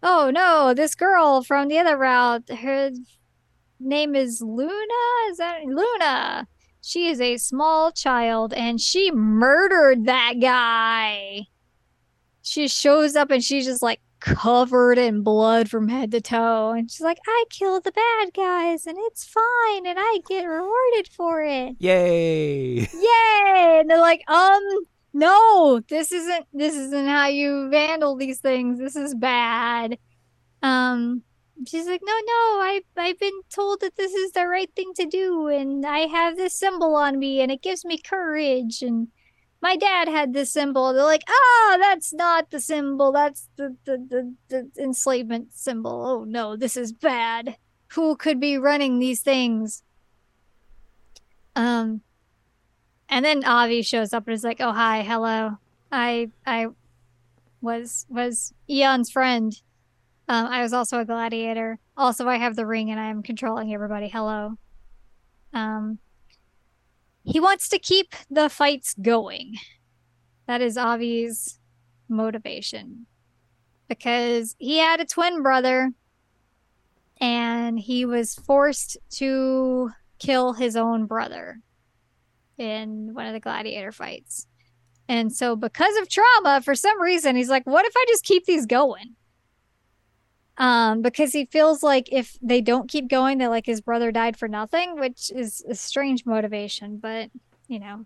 oh 0.02 0.30
no, 0.32 0.74
this 0.74 0.94
girl 0.94 1.42
from 1.42 1.68
the 1.68 1.78
other 1.78 1.96
route, 1.96 2.48
her 2.50 2.90
name 3.80 4.14
is 4.14 4.40
Luna. 4.42 4.94
Is 5.30 5.38
that 5.38 5.64
Luna? 5.64 6.46
She 6.82 7.08
is 7.08 7.20
a 7.20 7.36
small 7.36 7.90
child 7.92 8.52
and 8.54 8.80
she 8.80 9.10
murdered 9.10 10.06
that 10.06 10.34
guy." 10.40 11.46
She 12.42 12.68
shows 12.68 13.16
up 13.16 13.30
and 13.30 13.42
she's 13.42 13.66
just 13.66 13.82
like 13.82 14.00
covered 14.20 14.98
in 14.98 15.22
blood 15.22 15.68
from 15.68 15.88
head 15.88 16.10
to 16.12 16.20
toe. 16.20 16.70
And 16.70 16.90
she's 16.90 17.00
like, 17.00 17.18
I 17.26 17.44
killed 17.50 17.84
the 17.84 17.92
bad 17.92 18.32
guys 18.34 18.86
and 18.86 18.96
it's 18.98 19.24
fine 19.24 19.86
and 19.86 19.98
I 19.98 20.20
get 20.28 20.44
rewarded 20.44 21.08
for 21.12 21.42
it. 21.42 21.76
Yay! 21.78 22.80
Yay! 22.94 23.78
And 23.80 23.90
they're 23.90 23.98
like, 23.98 24.22
um, 24.28 24.62
no, 25.12 25.80
this 25.88 26.12
isn't 26.12 26.46
this 26.52 26.74
isn't 26.74 27.08
how 27.08 27.26
you 27.26 27.70
handle 27.72 28.16
these 28.16 28.38
things. 28.40 28.78
This 28.78 28.96
is 28.96 29.14
bad. 29.14 29.98
Um 30.62 31.22
she's 31.66 31.86
like, 31.86 32.00
No, 32.04 32.12
no, 32.12 32.60
I 32.60 32.80
I've 32.96 33.18
been 33.18 33.40
told 33.50 33.80
that 33.80 33.96
this 33.96 34.12
is 34.12 34.32
the 34.32 34.46
right 34.46 34.70
thing 34.76 34.92
to 34.96 35.06
do 35.06 35.48
and 35.48 35.84
I 35.84 36.00
have 36.00 36.36
this 36.36 36.54
symbol 36.54 36.94
on 36.94 37.18
me 37.18 37.40
and 37.40 37.50
it 37.50 37.62
gives 37.62 37.84
me 37.84 37.98
courage 37.98 38.82
and 38.82 39.08
my 39.62 39.76
dad 39.76 40.08
had 40.08 40.32
this 40.32 40.52
symbol. 40.52 40.92
They're 40.92 41.04
like, 41.04 41.24
ah, 41.28 41.76
that's 41.78 42.12
not 42.12 42.50
the 42.50 42.60
symbol. 42.60 43.12
That's 43.12 43.48
the, 43.56 43.76
the, 43.84 43.98
the, 44.48 44.70
the 44.74 44.82
enslavement 44.82 45.48
symbol. 45.54 46.04
Oh 46.04 46.24
no, 46.24 46.56
this 46.56 46.76
is 46.76 46.92
bad. 46.92 47.56
Who 47.94 48.16
could 48.16 48.40
be 48.40 48.56
running 48.56 48.98
these 48.98 49.20
things? 49.20 49.82
Um, 51.56 52.02
and 53.08 53.24
then 53.24 53.44
Avi 53.44 53.82
shows 53.82 54.12
up 54.12 54.26
and 54.26 54.34
is 54.34 54.44
like, 54.44 54.60
oh 54.60 54.72
hi, 54.72 55.02
hello. 55.02 55.58
I 55.92 56.30
I 56.46 56.68
was 57.60 58.06
was 58.08 58.54
Eon's 58.68 59.10
friend. 59.10 59.60
Um, 60.28 60.46
I 60.46 60.62
was 60.62 60.72
also 60.72 61.00
a 61.00 61.04
gladiator. 61.04 61.80
Also, 61.96 62.28
I 62.28 62.36
have 62.36 62.54
the 62.54 62.64
ring 62.64 62.90
and 62.90 63.00
I 63.00 63.10
am 63.10 63.22
controlling 63.22 63.74
everybody. 63.74 64.08
Hello. 64.08 64.56
Um, 65.52 65.98
he 67.24 67.40
wants 67.40 67.68
to 67.68 67.78
keep 67.78 68.14
the 68.30 68.48
fights 68.48 68.94
going. 69.00 69.54
That 70.46 70.60
is 70.60 70.76
Avi's 70.76 71.58
motivation. 72.08 73.06
Because 73.88 74.54
he 74.58 74.78
had 74.78 75.00
a 75.00 75.04
twin 75.04 75.42
brother 75.42 75.92
and 77.20 77.78
he 77.78 78.04
was 78.04 78.34
forced 78.34 78.96
to 79.10 79.90
kill 80.18 80.52
his 80.52 80.76
own 80.76 81.06
brother 81.06 81.58
in 82.56 83.14
one 83.14 83.26
of 83.26 83.32
the 83.32 83.40
gladiator 83.40 83.92
fights. 83.92 84.46
And 85.08 85.34
so, 85.34 85.56
because 85.56 85.96
of 85.96 86.08
trauma, 86.08 86.60
for 86.62 86.76
some 86.76 87.00
reason, 87.00 87.34
he's 87.34 87.48
like, 87.48 87.66
what 87.66 87.84
if 87.84 87.92
I 87.96 88.04
just 88.08 88.24
keep 88.24 88.44
these 88.44 88.64
going? 88.64 89.16
Um, 90.60 91.00
because 91.00 91.32
he 91.32 91.46
feels 91.46 91.82
like 91.82 92.12
if 92.12 92.36
they 92.42 92.60
don't 92.60 92.86
keep 92.86 93.08
going, 93.08 93.38
that 93.38 93.48
like 93.48 93.64
his 93.64 93.80
brother 93.80 94.12
died 94.12 94.36
for 94.36 94.46
nothing, 94.46 95.00
which 95.00 95.32
is 95.34 95.64
a 95.66 95.74
strange 95.74 96.26
motivation, 96.26 96.98
but 96.98 97.30
you 97.66 97.78
know, 97.80 98.04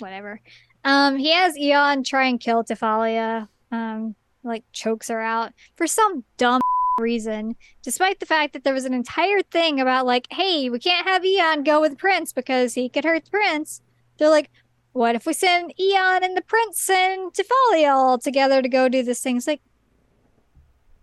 whatever. 0.00 0.40
Um, 0.82 1.16
he 1.16 1.30
has 1.30 1.56
Eon 1.56 2.02
try 2.02 2.26
and 2.26 2.40
kill 2.40 2.64
Tifalia, 2.64 3.48
um, 3.70 4.16
like 4.42 4.64
chokes 4.72 5.06
her 5.08 5.20
out 5.20 5.52
for 5.76 5.86
some 5.86 6.24
dumb 6.38 6.60
reason, 6.98 7.54
despite 7.84 8.18
the 8.18 8.26
fact 8.26 8.52
that 8.52 8.64
there 8.64 8.74
was 8.74 8.84
an 8.84 8.94
entire 8.94 9.42
thing 9.42 9.80
about 9.80 10.06
like, 10.06 10.26
hey, 10.32 10.68
we 10.70 10.80
can't 10.80 11.06
have 11.06 11.24
Eon 11.24 11.62
go 11.62 11.80
with 11.80 11.98
Prince 11.98 12.32
because 12.32 12.74
he 12.74 12.88
could 12.88 13.04
hurt 13.04 13.26
the 13.26 13.30
Prince. 13.30 13.80
They're 14.18 14.28
like, 14.28 14.50
what 14.92 15.14
if 15.14 15.24
we 15.24 15.34
send 15.34 15.72
Eon 15.78 16.24
and 16.24 16.36
the 16.36 16.42
Prince 16.42 16.90
and 16.90 17.32
Tifalia 17.32 17.94
all 17.94 18.18
together 18.18 18.60
to 18.60 18.68
go 18.68 18.88
do 18.88 19.04
this 19.04 19.20
thing? 19.20 19.36
It's 19.36 19.46
like, 19.46 19.60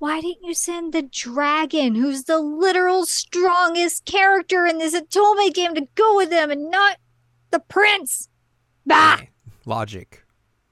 why 0.01 0.19
didn't 0.19 0.43
you 0.43 0.55
send 0.55 0.93
the 0.93 1.03
dragon, 1.03 1.93
who's 1.93 2.23
the 2.23 2.39
literal 2.39 3.05
strongest 3.05 4.03
character 4.03 4.65
in 4.65 4.79
this 4.79 4.95
Otome 4.95 5.53
game, 5.53 5.75
to 5.75 5.87
go 5.93 6.15
with 6.15 6.31
them 6.31 6.49
and 6.49 6.71
not 6.71 6.97
the 7.51 7.59
prince? 7.59 8.27
Bah! 8.83 9.19
Logic. 9.63 10.25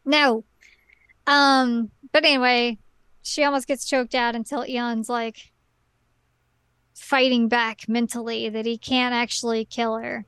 No. 0.04 0.46
Um, 1.28 1.92
but 2.12 2.26
anyway, 2.26 2.80
she 3.22 3.44
almost 3.44 3.68
gets 3.68 3.86
choked 3.86 4.16
out 4.16 4.34
until 4.34 4.66
Eon's 4.66 5.10
like 5.10 5.52
fighting 6.96 7.48
back 7.48 7.88
mentally 7.88 8.50
that 8.50 8.66
he 8.66 8.80
can't 8.80 9.14
actually 9.14 9.64
kill 9.64 9.98
her. 9.98 10.26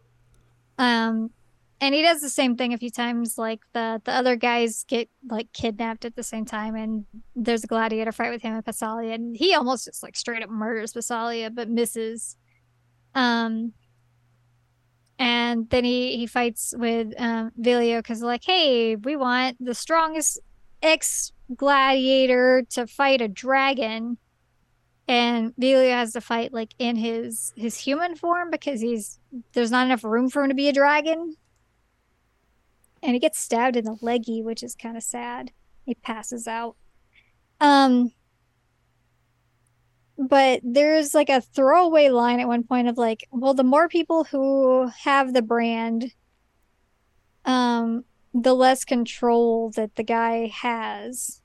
Um, 0.77 1.31
and 1.81 1.95
he 1.95 2.03
does 2.03 2.21
the 2.21 2.29
same 2.29 2.55
thing 2.55 2.73
a 2.73 2.77
few 2.77 2.91
times 2.91 3.37
like 3.39 3.61
the 3.73 3.99
the 4.05 4.11
other 4.11 4.35
guys 4.35 4.85
get 4.87 5.09
like 5.27 5.51
kidnapped 5.51 6.05
at 6.05 6.15
the 6.15 6.23
same 6.23 6.45
time 6.45 6.75
and 6.75 7.05
there's 7.35 7.63
a 7.63 7.67
gladiator 7.67 8.11
fight 8.11 8.31
with 8.31 8.43
him 8.43 8.53
and 8.53 8.63
Pasalia 8.63 9.15
and 9.15 9.35
he 9.35 9.55
almost 9.55 9.85
just 9.85 10.03
like 10.03 10.15
straight 10.15 10.43
up 10.43 10.49
murders 10.49 10.93
Pasalia 10.93 11.53
but 11.53 11.67
misses. 11.67 12.37
Um 13.15 13.73
and 15.17 15.69
then 15.69 15.83
he 15.83 16.17
he 16.17 16.27
fights 16.27 16.73
with 16.77 17.13
um 17.19 17.51
Vilio 17.59 17.99
because 17.99 18.21
like 18.21 18.43
hey 18.45 18.95
we 18.95 19.15
want 19.15 19.57
the 19.59 19.73
strongest 19.73 20.39
ex 20.83 21.33
gladiator 21.55 22.63
to 22.69 22.87
fight 22.87 23.21
a 23.21 23.27
dragon. 23.27 24.17
And 25.07 25.53
Vilio 25.57 25.91
has 25.91 26.13
to 26.13 26.21
fight 26.21 26.53
like 26.53 26.73
in 26.77 26.95
his 26.95 27.51
his 27.57 27.77
human 27.77 28.15
form 28.15 28.51
because 28.51 28.79
he's 28.79 29.19
there's 29.53 29.71
not 29.71 29.87
enough 29.87 30.03
room 30.03 30.29
for 30.29 30.43
him 30.43 30.49
to 30.49 30.55
be 30.55 30.69
a 30.69 30.73
dragon 30.73 31.35
and 33.03 33.13
he 33.13 33.19
gets 33.19 33.39
stabbed 33.39 33.75
in 33.75 33.85
the 33.85 33.97
leggy, 34.01 34.41
which 34.41 34.63
is 34.63 34.75
kind 34.75 34.97
of 34.97 35.03
sad. 35.03 35.51
He 35.85 35.95
passes 35.95 36.47
out. 36.47 36.75
Um, 37.59 38.11
but 40.17 40.61
there's 40.63 41.13
like 41.13 41.29
a 41.29 41.41
throwaway 41.41 42.09
line 42.09 42.39
at 42.39 42.47
one 42.47 42.63
point 42.63 42.87
of 42.87 42.97
like, 42.97 43.27
well, 43.31 43.53
the 43.53 43.63
more 43.63 43.87
people 43.87 44.23
who 44.25 44.91
have 45.03 45.33
the 45.33 45.41
brand, 45.41 46.11
um, 47.45 48.05
the 48.33 48.53
less 48.53 48.85
control 48.85 49.71
that 49.71 49.95
the 49.95 50.03
guy 50.03 50.47
has. 50.47 51.41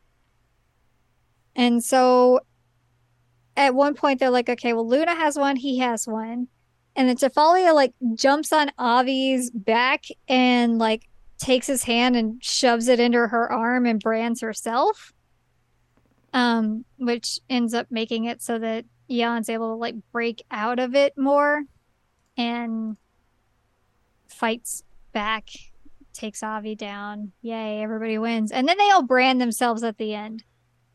And 1.55 1.83
so 1.83 2.41
at 3.57 3.75
one 3.75 3.95
point 3.95 4.21
they're 4.21 4.31
like, 4.31 4.51
okay, 4.51 4.75
well, 4.75 4.87
Luna 4.87 5.15
has 5.15 5.39
one, 5.39 5.57
he 5.57 5.79
has 5.79 6.07
one. 6.07 6.49
And 6.95 7.09
then 7.09 7.17
Tifalia 7.17 7.75
like 7.75 7.95
jumps 8.15 8.53
on 8.53 8.71
Avi's 8.79 9.51
back 9.51 10.05
and 10.29 10.79
like 10.79 11.09
takes 11.39 11.67
his 11.67 11.85
hand 11.85 12.17
and 12.17 12.43
shoves 12.43 12.89
it 12.89 13.01
into 13.01 13.19
her 13.19 13.51
arm 13.51 13.87
and 13.87 14.01
brands 14.01 14.41
herself. 14.41 15.13
Um, 16.33 16.85
which 16.99 17.41
ends 17.49 17.73
up 17.73 17.87
making 17.91 18.25
it 18.25 18.43
so 18.43 18.59
that 18.59 18.85
Eon's 19.11 19.49
able 19.49 19.73
to 19.73 19.81
like 19.81 19.95
break 20.13 20.43
out 20.51 20.79
of 20.79 20.95
it 20.95 21.17
more 21.17 21.63
and 22.37 22.99
fights 24.29 24.83
back, 25.13 25.49
takes 26.13 26.43
Avi 26.43 26.75
down. 26.75 27.33
Yay, 27.41 27.83
everybody 27.83 28.19
wins. 28.19 28.53
And 28.53 28.69
then 28.69 28.77
they 28.77 28.91
all 28.91 29.03
brand 29.03 29.41
themselves 29.41 29.83
at 29.83 29.97
the 29.97 30.15
end, 30.15 30.45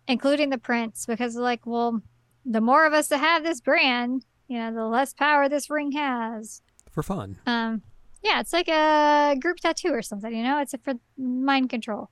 including 0.08 0.50
the 0.50 0.58
prince, 0.58 1.06
because 1.08 1.36
like, 1.36 1.66
well, 1.66 2.02
the 2.46 2.62
more 2.62 2.86
of 2.86 2.94
us 2.94 3.08
that 3.08 3.18
have 3.18 3.44
this 3.44 3.62
brand, 3.62 4.26
you 4.48 4.60
know, 4.60 4.74
the 4.74 4.86
less 4.86 5.14
power 5.14 5.50
this 5.50 5.70
ring 5.70 5.92
has. 5.94 6.62
For 6.92 7.02
fun. 7.04 7.40
Um, 7.46 7.82
yeah, 8.24 8.40
it's 8.40 8.54
like 8.54 8.68
a 8.68 9.36
group 9.40 9.58
tattoo 9.58 9.90
or 9.90 10.02
something, 10.02 10.36
you 10.36 10.44
know? 10.44 10.60
It's 10.60 10.76
for 10.84 10.94
mind 11.18 11.70
control. 11.70 12.10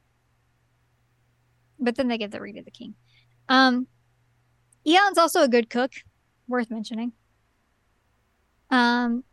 But 1.80 1.96
then 1.96 2.08
they 2.08 2.18
give 2.18 2.32
the 2.32 2.42
ring 2.42 2.56
to 2.56 2.64
the 2.64 2.72
king. 2.72 2.96
Um, 3.48 3.88
Eon's 4.86 5.18
also 5.18 5.44
a 5.44 5.48
good 5.48 5.70
cook, 5.70 5.92
worth 6.48 6.70
mentioning. 6.70 7.14
Um, 8.70 9.24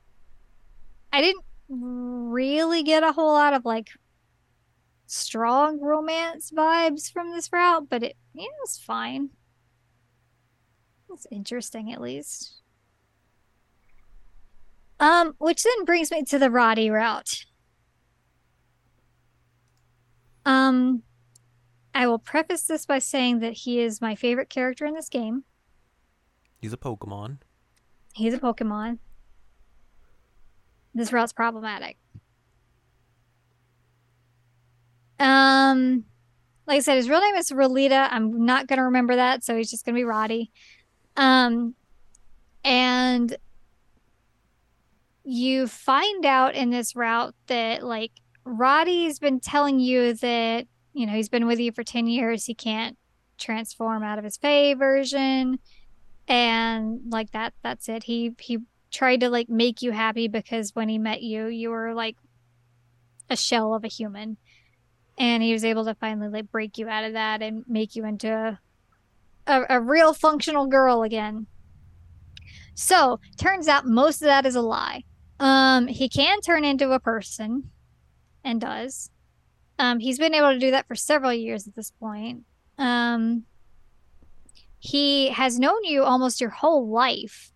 I 1.12 1.20
didn't 1.20 1.44
really 1.68 2.82
get 2.82 3.02
a 3.02 3.12
whole 3.12 3.32
lot 3.32 3.54
of 3.54 3.64
like 3.64 3.88
strong 5.06 5.80
romance 5.80 6.50
vibes 6.50 7.10
from 7.10 7.30
this 7.30 7.52
route, 7.52 7.88
but 7.88 8.02
it, 8.02 8.16
it 8.34 8.50
was 8.60 8.78
fine. 8.78 9.30
It's 11.10 11.26
interesting, 11.30 11.92
at 11.92 12.00
least. 12.00 12.60
Um, 14.98 15.34
which 15.38 15.62
then 15.62 15.84
brings 15.84 16.10
me 16.10 16.22
to 16.24 16.38
the 16.38 16.50
Roddy 16.50 16.90
route. 16.90 17.44
Um, 20.46 21.02
I 21.94 22.06
will 22.06 22.18
preface 22.18 22.62
this 22.62 22.86
by 22.86 22.98
saying 22.98 23.40
that 23.40 23.52
he 23.52 23.80
is 23.80 24.00
my 24.00 24.14
favorite 24.14 24.48
character 24.48 24.86
in 24.86 24.94
this 24.94 25.08
game. 25.08 25.44
He's 26.60 26.72
a 26.72 26.76
Pokemon. 26.76 27.38
He's 28.14 28.32
a 28.32 28.38
Pokemon. 28.38 28.98
This 30.94 31.12
route's 31.12 31.32
problematic. 31.32 31.98
Um, 35.18 36.04
like 36.66 36.76
I 36.76 36.80
said, 36.80 36.96
his 36.96 37.08
real 37.08 37.20
name 37.20 37.34
is 37.34 37.50
Rolita. 37.50 38.08
I'm 38.10 38.44
not 38.44 38.66
gonna 38.66 38.84
remember 38.84 39.16
that, 39.16 39.44
so 39.44 39.56
he's 39.56 39.70
just 39.70 39.84
gonna 39.84 39.96
be 39.96 40.04
Roddy. 40.04 40.50
Um, 41.16 41.74
and 42.64 43.36
you 45.28 45.66
find 45.66 46.24
out 46.24 46.54
in 46.54 46.70
this 46.70 46.94
route 46.94 47.34
that 47.48 47.82
like 47.82 48.12
Roddy's 48.44 49.18
been 49.18 49.40
telling 49.40 49.80
you 49.80 50.14
that 50.14 50.68
you 50.92 51.04
know 51.04 51.14
he's 51.14 51.28
been 51.28 51.48
with 51.48 51.58
you 51.58 51.72
for 51.72 51.82
10 51.82 52.06
years 52.06 52.44
he 52.44 52.54
can't 52.54 52.96
transform 53.36 54.04
out 54.04 54.18
of 54.18 54.24
his 54.24 54.36
Fey 54.36 54.74
version 54.74 55.58
and 56.28 57.00
like 57.10 57.32
that 57.32 57.54
that's 57.64 57.88
it. 57.88 58.04
He 58.04 58.36
he 58.38 58.58
tried 58.92 59.20
to 59.20 59.28
like 59.28 59.48
make 59.48 59.82
you 59.82 59.90
happy 59.90 60.28
because 60.28 60.76
when 60.76 60.88
he 60.88 60.96
met 60.96 61.22
you 61.22 61.46
you 61.46 61.70
were 61.70 61.92
like 61.92 62.16
a 63.28 63.36
shell 63.36 63.74
of 63.74 63.82
a 63.82 63.88
human 63.88 64.36
and 65.18 65.42
he 65.42 65.52
was 65.52 65.64
able 65.64 65.84
to 65.86 65.94
finally 65.96 66.28
like 66.28 66.52
break 66.52 66.78
you 66.78 66.88
out 66.88 67.02
of 67.02 67.14
that 67.14 67.42
and 67.42 67.64
make 67.66 67.96
you 67.96 68.04
into 68.04 68.32
a, 68.32 68.60
a, 69.48 69.66
a 69.70 69.80
real 69.80 70.14
functional 70.14 70.68
girl 70.68 71.02
again. 71.02 71.48
So 72.74 73.18
turns 73.36 73.66
out 73.66 73.86
most 73.86 74.22
of 74.22 74.26
that 74.26 74.46
is 74.46 74.54
a 74.54 74.60
lie 74.60 75.02
um, 75.38 75.86
he 75.86 76.08
can 76.08 76.40
turn 76.40 76.64
into 76.64 76.92
a 76.92 77.00
person 77.00 77.70
and 78.44 78.60
does. 78.60 79.10
Um, 79.78 79.98
he's 79.98 80.18
been 80.18 80.34
able 80.34 80.52
to 80.52 80.58
do 80.58 80.70
that 80.70 80.86
for 80.86 80.94
several 80.94 81.32
years 81.32 81.66
at 81.66 81.74
this 81.74 81.90
point. 81.90 82.44
Um, 82.78 83.44
he 84.78 85.30
has 85.30 85.58
known 85.58 85.84
you 85.84 86.04
almost 86.04 86.40
your 86.40 86.50
whole 86.50 86.88
life, 86.88 87.52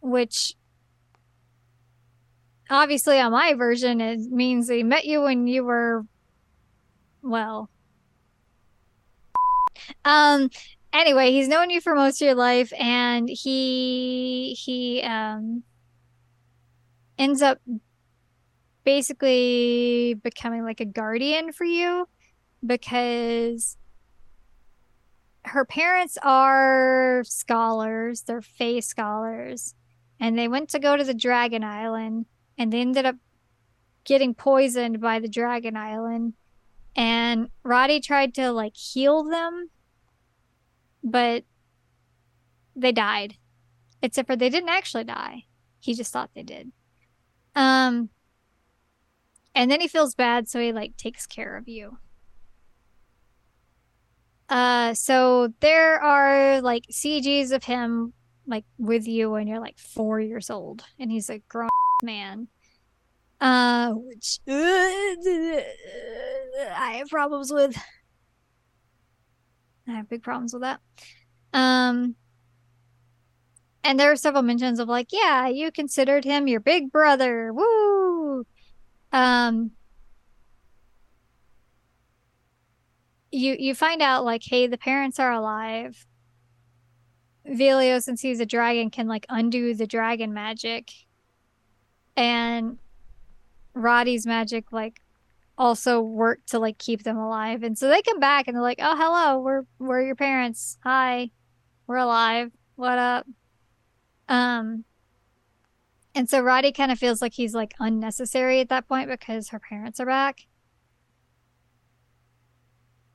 which 0.00 0.54
obviously 2.70 3.18
on 3.18 3.32
my 3.32 3.54
version 3.54 4.00
it 4.00 4.20
means 4.30 4.68
he 4.68 4.82
met 4.82 5.06
you 5.06 5.22
when 5.22 5.46
you 5.46 5.64
were 5.64 6.04
well 7.22 7.70
um 10.04 10.50
anyway 10.92 11.30
he's 11.30 11.48
known 11.48 11.70
you 11.70 11.80
for 11.80 11.94
most 11.94 12.20
of 12.20 12.26
your 12.26 12.34
life 12.34 12.72
and 12.78 13.28
he 13.28 14.56
he 14.58 15.02
um 15.02 15.62
ends 17.18 17.42
up 17.42 17.60
basically 18.84 20.14
becoming 20.22 20.64
like 20.64 20.80
a 20.80 20.84
guardian 20.84 21.52
for 21.52 21.64
you 21.64 22.08
because 22.64 23.76
her 25.44 25.64
parents 25.64 26.16
are 26.22 27.22
scholars, 27.24 28.22
they're 28.22 28.42
Fey 28.42 28.80
scholars, 28.80 29.74
and 30.20 30.38
they 30.38 30.48
went 30.48 30.68
to 30.70 30.78
go 30.78 30.96
to 30.96 31.04
the 31.04 31.14
Dragon 31.14 31.64
Island 31.64 32.26
and 32.56 32.72
they 32.72 32.80
ended 32.80 33.06
up 33.06 33.16
getting 34.04 34.34
poisoned 34.34 35.00
by 35.00 35.20
the 35.20 35.28
Dragon 35.28 35.76
Island. 35.76 36.34
And 36.96 37.48
Roddy 37.62 38.00
tried 38.00 38.34
to 38.34 38.50
like 38.50 38.76
heal 38.76 39.22
them, 39.22 39.70
but 41.04 41.44
they 42.74 42.92
died. 42.92 43.36
Except 44.02 44.28
for 44.28 44.36
they 44.36 44.48
didn't 44.48 44.70
actually 44.70 45.04
die. 45.04 45.44
He 45.80 45.94
just 45.94 46.12
thought 46.12 46.30
they 46.34 46.42
did. 46.42 46.72
Um, 47.58 48.10
and 49.52 49.68
then 49.68 49.80
he 49.80 49.88
feels 49.88 50.14
bad, 50.14 50.48
so 50.48 50.60
he 50.60 50.72
like 50.72 50.96
takes 50.96 51.26
care 51.26 51.56
of 51.56 51.66
you. 51.66 51.98
Uh, 54.48 54.94
so 54.94 55.52
there 55.58 56.00
are 56.00 56.60
like 56.62 56.84
CGs 56.92 57.50
of 57.50 57.64
him 57.64 58.12
like 58.46 58.64
with 58.78 59.08
you 59.08 59.30
when 59.30 59.48
you're 59.48 59.58
like 59.58 59.76
four 59.76 60.20
years 60.20 60.50
old, 60.50 60.84
and 61.00 61.10
he's 61.10 61.28
a 61.28 61.40
grown 61.48 61.68
man. 62.04 62.46
Uh, 63.40 63.90
which 63.90 64.38
uh, 64.48 64.52
I 66.76 66.92
have 66.98 67.08
problems 67.08 67.52
with. 67.52 67.76
I 69.88 69.96
have 69.96 70.08
big 70.08 70.22
problems 70.22 70.52
with 70.52 70.62
that. 70.62 70.80
Um, 71.52 72.14
and 73.88 73.98
there 73.98 74.12
are 74.12 74.16
several 74.16 74.42
mentions 74.42 74.80
of 74.80 74.86
like, 74.86 75.08
yeah, 75.12 75.48
you 75.48 75.72
considered 75.72 76.22
him 76.22 76.46
your 76.46 76.60
big 76.60 76.92
brother. 76.92 77.54
Woo! 77.54 78.44
Um 79.12 79.70
you 83.32 83.56
you 83.58 83.74
find 83.74 84.02
out 84.02 84.26
like, 84.26 84.42
hey, 84.44 84.66
the 84.66 84.76
parents 84.76 85.18
are 85.18 85.32
alive. 85.32 86.06
Velio, 87.48 88.02
since 88.02 88.20
he's 88.20 88.40
a 88.40 88.46
dragon, 88.46 88.90
can 88.90 89.08
like 89.08 89.24
undo 89.30 89.72
the 89.72 89.86
dragon 89.86 90.34
magic. 90.34 90.90
And 92.14 92.76
Roddy's 93.72 94.26
magic 94.26 94.70
like 94.70 95.00
also 95.56 96.02
work 96.02 96.40
to 96.48 96.58
like 96.58 96.76
keep 96.76 97.04
them 97.04 97.16
alive. 97.16 97.62
And 97.62 97.78
so 97.78 97.88
they 97.88 98.02
come 98.02 98.20
back 98.20 98.48
and 98.48 98.54
they're 98.54 98.62
like, 98.62 98.80
Oh 98.82 98.96
hello, 98.98 99.40
we're 99.40 99.62
we're 99.78 100.02
your 100.02 100.14
parents. 100.14 100.76
Hi. 100.84 101.30
We're 101.86 101.96
alive. 101.96 102.52
What 102.76 102.98
up? 102.98 103.26
Um, 104.28 104.84
and 106.14 106.28
so 106.28 106.40
Roddy 106.40 106.72
kind 106.72 106.90
of 106.90 106.98
feels 106.98 107.22
like 107.22 107.34
he's 107.34 107.54
like 107.54 107.74
unnecessary 107.78 108.60
at 108.60 108.68
that 108.70 108.88
point 108.88 109.08
because 109.08 109.50
her 109.50 109.60
parents 109.60 110.00
are 110.00 110.06
back. 110.06 110.46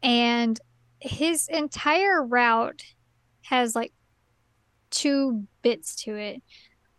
And 0.02 0.60
his 1.00 1.48
entire 1.48 2.24
route 2.24 2.84
has 3.44 3.76
like 3.76 3.94
two 4.90 5.48
bits 5.62 5.96
to 6.04 6.16
it. 6.16 6.42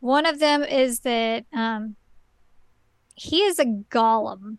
One 0.01 0.27
of 0.27 0.41
them 0.41 0.63
is 0.63 1.01
that 1.01 1.47
um, 1.53 1.97
he 3.15 3.43
is 3.43 3.59
a 3.59 3.65
golem 3.65 4.59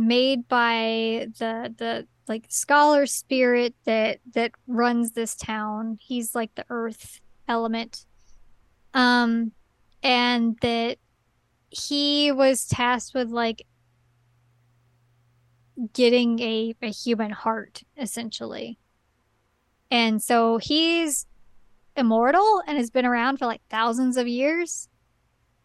made 0.00 0.48
by 0.48 1.28
the 1.38 1.74
the 1.76 2.06
like 2.26 2.46
scholar 2.48 3.06
spirit 3.06 3.74
that 3.84 4.20
that 4.34 4.52
runs 4.66 5.12
this 5.12 5.34
town. 5.36 5.98
He's 6.00 6.34
like 6.34 6.54
the 6.54 6.64
earth 6.70 7.20
element. 7.48 8.06
Um 8.94 9.52
and 10.02 10.58
that 10.62 10.98
he 11.70 12.32
was 12.32 12.66
tasked 12.66 13.14
with 13.14 13.30
like 13.30 13.66
getting 15.92 16.40
a, 16.40 16.74
a 16.82 16.90
human 16.90 17.30
heart 17.30 17.82
essentially 17.96 18.78
and 19.90 20.22
so 20.22 20.58
he's 20.58 21.26
immortal 21.96 22.62
and 22.66 22.76
has 22.76 22.90
been 22.90 23.06
around 23.06 23.38
for 23.38 23.46
like 23.46 23.62
thousands 23.70 24.16
of 24.16 24.28
years 24.28 24.88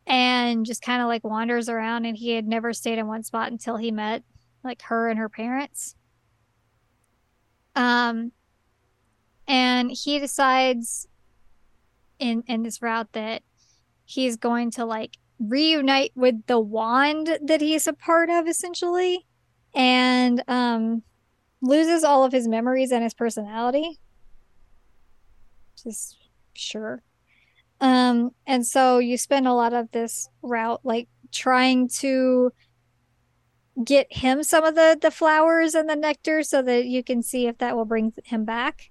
and 0.07 0.65
just 0.65 0.81
kind 0.81 1.01
of 1.01 1.07
like 1.07 1.23
wanders 1.23 1.69
around 1.69 2.05
and 2.05 2.17
he 2.17 2.31
had 2.31 2.47
never 2.47 2.73
stayed 2.73 2.99
in 2.99 3.07
one 3.07 3.23
spot 3.23 3.51
until 3.51 3.77
he 3.77 3.91
met 3.91 4.23
like 4.63 4.81
her 4.83 5.09
and 5.09 5.19
her 5.19 5.29
parents. 5.29 5.95
Um 7.75 8.31
and 9.47 9.91
he 9.91 10.19
decides 10.19 11.07
in 12.19 12.43
in 12.47 12.63
this 12.63 12.81
route 12.81 13.11
that 13.13 13.41
he's 14.05 14.37
going 14.37 14.71
to 14.71 14.85
like 14.85 15.17
reunite 15.39 16.11
with 16.15 16.45
the 16.45 16.59
wand 16.59 17.37
that 17.43 17.61
he's 17.61 17.87
a 17.87 17.93
part 17.93 18.29
of 18.29 18.47
essentially 18.47 19.25
and 19.73 20.41
um 20.47 21.03
loses 21.61 22.03
all 22.03 22.23
of 22.23 22.31
his 22.31 22.47
memories 22.47 22.91
and 22.91 23.03
his 23.03 23.13
personality. 23.13 23.99
Just 25.83 26.17
sure 26.53 27.03
um 27.81 28.31
and 28.47 28.65
so 28.65 28.99
you 28.99 29.17
spend 29.17 29.47
a 29.47 29.53
lot 29.53 29.73
of 29.73 29.91
this 29.91 30.29
route 30.41 30.79
like 30.83 31.07
trying 31.31 31.87
to 31.87 32.51
get 33.83 34.07
him 34.09 34.41
some 34.43 34.63
of 34.63 34.75
the 34.75 34.97
the 35.01 35.11
flowers 35.11 35.75
and 35.75 35.89
the 35.89 35.95
nectar 35.95 36.41
so 36.43 36.61
that 36.61 36.85
you 36.85 37.03
can 37.03 37.21
see 37.21 37.47
if 37.47 37.57
that 37.57 37.75
will 37.75 37.85
bring 37.85 38.13
him 38.23 38.45
back 38.45 38.89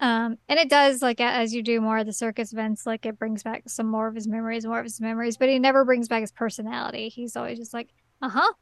um, 0.00 0.38
and 0.48 0.60
it 0.60 0.68
does 0.68 1.02
like 1.02 1.20
as 1.20 1.52
you 1.52 1.62
do 1.62 1.80
more 1.80 1.98
of 1.98 2.06
the 2.06 2.12
circus 2.12 2.52
events, 2.52 2.86
like 2.86 3.04
it 3.04 3.18
brings 3.18 3.42
back 3.42 3.64
some 3.66 3.86
more 3.88 4.06
of 4.06 4.14
his 4.14 4.28
memories, 4.28 4.64
more 4.64 4.78
of 4.78 4.84
his 4.84 5.00
memories, 5.00 5.36
but 5.36 5.48
he 5.48 5.58
never 5.58 5.84
brings 5.84 6.06
back 6.06 6.20
his 6.20 6.30
personality. 6.30 7.08
He's 7.08 7.36
always 7.36 7.58
just 7.58 7.74
like, 7.74 7.88
uh 8.22 8.28
huh, 8.28 8.52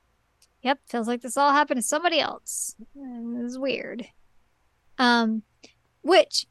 yep, 0.62 0.78
feels 0.86 1.06
like 1.06 1.20
this 1.20 1.36
all 1.36 1.52
happened 1.52 1.78
to 1.78 1.86
somebody 1.86 2.20
else. 2.20 2.74
And 2.94 3.44
it's 3.44 3.58
weird. 3.58 4.06
Um, 4.98 5.42
which 6.00 6.46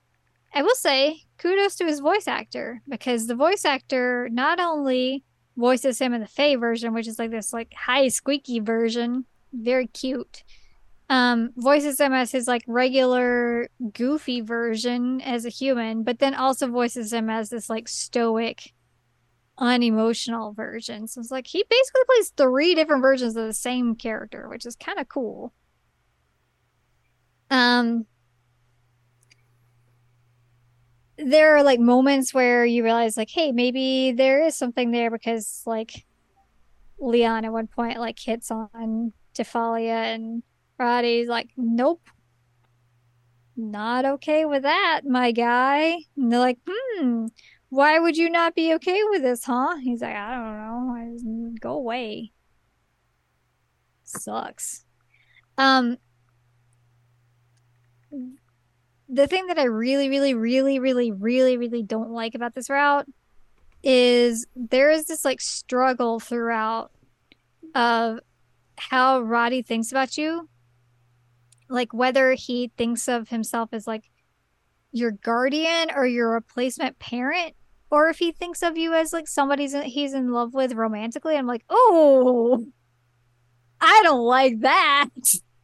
I 0.56 0.64
will 0.64 0.76
say, 0.76 1.22
kudos 1.38 1.76
to 1.76 1.86
his 1.86 2.00
voice 2.00 2.28
actor 2.28 2.82
because 2.88 3.28
the 3.28 3.36
voice 3.36 3.66
actor 3.66 4.30
not 4.32 4.60
only 4.60 5.24
voices 5.58 6.00
him 6.00 6.14
in 6.14 6.22
the 6.22 6.28
Fey 6.28 6.56
version, 6.56 6.94
which 6.94 7.08
is 7.08 7.20
like 7.20 7.32
this 7.32 7.54
like 7.54 7.74
high 7.74 8.08
squeaky 8.08 8.60
version, 8.60 9.26
very 9.54 9.88
cute 9.88 10.44
um 11.10 11.52
voices 11.56 12.00
him 12.00 12.14
as 12.14 12.32
his 12.32 12.48
like 12.48 12.64
regular 12.66 13.68
goofy 13.94 14.42
version 14.42 15.22
as 15.22 15.46
a 15.46 15.50
human 15.50 16.02
but 16.02 16.18
then 16.18 16.34
also 16.34 16.68
voices 16.68 17.14
him 17.14 17.30
as 17.30 17.50
this 17.50 17.70
like 17.70 17.88
stoic 17.88 18.74
unemotional 19.58 20.52
version. 20.52 21.08
So 21.08 21.22
it's 21.22 21.32
like 21.32 21.48
he 21.48 21.64
basically 21.70 22.02
plays 22.08 22.34
three 22.36 22.76
different 22.76 23.02
versions 23.02 23.36
of 23.36 23.46
the 23.46 23.54
same 23.54 23.96
character 23.96 24.50
which 24.50 24.66
is 24.66 24.76
kind 24.76 25.00
of 25.00 25.08
cool. 25.08 25.54
Um 27.50 28.06
there 31.18 31.56
are 31.56 31.64
like 31.64 31.80
moments 31.80 32.34
where 32.34 32.66
you 32.66 32.84
realize 32.84 33.16
like 33.16 33.30
hey 33.30 33.52
maybe 33.52 34.12
there 34.12 34.44
is 34.44 34.56
something 34.56 34.92
there 34.92 35.10
because 35.10 35.64
like 35.66 36.06
leon 37.00 37.46
at 37.46 37.52
one 37.54 37.68
point 37.68 38.00
like 38.00 38.20
hits 38.20 38.52
on 38.52 39.14
Tifalia 39.36 40.14
and 40.16 40.44
Roddy's 40.78 41.28
like, 41.28 41.50
nope, 41.56 42.02
not 43.56 44.06
okay 44.06 44.46
with 44.46 44.64
that, 44.64 45.02
my 45.06 45.32
guy. 45.32 46.00
And 46.18 46.32
they're 46.32 46.40
like, 46.40 46.60
hmm, 46.68 47.28
why 47.70 48.00
would 48.00 48.18
you 48.18 48.30
not 48.30 48.56
be 48.56 48.74
okay 48.76 49.02
with 49.10 49.22
this, 49.22 49.44
huh? 49.46 49.78
He's 49.78 50.02
like, 50.02 50.16
I 50.16 50.36
don't 50.36 50.58
know. 50.58 50.96
I 50.96 51.12
just, 51.14 51.62
go 51.62 51.74
away. 51.74 52.32
Sucks. 54.04 54.86
Um, 55.58 55.98
the 59.08 59.28
thing 59.28 59.48
that 59.48 59.60
I 59.60 59.66
really, 59.66 60.10
really, 60.10 60.34
really, 60.34 60.80
really, 60.80 61.12
really, 61.12 61.58
really 61.58 61.84
don't 61.84 62.12
like 62.12 62.36
about 62.36 62.56
this 62.56 62.70
route 62.70 63.08
is 63.84 64.48
there 64.56 64.90
is 64.90 65.06
this 65.06 65.24
like 65.24 65.42
struggle 65.42 66.20
throughout 66.20 66.92
of 67.76 68.20
how 68.78 69.22
Roddy 69.22 69.62
thinks 69.62 69.92
about 69.92 70.18
you. 70.18 70.50
Like 71.70 71.94
whether 71.94 72.34
he 72.34 72.72
thinks 72.78 73.08
of 73.08 73.30
himself 73.30 73.70
as 73.74 73.88
like 73.88 74.10
your 74.96 75.12
guardian 75.12 75.92
or 75.94 76.06
your 76.06 76.32
replacement 76.32 76.98
parent 77.00 77.54
or 77.92 78.08
if 78.10 78.18
he 78.18 78.32
thinks 78.32 78.64
of 78.64 78.78
you 78.78 78.94
as 78.94 79.12
like 79.12 79.28
somebody 79.28 79.68
he's 79.90 80.14
in 80.14 80.32
love 80.32 80.54
with 80.54 80.72
romantically 80.74 81.36
i'm 81.36 81.46
like 81.46 81.66
oh 81.70 82.66
i 83.82 84.00
don't 84.04 84.24
like 84.24 84.62
that 84.62 85.10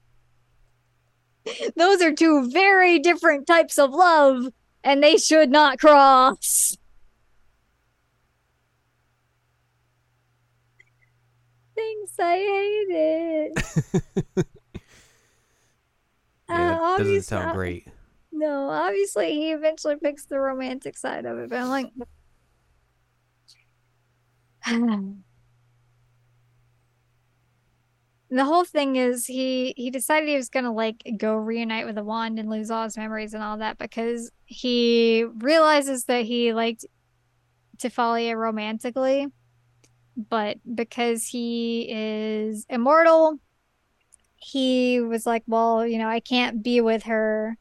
those 1.76 2.02
are 2.02 2.14
two 2.14 2.50
very 2.52 3.00
different 3.00 3.48
types 3.48 3.78
of 3.78 3.92
love 3.92 4.48
and 4.84 5.04
they 5.04 5.18
should 5.18 5.50
not 5.50 5.80
cross 5.80 6.78
thanks 11.76 12.20
i 12.20 12.38
hate 12.38 12.88
it 12.90 14.46
Yeah, 16.52 16.80
uh, 16.82 16.98
doesn't 16.98 17.22
sound 17.24 17.56
great. 17.56 17.88
No, 18.32 18.70
obviously 18.70 19.32
he 19.34 19.52
eventually 19.52 19.96
picks 19.96 20.26
the 20.26 20.40
romantic 20.40 20.98
side 20.98 21.26
of 21.26 21.38
it, 21.38 21.50
but 21.50 21.60
I'm 21.60 21.70
like 21.70 21.92
the 28.32 28.46
whole 28.46 28.64
thing 28.64 28.96
is 28.96 29.26
he 29.26 29.74
he 29.76 29.92
decided 29.92 30.30
he 30.30 30.36
was 30.36 30.50
gonna 30.50 30.74
like 30.74 31.04
go 31.18 31.36
reunite 31.36 31.86
with 31.86 31.96
the 31.96 32.04
wand 32.04 32.40
and 32.40 32.50
lose 32.50 32.72
all 32.72 32.86
his 32.86 32.98
memories 32.98 33.34
and 33.34 33.44
all 33.44 33.58
that 33.58 33.78
because 33.78 34.32
he 34.46 35.26
realizes 35.38 36.06
that 36.06 36.26
he 36.26 36.54
liked 36.54 36.86
Tifalia 37.78 38.36
romantically, 38.36 39.28
but 40.16 40.58
because 40.76 41.26
he 41.26 41.88
is 41.90 42.66
immortal 42.70 43.40
he 44.42 45.00
was 45.00 45.26
like, 45.26 45.44
"Well, 45.48 45.86
you 45.86 45.98
know, 46.00 46.10
I 46.10 46.20
can't 46.20 46.64
be 46.64 46.82
with 46.82 47.04
her. 47.04 47.58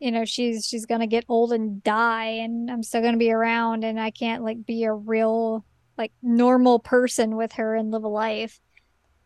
You 0.00 0.10
know, 0.10 0.24
she's 0.24 0.66
she's 0.66 0.86
gonna 0.86 1.06
get 1.06 1.24
old 1.28 1.52
and 1.52 1.82
die, 1.84 2.26
and 2.26 2.70
I'm 2.70 2.82
still 2.82 3.00
gonna 3.00 3.16
be 3.16 3.30
around, 3.30 3.84
and 3.84 4.00
I 4.00 4.10
can't 4.10 4.42
like 4.42 4.66
be 4.66 4.84
a 4.84 4.92
real 4.92 5.64
like 5.96 6.12
normal 6.22 6.80
person 6.80 7.36
with 7.36 7.52
her 7.52 7.76
and 7.76 7.90
live 7.90 8.04
a 8.04 8.08
life." 8.08 8.60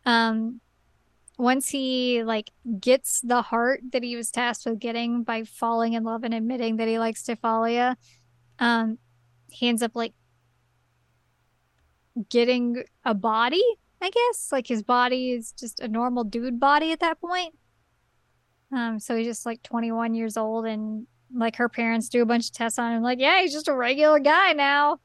Um, 0.05 0.61
once 1.36 1.68
he 1.68 2.24
like 2.24 2.51
gets 2.80 3.20
the 3.20 3.42
heart 3.42 3.80
that 3.92 4.03
he 4.03 4.16
was 4.16 4.30
tasked 4.30 4.66
with 4.66 4.78
getting 4.78 5.22
by 5.22 5.44
falling 5.44 5.92
in 5.92 6.03
love 6.03 6.24
and 6.24 6.34
admitting 6.34 6.76
that 6.76 6.88
he 6.88 6.99
likes 6.99 7.22
Tifalia, 7.22 7.96
um, 8.59 8.99
he 9.49 9.68
ends 9.68 9.82
up 9.82 9.92
like 9.94 10.14
getting 12.28 12.82
a 13.05 13.14
body 13.14 13.62
I 14.01 14.11
guess. 14.11 14.51
Like 14.53 14.66
his 14.66 14.82
body 14.82 15.32
is 15.32 15.53
just 15.53 15.80
a 15.80 15.88
normal 15.88 16.24
dude 16.24 16.61
body 16.61 16.92
at 16.92 17.01
that 17.01 17.20
point. 17.20 17.55
Um, 18.72 18.99
so 19.01 19.16
he's 19.16 19.26
just 19.26 19.46
like 19.46 19.62
21 19.62 20.14
years 20.14 20.36
old, 20.36 20.66
and 20.66 21.07
like 21.34 21.57
her 21.57 21.68
parents 21.68 22.09
do 22.09 22.22
a 22.22 22.26
bunch 22.26 22.46
of 22.46 22.53
tests 22.53 22.78
on 22.78 22.92
him, 22.92 23.03
like, 23.03 23.18
yeah, 23.18 23.40
he's 23.40 23.53
just 23.53 23.68
a 23.68 23.74
regular 23.74 24.18
guy 24.18 24.53
now. 24.53 25.01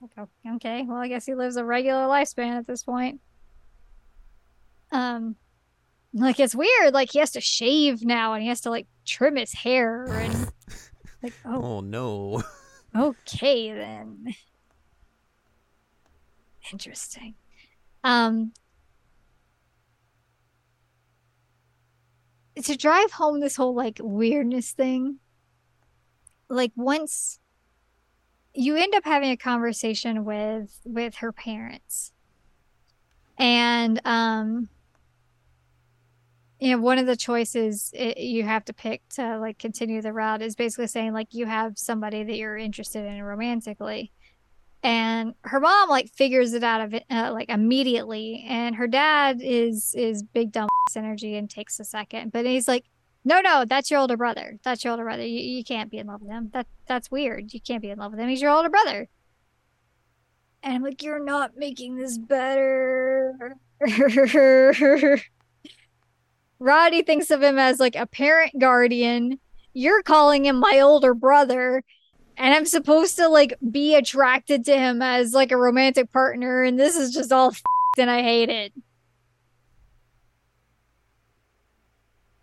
Like, 0.00 0.28
okay, 0.56 0.84
well, 0.86 0.98
I 0.98 1.08
guess 1.08 1.24
he 1.24 1.34
lives 1.34 1.56
a 1.56 1.64
regular 1.64 2.02
lifespan 2.02 2.50
at 2.50 2.66
this 2.66 2.82
point. 2.82 3.20
Um, 4.94 5.34
like 6.12 6.38
it's 6.38 6.54
weird. 6.54 6.94
Like 6.94 7.10
he 7.12 7.18
has 7.18 7.32
to 7.32 7.40
shave 7.40 8.04
now, 8.04 8.32
and 8.32 8.42
he 8.42 8.48
has 8.48 8.60
to 8.62 8.70
like 8.70 8.86
trim 9.04 9.36
his 9.36 9.52
hair, 9.52 10.04
and 10.04 10.52
like, 11.22 11.34
oh, 11.44 11.62
oh 11.62 11.80
no. 11.80 12.42
okay 12.96 13.72
then. 13.72 14.34
Interesting. 16.72 17.34
Um, 18.04 18.52
to 22.62 22.76
drive 22.76 23.10
home 23.10 23.40
this 23.40 23.56
whole 23.56 23.74
like 23.74 23.98
weirdness 24.00 24.70
thing, 24.70 25.18
like 26.48 26.70
once 26.76 27.40
you 28.54 28.76
end 28.76 28.94
up 28.94 29.04
having 29.04 29.30
a 29.30 29.36
conversation 29.36 30.24
with 30.24 30.78
with 30.84 31.16
her 31.16 31.32
parents 31.32 32.12
and 33.36 34.00
um 34.04 34.68
you 36.60 36.70
know 36.70 36.82
one 36.82 36.98
of 36.98 37.06
the 37.06 37.16
choices 37.16 37.90
it, 37.94 38.18
you 38.18 38.44
have 38.44 38.64
to 38.66 38.72
pick 38.72 39.02
to 39.10 39.38
like 39.38 39.58
continue 39.58 40.00
the 40.00 40.12
route 40.12 40.42
is 40.42 40.54
basically 40.54 40.86
saying 40.86 41.12
like 41.12 41.28
you 41.32 41.46
have 41.46 41.78
somebody 41.78 42.22
that 42.22 42.36
you're 42.36 42.56
interested 42.56 43.04
in 43.04 43.22
romantically. 43.22 44.12
And 44.82 45.34
her 45.44 45.60
mom 45.60 45.88
like 45.88 46.10
figures 46.10 46.52
it 46.52 46.62
out 46.62 46.82
of 46.82 46.92
it 46.92 47.04
uh, 47.10 47.32
like 47.32 47.48
immediately. 47.48 48.44
And 48.48 48.76
her 48.76 48.86
dad 48.86 49.40
is 49.42 49.94
is 49.96 50.22
big 50.22 50.52
dumb 50.52 50.68
energy 50.96 51.36
and 51.36 51.48
takes 51.48 51.80
a 51.80 51.84
second. 51.84 52.32
But 52.32 52.46
he's 52.46 52.68
like 52.68 52.84
no 53.24 53.40
no 53.40 53.64
that's 53.64 53.90
your 53.90 54.00
older 54.00 54.16
brother. 54.16 54.58
That's 54.62 54.84
your 54.84 54.92
older 54.92 55.04
brother. 55.04 55.26
You, 55.26 55.40
you 55.40 55.64
can't 55.64 55.90
be 55.90 55.98
in 55.98 56.06
love 56.06 56.20
with 56.20 56.30
him. 56.30 56.50
That 56.52 56.66
that's 56.86 57.10
weird. 57.10 57.52
You 57.52 57.60
can't 57.60 57.82
be 57.82 57.90
in 57.90 57.98
love 57.98 58.12
with 58.12 58.20
him. 58.20 58.28
He's 58.28 58.42
your 58.42 58.52
older 58.52 58.70
brother. 58.70 59.08
And 60.62 60.76
I'm 60.76 60.82
like, 60.82 61.02
you're 61.02 61.22
not 61.22 61.58
making 61.58 61.96
this 61.96 62.16
better. 62.16 63.56
Roddy 66.64 67.02
thinks 67.02 67.30
of 67.30 67.42
him 67.42 67.58
as 67.58 67.78
like 67.78 67.94
a 67.94 68.06
parent 68.06 68.58
guardian. 68.58 69.38
You're 69.74 70.02
calling 70.02 70.46
him 70.46 70.60
my 70.60 70.80
older 70.80 71.12
brother. 71.12 71.84
And 72.38 72.54
I'm 72.54 72.64
supposed 72.64 73.16
to 73.16 73.28
like 73.28 73.52
be 73.70 73.94
attracted 73.94 74.64
to 74.64 74.74
him 74.74 75.02
as 75.02 75.34
like 75.34 75.52
a 75.52 75.58
romantic 75.58 76.10
partner. 76.10 76.62
And 76.62 76.80
this 76.80 76.96
is 76.96 77.12
just 77.12 77.32
all 77.32 77.48
f***ed 77.48 78.00
and 78.00 78.10
I 78.10 78.22
hate 78.22 78.48
it. 78.48 78.72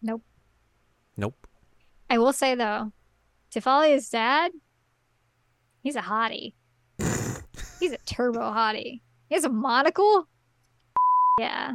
Nope. 0.03 0.22
Nope. 1.17 1.47
I 2.07 2.19
will 2.19 2.32
say 2.32 2.53
though, 2.53 2.91
Tifalia's 3.51 4.07
dad, 4.07 4.51
he's 5.82 5.95
a 5.95 6.01
hottie. 6.01 6.53
he's 7.80 7.91
a 7.91 7.97
turbo 8.05 8.51
hottie. 8.51 9.01
He 9.30 9.36
has 9.36 9.45
a 9.45 9.49
monocle. 9.49 10.28
Yeah. 11.39 11.74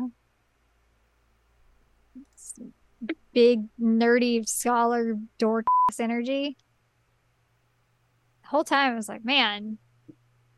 Big 3.37 3.65
nerdy 3.79 4.49
scholar 4.49 5.15
dork 5.37 5.67
energy. 6.01 6.57
The 8.41 8.49
whole 8.49 8.65
time 8.65 8.95
I 8.95 8.97
was 8.97 9.11
like, 9.11 9.27
man, 9.27 9.77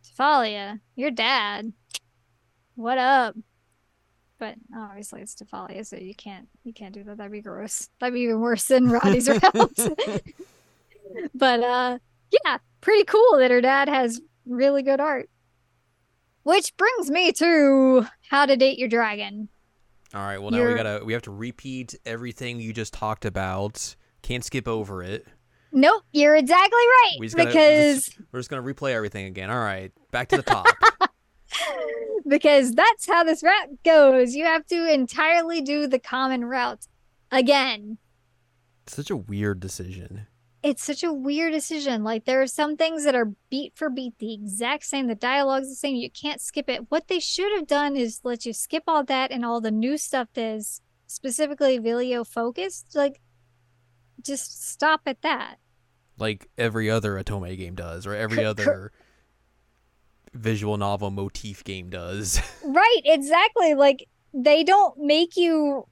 Tifalia, 0.07 0.79
your 0.95 1.11
dad. 1.11 1.73
What 2.77 2.99
up? 2.99 3.35
But 4.39 4.55
obviously 4.73 5.23
it's 5.23 5.35
Tifalia, 5.35 5.85
so 5.85 5.97
you 5.97 6.15
can't 6.15 6.47
you 6.63 6.73
can't 6.73 6.95
do 6.95 7.03
that. 7.03 7.17
That'd 7.17 7.33
be 7.33 7.41
gross. 7.41 7.89
That'd 7.99 8.15
be 8.15 8.21
even 8.21 8.39
worse 8.39 8.67
than 8.67 8.89
Roddy's 8.89 9.29
route. 9.29 9.43
but 11.35 11.61
uh 11.61 11.99
yeah, 12.31 12.59
pretty 12.81 13.03
cool 13.03 13.39
that 13.39 13.51
her 13.51 13.61
dad 13.61 13.89
has 13.89 14.21
really 14.47 14.85
good 14.85 15.01
art. 15.01 15.29
Which 16.45 16.77
brings 16.77 17.11
me 17.11 17.33
to 17.33 18.07
how 18.31 18.47
to 18.47 18.57
date 18.57 18.79
your 18.79 18.89
dragon. 18.89 19.49
All 20.15 20.23
right. 20.23 20.39
Well, 20.41 20.51
now 20.51 20.59
You're- 20.59 20.73
we 20.73 20.77
gotta 20.77 21.05
we 21.05 21.13
have 21.13 21.23
to 21.23 21.31
repeat 21.31 21.95
everything 22.07 22.61
you 22.61 22.73
just 22.73 22.95
talked 22.95 23.25
about. 23.25 23.95
Can't 24.23 24.45
skip 24.45 24.67
over 24.67 25.03
it. 25.03 25.27
Nope, 25.71 26.03
you're 26.13 26.35
exactly 26.35 26.71
right. 26.79 27.17
We 27.21 27.29
gotta, 27.29 27.51
because 27.51 28.07
just- 28.07 28.21
we're 28.33 28.41
just 28.41 28.49
gonna 28.51 28.63
replay 28.63 28.93
everything 28.93 29.27
again. 29.27 29.51
All 29.51 29.59
right. 29.59 29.93
Back 30.11 30.29
to 30.29 30.37
the 30.37 30.43
top. 30.43 30.67
because 32.27 32.73
that's 32.73 33.07
how 33.07 33.25
this 33.25 33.43
route 33.43 33.83
goes. 33.85 34.35
You 34.35 34.45
have 34.45 34.67
to 34.69 34.93
entirely 34.93 35.61
do 35.61 35.87
the 35.87 35.99
common 35.99 36.45
route 36.45 36.87
again. 37.31 37.99
Such 38.87 39.11
a 39.11 39.17
weird 39.17 39.61
decision. 39.61 40.27
It's 40.63 40.83
such 40.83 41.05
a 41.05 41.13
weird 41.13 41.53
decision. 41.53 42.03
Like 42.03 42.25
there 42.25 42.43
are 42.43 42.47
some 42.47 42.77
things 42.77 43.05
that 43.05 43.15
are 43.15 43.33
beat 43.51 43.73
for 43.77 43.89
beat 43.89 44.19
the 44.19 44.35
exact 44.35 44.85
same. 44.85 45.07
The 45.07 45.15
dialogue's 45.15 45.69
the 45.69 45.75
same. 45.77 45.97
You 45.97 46.11
can't 46.11 46.41
skip 46.41 46.69
it. 46.69 46.91
What 46.91 47.09
they 47.09 47.21
should 47.21 47.53
have 47.53 47.67
done 47.67 47.97
is 47.97 48.21
let 48.25 48.45
you 48.45 48.53
skip 48.53 48.83
all 48.89 49.05
that 49.05 49.31
and 49.31 49.45
all 49.45 49.61
the 49.61 49.71
new 49.71 49.97
stuff 49.97 50.29
that 50.35 50.45
is 50.57 50.81
specifically 51.07 51.79
Vilio 51.79 52.27
focused. 52.27 52.95
Like 52.95 53.21
just 54.23 54.69
stop 54.69 55.03
at 55.07 55.23
that. 55.23 55.57
Like 56.19 56.49
every 56.59 56.91
other 56.91 57.15
Otome 57.15 57.57
game 57.57 57.77
does, 57.77 58.07
or 58.07 58.15
every 58.15 58.45
other 58.45 58.93
visual 60.35 60.77
novel 60.77 61.11
motif 61.11 61.65
game 61.65 61.91
does. 61.91 62.41
Right, 62.65 63.01
exactly. 63.05 63.75
Like 63.75 64.09
they 64.35 64.63
don't 64.63 64.99
make 64.99 65.37
you 65.37 65.87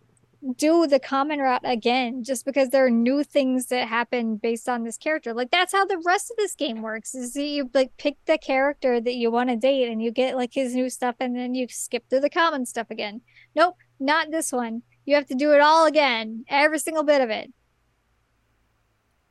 do 0.56 0.86
the 0.86 1.00
common 1.00 1.38
route 1.40 1.62
again 1.64 2.22
just 2.22 2.44
because 2.44 2.68
there 2.68 2.86
are 2.86 2.90
new 2.90 3.24
things 3.24 3.66
that 3.66 3.88
happen 3.88 4.36
based 4.36 4.68
on 4.68 4.84
this 4.84 4.96
character. 4.96 5.32
Like 5.34 5.50
that's 5.50 5.72
how 5.72 5.84
the 5.84 6.02
rest 6.04 6.30
of 6.30 6.36
this 6.36 6.54
game 6.54 6.82
works. 6.82 7.14
Is 7.14 7.32
that 7.32 7.42
you 7.42 7.70
like 7.74 7.92
pick 7.98 8.16
the 8.26 8.38
character 8.38 9.00
that 9.00 9.14
you 9.14 9.30
want 9.30 9.50
to 9.50 9.56
date 9.56 9.88
and 9.88 10.02
you 10.02 10.10
get 10.10 10.36
like 10.36 10.52
his 10.52 10.74
new 10.74 10.90
stuff 10.90 11.16
and 11.20 11.34
then 11.36 11.54
you 11.54 11.66
skip 11.68 12.08
through 12.08 12.20
the 12.20 12.30
common 12.30 12.66
stuff 12.66 12.90
again. 12.90 13.22
Nope, 13.54 13.76
not 13.98 14.30
this 14.30 14.52
one. 14.52 14.82
You 15.04 15.14
have 15.14 15.26
to 15.26 15.34
do 15.34 15.52
it 15.52 15.60
all 15.60 15.86
again, 15.86 16.44
every 16.48 16.78
single 16.78 17.04
bit 17.04 17.20
of 17.20 17.30
it. 17.30 17.52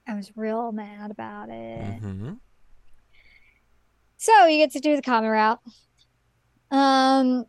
I 0.08 0.16
was 0.16 0.32
real 0.36 0.72
mad 0.72 1.12
about 1.12 1.50
it. 1.50 2.00
hmm 2.00 2.34
So 4.18 4.46
you 4.46 4.58
get 4.58 4.72
to 4.72 4.80
do 4.80 4.96
the 4.96 5.02
common 5.02 5.30
route. 5.32 5.60
Um, 6.72 7.46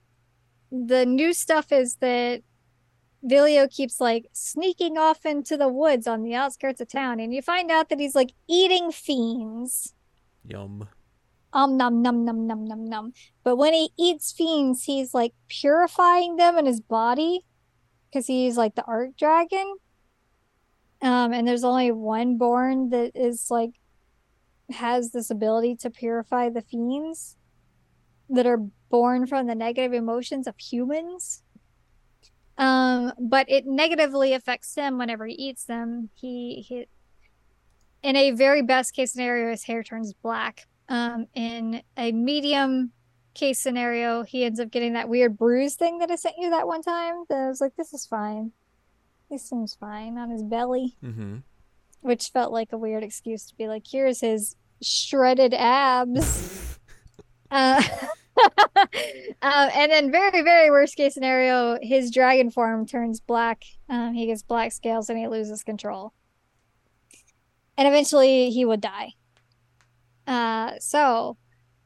the 0.70 1.06
new 1.06 1.32
stuff 1.32 1.72
is 1.72 1.96
that 1.96 2.42
Vilio 3.26 3.66
keeps 3.68 4.00
like 4.00 4.28
sneaking 4.32 4.96
off 4.96 5.26
into 5.26 5.56
the 5.56 5.68
woods 5.68 6.06
on 6.06 6.22
the 6.22 6.34
outskirts 6.34 6.80
of 6.80 6.88
town, 6.88 7.20
and 7.20 7.34
you 7.34 7.42
find 7.42 7.70
out 7.70 7.88
that 7.88 7.98
he's 8.00 8.14
like 8.14 8.32
eating 8.48 8.92
fiends. 8.92 9.94
Yum. 10.48 10.88
Um, 11.52 11.76
num 11.76 12.02
num 12.02 12.24
num 12.24 12.46
num 12.46 12.66
num 12.66 12.84
num. 12.84 13.12
But 13.42 13.56
when 13.56 13.72
he 13.72 13.90
eats 13.98 14.32
fiends, 14.32 14.84
he's 14.84 15.14
like 15.14 15.32
purifying 15.48 16.36
them 16.36 16.58
in 16.58 16.66
his 16.66 16.80
body 16.80 17.44
because 18.10 18.26
he's 18.26 18.56
like 18.56 18.74
the 18.74 18.84
art 18.84 19.16
dragon. 19.16 19.76
Um, 21.02 21.32
and 21.32 21.46
there's 21.46 21.64
only 21.64 21.90
one 21.90 22.36
born 22.36 22.90
that 22.90 23.12
is 23.14 23.50
like 23.50 23.72
has 24.70 25.12
this 25.12 25.30
ability 25.30 25.76
to 25.76 25.90
purify 25.90 26.48
the 26.48 26.62
fiends 26.62 27.36
that 28.28 28.46
are 28.46 28.58
born 28.90 29.26
from 29.26 29.46
the 29.46 29.54
negative 29.54 29.92
emotions 29.92 30.46
of 30.46 30.58
humans. 30.58 31.42
Um, 32.58 33.12
but 33.18 33.50
it 33.50 33.66
negatively 33.66 34.32
affects 34.32 34.74
him 34.74 34.98
whenever 34.98 35.26
he 35.26 35.34
eats 35.34 35.64
them. 35.64 36.10
He 36.14 36.64
he 36.66 36.86
in 38.02 38.16
a 38.16 38.30
very 38.30 38.62
best 38.62 38.94
case 38.94 39.12
scenario, 39.12 39.50
his 39.50 39.64
hair 39.64 39.82
turns 39.82 40.12
black. 40.14 40.66
Um, 40.88 41.26
in 41.34 41.82
a 41.96 42.12
medium 42.12 42.92
case 43.34 43.58
scenario, 43.58 44.22
he 44.22 44.44
ends 44.44 44.60
up 44.60 44.70
getting 44.70 44.92
that 44.94 45.08
weird 45.08 45.36
bruise 45.36 45.74
thing 45.74 45.98
that 45.98 46.10
I 46.10 46.16
sent 46.16 46.36
you 46.38 46.50
that 46.50 46.66
one 46.66 46.82
time. 46.82 47.24
That 47.28 47.38
I 47.38 47.48
was 47.48 47.60
like, 47.60 47.76
this 47.76 47.92
is 47.92 48.06
fine. 48.06 48.52
This 49.30 49.48
seems 49.48 49.74
fine 49.74 50.18
on 50.18 50.30
his 50.30 50.42
belly, 50.42 50.96
hmm 51.00 51.38
which 52.00 52.28
felt 52.28 52.52
like 52.52 52.72
a 52.72 52.78
weird 52.78 53.02
excuse 53.02 53.46
to 53.46 53.56
be 53.56 53.66
like, 53.66 53.82
here's 53.90 54.20
his 54.20 54.54
shredded 54.80 55.52
abs. 55.52 56.78
uh, 57.50 57.82
um, 59.42 59.70
and 59.74 59.90
then 59.90 60.10
very, 60.10 60.42
very 60.42 60.70
worst 60.70 60.96
case 60.96 61.14
scenario, 61.14 61.78
his 61.82 62.10
dragon 62.10 62.50
form 62.50 62.86
turns 62.86 63.20
black. 63.20 63.64
Um, 63.88 64.14
he 64.14 64.26
gets 64.26 64.42
black 64.42 64.72
scales 64.72 65.08
and 65.08 65.18
he 65.18 65.28
loses 65.28 65.62
control. 65.62 66.12
And 67.78 67.86
eventually 67.86 68.50
he 68.50 68.64
would 68.64 68.80
die. 68.80 69.12
Uh, 70.26 70.72
so 70.80 71.36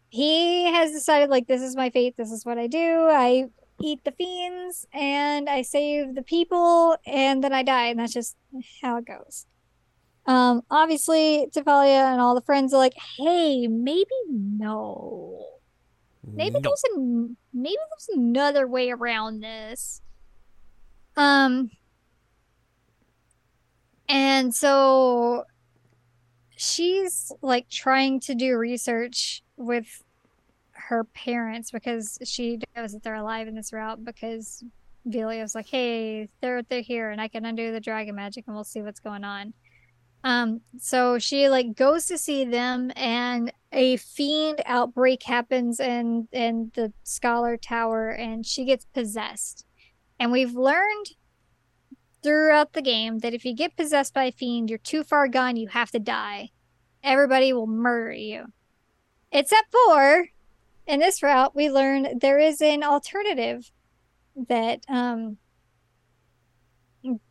he 0.08 0.64
has 0.64 0.92
decided 0.92 1.30
like 1.30 1.46
this 1.46 1.62
is 1.62 1.76
my 1.76 1.90
fate, 1.90 2.16
this 2.16 2.30
is 2.30 2.44
what 2.44 2.58
I 2.58 2.66
do. 2.66 3.08
I 3.10 3.46
eat 3.82 4.04
the 4.04 4.12
fiends 4.12 4.86
and 4.92 5.48
I 5.48 5.62
save 5.62 6.14
the 6.14 6.22
people 6.22 6.96
and 7.06 7.42
then 7.42 7.52
I 7.52 7.62
die, 7.62 7.86
and 7.86 7.98
that's 7.98 8.12
just 8.12 8.36
how 8.82 8.98
it 8.98 9.06
goes. 9.06 9.46
Um, 10.26 10.62
obviously 10.70 11.48
Tifalia 11.54 12.12
and 12.12 12.20
all 12.20 12.34
the 12.34 12.42
friends 12.42 12.72
are 12.74 12.78
like, 12.78 12.94
hey, 13.18 13.66
maybe 13.66 14.10
no. 14.28 15.59
Maybe 16.26 16.54
No. 16.54 16.60
there's 16.60 16.82
a 16.94 16.98
maybe 17.52 17.76
there's 17.90 18.08
another 18.16 18.66
way 18.66 18.90
around 18.90 19.40
this. 19.40 20.02
Um 21.16 21.70
and 24.08 24.54
so 24.54 25.44
she's 26.56 27.32
like 27.42 27.68
trying 27.68 28.20
to 28.20 28.34
do 28.34 28.56
research 28.56 29.42
with 29.56 30.02
her 30.72 31.04
parents 31.04 31.70
because 31.70 32.18
she 32.24 32.58
knows 32.76 32.92
that 32.92 33.02
they're 33.02 33.14
alive 33.14 33.46
in 33.48 33.54
this 33.54 33.72
route 33.72 34.04
because 34.04 34.64
Vilio's 35.06 35.54
like, 35.54 35.68
hey, 35.68 36.28
they're 36.40 36.62
they're 36.62 36.82
here 36.82 37.10
and 37.10 37.20
I 37.20 37.28
can 37.28 37.44
undo 37.46 37.72
the 37.72 37.80
dragon 37.80 38.14
magic 38.14 38.44
and 38.46 38.54
we'll 38.54 38.64
see 38.64 38.82
what's 38.82 39.00
going 39.00 39.24
on. 39.24 39.54
Um, 40.22 40.60
so 40.78 41.18
she 41.18 41.48
like 41.48 41.74
goes 41.74 42.06
to 42.06 42.18
see 42.18 42.44
them 42.44 42.92
and 42.94 43.52
a 43.72 43.96
fiend 43.96 44.60
outbreak 44.66 45.22
happens 45.22 45.80
in 45.80 46.28
in 46.32 46.72
the 46.74 46.92
scholar 47.04 47.56
tower 47.56 48.10
and 48.10 48.44
she 48.44 48.64
gets 48.64 48.84
possessed. 48.86 49.64
And 50.18 50.30
we've 50.30 50.54
learned 50.54 51.06
throughout 52.22 52.74
the 52.74 52.82
game 52.82 53.20
that 53.20 53.32
if 53.32 53.44
you 53.44 53.54
get 53.54 53.76
possessed 53.76 54.12
by 54.12 54.24
a 54.24 54.32
fiend, 54.32 54.68
you're 54.68 54.78
too 54.78 55.02
far 55.02 55.26
gone, 55.28 55.56
you 55.56 55.68
have 55.68 55.90
to 55.92 55.98
die. 55.98 56.50
Everybody 57.02 57.52
will 57.54 57.66
murder 57.66 58.12
you. 58.12 58.46
Except 59.32 59.72
for 59.72 60.28
in 60.86 61.00
this 61.00 61.22
route, 61.22 61.54
we 61.54 61.70
learn 61.70 62.18
there 62.18 62.38
is 62.38 62.60
an 62.60 62.82
alternative 62.82 63.70
that 64.48 64.80
um 64.88 65.38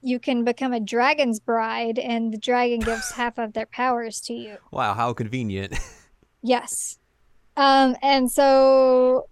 you 0.02 0.20
can 0.20 0.44
become 0.44 0.74
a 0.74 0.80
dragon's 0.80 1.40
bride 1.40 2.00
and 2.00 2.34
the 2.34 2.38
dragon 2.38 2.80
gives 2.80 3.12
half 3.16 3.38
of 3.38 3.54
their 3.54 3.66
powers 3.68 4.20
to 4.22 4.34
you. 4.34 4.58
Wow, 4.72 4.94
how 4.94 5.14
convenient. 5.14 5.74
Yes. 6.42 6.98
Um, 7.58 7.98
and 8.02 8.32
so 8.32 9.28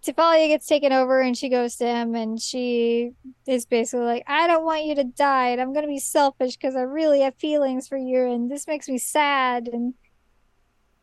Tifalia 0.00 0.48
gets 0.48 0.66
taken 0.66 0.92
over 0.92 1.20
and 1.20 1.36
she 1.36 1.48
goes 1.48 1.76
to 1.76 1.86
him 1.86 2.16
and 2.16 2.40
she 2.40 3.12
is 3.46 3.64
basically 3.64 4.06
like, 4.06 4.24
I 4.26 4.46
don't 4.48 4.64
want 4.64 4.84
you 4.84 4.96
to 4.96 5.04
die 5.04 5.50
and 5.50 5.60
I'm 5.60 5.72
gonna 5.72 5.86
be 5.86 6.00
selfish 6.00 6.56
because 6.56 6.74
I 6.74 6.80
really 6.80 7.20
have 7.20 7.36
feelings 7.36 7.86
for 7.86 7.96
you 7.96 8.24
and 8.30 8.50
this 8.50 8.66
makes 8.66 8.88
me 8.88 8.98
sad 8.98 9.68
and 9.68 9.94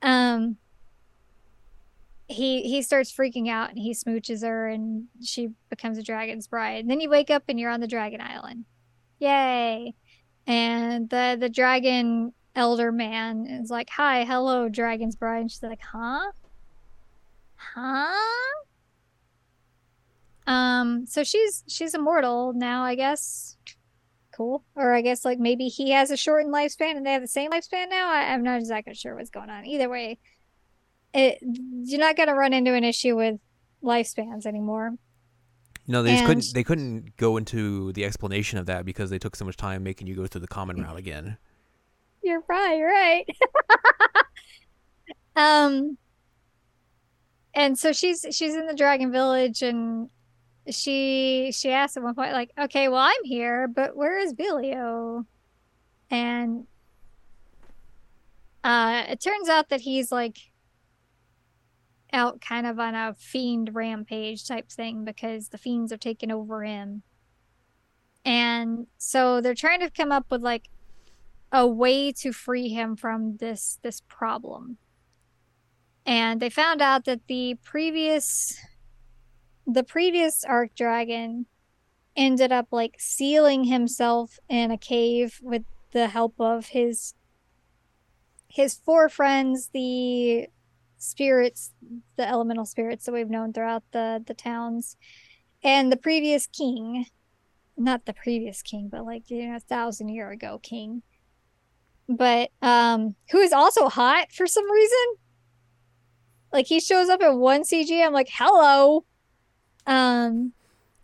um 0.01 0.57
he 2.27 2.63
he 2.63 2.81
starts 2.81 3.13
freaking 3.13 3.49
out 3.49 3.69
and 3.69 3.77
he 3.77 3.93
smooches 3.93 4.43
her 4.43 4.67
and 4.67 5.05
she 5.23 5.49
becomes 5.69 5.97
a 5.97 6.03
dragon's 6.03 6.47
bride. 6.47 6.81
And 6.81 6.89
then 6.89 6.99
you 6.99 7.09
wake 7.09 7.29
up 7.29 7.43
and 7.47 7.59
you're 7.59 7.71
on 7.71 7.81
the 7.81 7.87
dragon 7.87 8.19
island. 8.21 8.65
Yay. 9.19 9.93
And 10.47 11.09
the 11.09 11.37
the 11.39 11.49
dragon 11.49 12.33
elder 12.55 12.91
man 12.91 13.47
is 13.47 13.69
like, 13.69 13.89
"Hi, 13.91 14.23
hello, 14.25 14.69
dragon's 14.69 15.15
bride." 15.15 15.41
And 15.41 15.51
she's 15.51 15.63
like, 15.63 15.81
"Huh? 15.81 16.31
Huh?" 17.55 18.15
Um, 20.47 21.05
so 21.07 21.23
she's 21.23 21.63
she's 21.67 21.93
immortal 21.93 22.53
now, 22.53 22.83
I 22.83 22.95
guess. 22.95 23.57
Cool. 24.33 24.63
Or 24.75 24.93
I 24.93 25.01
guess 25.01 25.25
like 25.25 25.39
maybe 25.39 25.67
he 25.67 25.91
has 25.91 26.11
a 26.11 26.17
shortened 26.17 26.53
lifespan 26.53 26.97
and 26.97 27.05
they 27.05 27.13
have 27.13 27.21
the 27.21 27.27
same 27.27 27.51
lifespan 27.51 27.89
now. 27.89 28.09
I, 28.11 28.33
I'm 28.33 28.43
not 28.43 28.59
exactly 28.59 28.93
sure 28.93 29.15
what's 29.15 29.29
going 29.29 29.49
on. 29.49 29.65
Either 29.65 29.89
way, 29.89 30.19
it 31.13 31.39
you're 31.41 31.99
not 31.99 32.17
gonna 32.17 32.35
run 32.35 32.53
into 32.53 32.73
an 32.73 32.83
issue 32.83 33.15
with 33.15 33.39
lifespans 33.83 34.45
anymore. 34.45 34.95
No, 35.87 36.01
they 36.01 36.11
just 36.11 36.23
And- 36.23 36.27
couldn't. 36.27 36.53
They 36.53 36.63
couldn't 36.63 37.17
go 37.17 37.37
into 37.37 37.91
the 37.93 38.05
explanation 38.05 38.57
of 38.57 38.65
that 38.65 38.85
because 38.85 39.09
they 39.11 39.19
took 39.19 39.35
so 39.35 39.45
much 39.45 39.55
time 39.57 39.83
making 39.83 40.07
you 40.07 40.15
go 40.15 40.25
through 40.27 40.41
the 40.41 40.47
common 40.47 40.81
route 40.81 40.97
again. 40.97 41.37
You're 42.23 42.43
right, 42.47 42.77
you're 42.77 42.89
right. 42.89 43.25
um 45.35 45.97
and 47.53 47.77
so 47.77 47.91
she's 47.93 48.25
she's 48.31 48.55
in 48.55 48.67
the 48.67 48.73
dragon 48.73 49.11
village 49.11 49.61
and 49.61 50.09
she 50.69 51.51
she 51.53 51.71
asks 51.71 51.97
at 51.97 52.03
one 52.03 52.15
point 52.15 52.31
like, 52.33 52.51
"Okay, 52.57 52.87
well 52.87 52.99
I'm 52.99 53.23
here, 53.23 53.67
but 53.67 53.95
where 53.95 54.17
is 54.17 54.33
Vilio?" 54.33 55.25
And 56.09 56.65
uh 58.63 59.03
it 59.09 59.19
turns 59.19 59.49
out 59.49 59.69
that 59.69 59.81
he's 59.81 60.11
like 60.11 60.37
out 62.15 62.41
kind 62.41 62.65
of 62.65 62.79
on 62.79 62.95
a 62.95 63.13
fiend 63.13 63.75
rampage 63.75 64.47
type 64.47 64.69
thing 64.69 65.05
because 65.05 65.49
the 65.49 65.57
fiends 65.57 65.91
have 65.91 65.99
taken 65.99 66.31
over 66.31 66.63
him. 66.63 67.03
And 68.23 68.87
so 68.97 69.41
they're 69.41 69.53
trying 69.53 69.81
to 69.81 69.91
come 69.91 70.11
up 70.11 70.25
with 70.31 70.41
like 70.41 70.69
a 71.51 71.67
way 71.67 72.11
to 72.11 72.31
free 72.31 72.69
him 72.69 72.95
from 72.95 73.37
this 73.37 73.77
this 73.83 74.01
problem. 74.07 74.77
And 76.05 76.39
they 76.39 76.49
found 76.49 76.81
out 76.81 77.05
that 77.05 77.27
the 77.27 77.55
previous 77.63 78.57
the 79.67 79.83
previous 79.83 80.43
arc 80.43 80.75
dragon 80.75 81.45
ended 82.15 82.51
up 82.51 82.67
like 82.71 82.95
sealing 82.97 83.65
himself 83.65 84.39
in 84.49 84.71
a 84.71 84.77
cave 84.77 85.39
with 85.43 85.63
the 85.91 86.07
help 86.07 86.35
of 86.39 86.67
his 86.67 87.13
his 88.47 88.73
four 88.73 89.09
friends, 89.09 89.69
the 89.73 90.47
spirits, 91.05 91.71
the 92.17 92.27
elemental 92.27 92.65
spirits 92.65 93.05
that 93.05 93.13
we've 93.13 93.29
known 93.29 93.53
throughout 93.53 93.83
the 93.91 94.23
the 94.25 94.33
towns, 94.33 94.97
and 95.63 95.91
the 95.91 95.97
previous 95.97 96.47
king, 96.47 97.05
not 97.77 98.05
the 98.05 98.13
previous 98.13 98.61
king, 98.61 98.89
but 98.89 99.05
like 99.05 99.29
you 99.29 99.47
know, 99.47 99.55
a 99.55 99.59
thousand 99.59 100.09
year 100.09 100.31
ago 100.31 100.59
king. 100.61 101.03
But 102.07 102.51
um 102.61 103.15
who 103.31 103.39
is 103.39 103.53
also 103.53 103.89
hot 103.89 104.31
for 104.31 104.47
some 104.47 104.69
reason. 104.69 105.15
Like 106.53 106.67
he 106.67 106.79
shows 106.79 107.09
up 107.09 107.21
in 107.21 107.39
one 107.39 107.63
cg 107.63 108.05
i'm 108.05 108.13
like 108.13 108.29
hello. 108.31 109.05
Um 109.85 110.53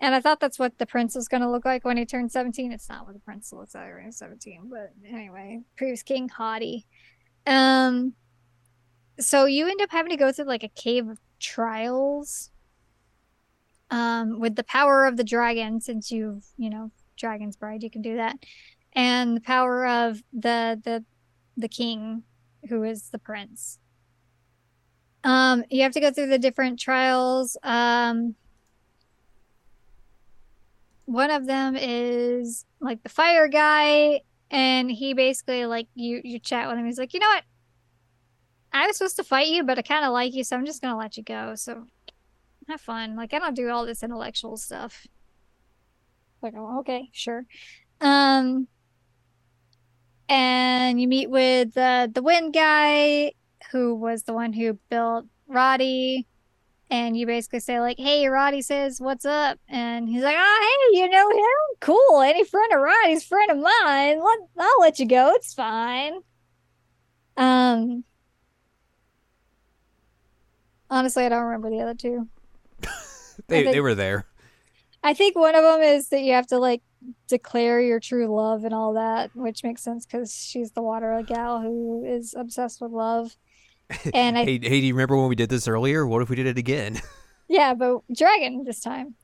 and 0.02 0.16
i 0.16 0.20
thought 0.20 0.39
that's 0.39 0.60
what 0.60 0.78
the 0.80 0.86
prince 0.86 1.16
was 1.16 1.28
going 1.28 1.41
to 1.41 1.49
look 1.49 1.64
like 1.64 1.86
when 1.86 1.95
he 1.95 2.06
turned 2.06 2.32
17 2.32 2.72
it's 2.72 2.89
not 2.89 3.06
what 3.06 3.14
the 3.14 3.20
prince 3.20 3.54
looks 3.54 3.76
like 3.76 3.93
when 3.93 4.06
he's 4.06 4.18
17 4.18 4.70
but 4.70 4.91
anyway 5.08 5.62
previous 5.78 6.04
king 6.04 6.28
hottie 6.28 6.86
um 7.45 8.14
so 9.22 9.46
you 9.46 9.68
end 9.68 9.82
up 9.82 9.92
having 9.92 10.10
to 10.10 10.18
go 10.18 10.32
through 10.32 10.46
like 10.46 10.64
a 10.64 10.70
cave 10.70 11.08
of 11.08 11.20
trials 11.40 12.52
um 13.90 14.40
with 14.40 14.56
the 14.56 14.64
power 14.64 15.06
of 15.06 15.18
the 15.18 15.24
dragon 15.24 15.80
since 15.80 16.12
you've 16.12 16.46
you 16.58 16.70
know 16.70 16.92
dragon's 17.18 17.56
bride 17.56 17.84
you 17.84 17.90
can 17.90 18.02
do 18.02 18.16
that 18.16 18.36
and 18.94 19.38
the 19.38 19.42
power 19.42 19.86
of 19.86 20.24
the 20.34 20.80
the 20.84 21.04
the 21.58 21.68
king 21.68 22.24
who 22.70 22.84
is 22.84 23.10
the 23.10 23.20
prince. 23.20 23.80
Um 25.24 25.64
you 25.70 25.84
have 25.84 25.92
to 25.94 26.00
go 26.00 26.12
through 26.12 26.28
the 26.28 26.40
different 26.40 26.80
trials 26.80 27.58
um 27.64 28.36
one 31.06 31.30
of 31.30 31.46
them 31.46 31.76
is 31.76 32.66
like 32.80 33.04
the 33.04 33.10
fire 33.10 33.48
guy 33.48 34.22
and 34.50 34.90
he 34.90 35.14
basically 35.14 35.66
like 35.66 35.88
you 35.94 36.22
you 36.24 36.40
chat 36.40 36.68
with 36.68 36.78
him 36.78 36.86
he's 36.86 36.98
like 36.98 37.14
you 37.14 37.20
know 37.20 37.28
what 37.28 37.44
i 38.74 38.88
was 38.88 38.98
supposed 38.98 39.16
to 39.16 39.24
fight 39.24 39.48
you 39.48 39.64
but 39.64 39.78
i 39.78 39.82
kind 39.82 40.06
of 40.06 40.12
like 40.12 40.34
you 40.34 40.44
so 40.44 40.56
i'm 40.56 40.66
just 40.66 40.82
gonna 40.82 40.98
let 40.98 41.18
you 41.18 41.24
go 41.24 41.56
so 41.56 41.86
have 42.72 42.82
fun. 42.82 43.16
Like 43.16 43.34
i 43.34 43.40
don't 43.40 43.56
do 43.56 43.70
all 43.70 43.86
this 43.86 44.04
intellectual 44.04 44.58
stuff. 44.58 45.06
Like 46.42 46.54
oh, 46.58 46.80
okay 46.80 47.10
sure. 47.12 47.46
Um 48.00 48.68
and 50.28 51.00
you 51.00 51.08
meet 51.08 51.30
with 51.30 51.74
the 51.74 52.10
the 52.12 52.24
wind 52.24 52.54
guy 52.54 53.34
who 53.72 53.96
was 53.96 54.24
the 54.24 54.34
one 54.34 54.54
who 54.54 54.80
built 54.90 55.26
Roddy 55.48 56.28
and 56.90 57.16
you 57.16 57.26
basically 57.26 57.60
say 57.60 57.80
like 57.80 57.98
hey 58.00 58.28
Roddy 58.28 58.62
says 58.62 59.00
what's 59.00 59.26
up? 59.26 59.60
And 59.68 60.10
he's 60.10 60.24
like 60.24 60.38
oh 60.38 60.90
hey 60.92 61.00
you 61.00 61.10
know 61.10 61.30
him? 61.30 61.78
Cool 61.80 62.22
any 62.22 62.44
friend 62.44 62.74
of 62.74 62.80
Roddy's 62.80 63.24
friend 63.24 63.52
of 63.52 63.58
mine. 63.58 64.24
Let, 64.24 64.40
I'll 64.60 64.80
let 64.80 65.00
you 65.00 65.06
go 65.06 65.34
it's 65.36 65.54
fine. 65.54 66.22
Um 67.38 68.04
honestly 70.92 71.26
I 71.26 71.30
don't 71.30 71.44
remember 71.46 71.72
the 71.72 71.82
other 71.82 71.96
two 71.96 72.28
They 73.48 73.64
think- 73.64 73.72
they 73.74 73.82
were 73.82 73.96
there. 73.96 74.28
I 75.04 75.16
think 75.16 75.36
one 75.36 75.56
of 75.56 75.64
them 75.64 75.82
is 75.82 76.10
that 76.10 76.22
you 76.22 76.34
have 76.34 76.46
to 76.48 76.60
like 76.60 76.84
declare 77.28 77.82
your 77.82 78.00
true 78.00 78.28
love 78.28 78.66
and 78.66 78.74
all 78.74 78.94
that, 78.94 79.32
which 79.34 79.64
makes 79.64 79.82
sense 79.82 80.06
because 80.06 80.32
she's 80.32 80.74
the 80.74 80.84
water 80.84 81.20
gal 81.26 81.60
who 81.60 82.06
is 82.06 82.36
obsessed 82.38 82.82
with 82.82 82.92
love. 82.92 83.36
And 84.14 84.38
I, 84.38 84.46
Hey, 84.46 84.60
hey, 84.62 84.80
do 84.80 84.86
you 84.86 84.94
remember 84.94 85.18
when 85.18 85.28
we 85.28 85.36
did 85.36 85.50
this 85.50 85.68
earlier? 85.68 86.06
What 86.06 86.22
if 86.22 86.30
we 86.30 86.36
did 86.36 86.46
it 86.46 86.60
again? 86.60 87.02
yeah, 87.50 87.74
but 87.74 88.02
dragon 88.16 88.64
this 88.64 88.80
time. 88.82 89.16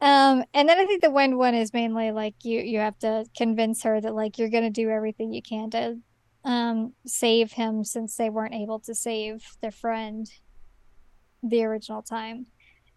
Um, 0.00 0.44
and 0.54 0.68
then 0.68 0.78
I 0.78 0.86
think 0.86 1.02
the 1.02 1.10
wind 1.10 1.36
one 1.36 1.54
is 1.54 1.72
mainly 1.74 2.10
like 2.10 2.34
you 2.42 2.60
you 2.60 2.78
have 2.78 2.98
to 3.00 3.26
convince 3.36 3.82
her 3.82 4.00
that 4.00 4.14
like 4.14 4.38
you're 4.38 4.48
gonna 4.48 4.70
do 4.70 4.88
everything 4.88 5.32
you 5.32 5.42
can 5.42 5.70
to 5.70 5.98
um 6.44 6.94
save 7.06 7.52
him 7.52 7.84
since 7.84 8.16
they 8.16 8.30
weren't 8.30 8.54
able 8.54 8.80
to 8.80 8.94
save 8.94 9.44
their 9.60 9.70
friend 9.70 10.30
the 11.48 11.64
original 11.64 12.02
time. 12.02 12.46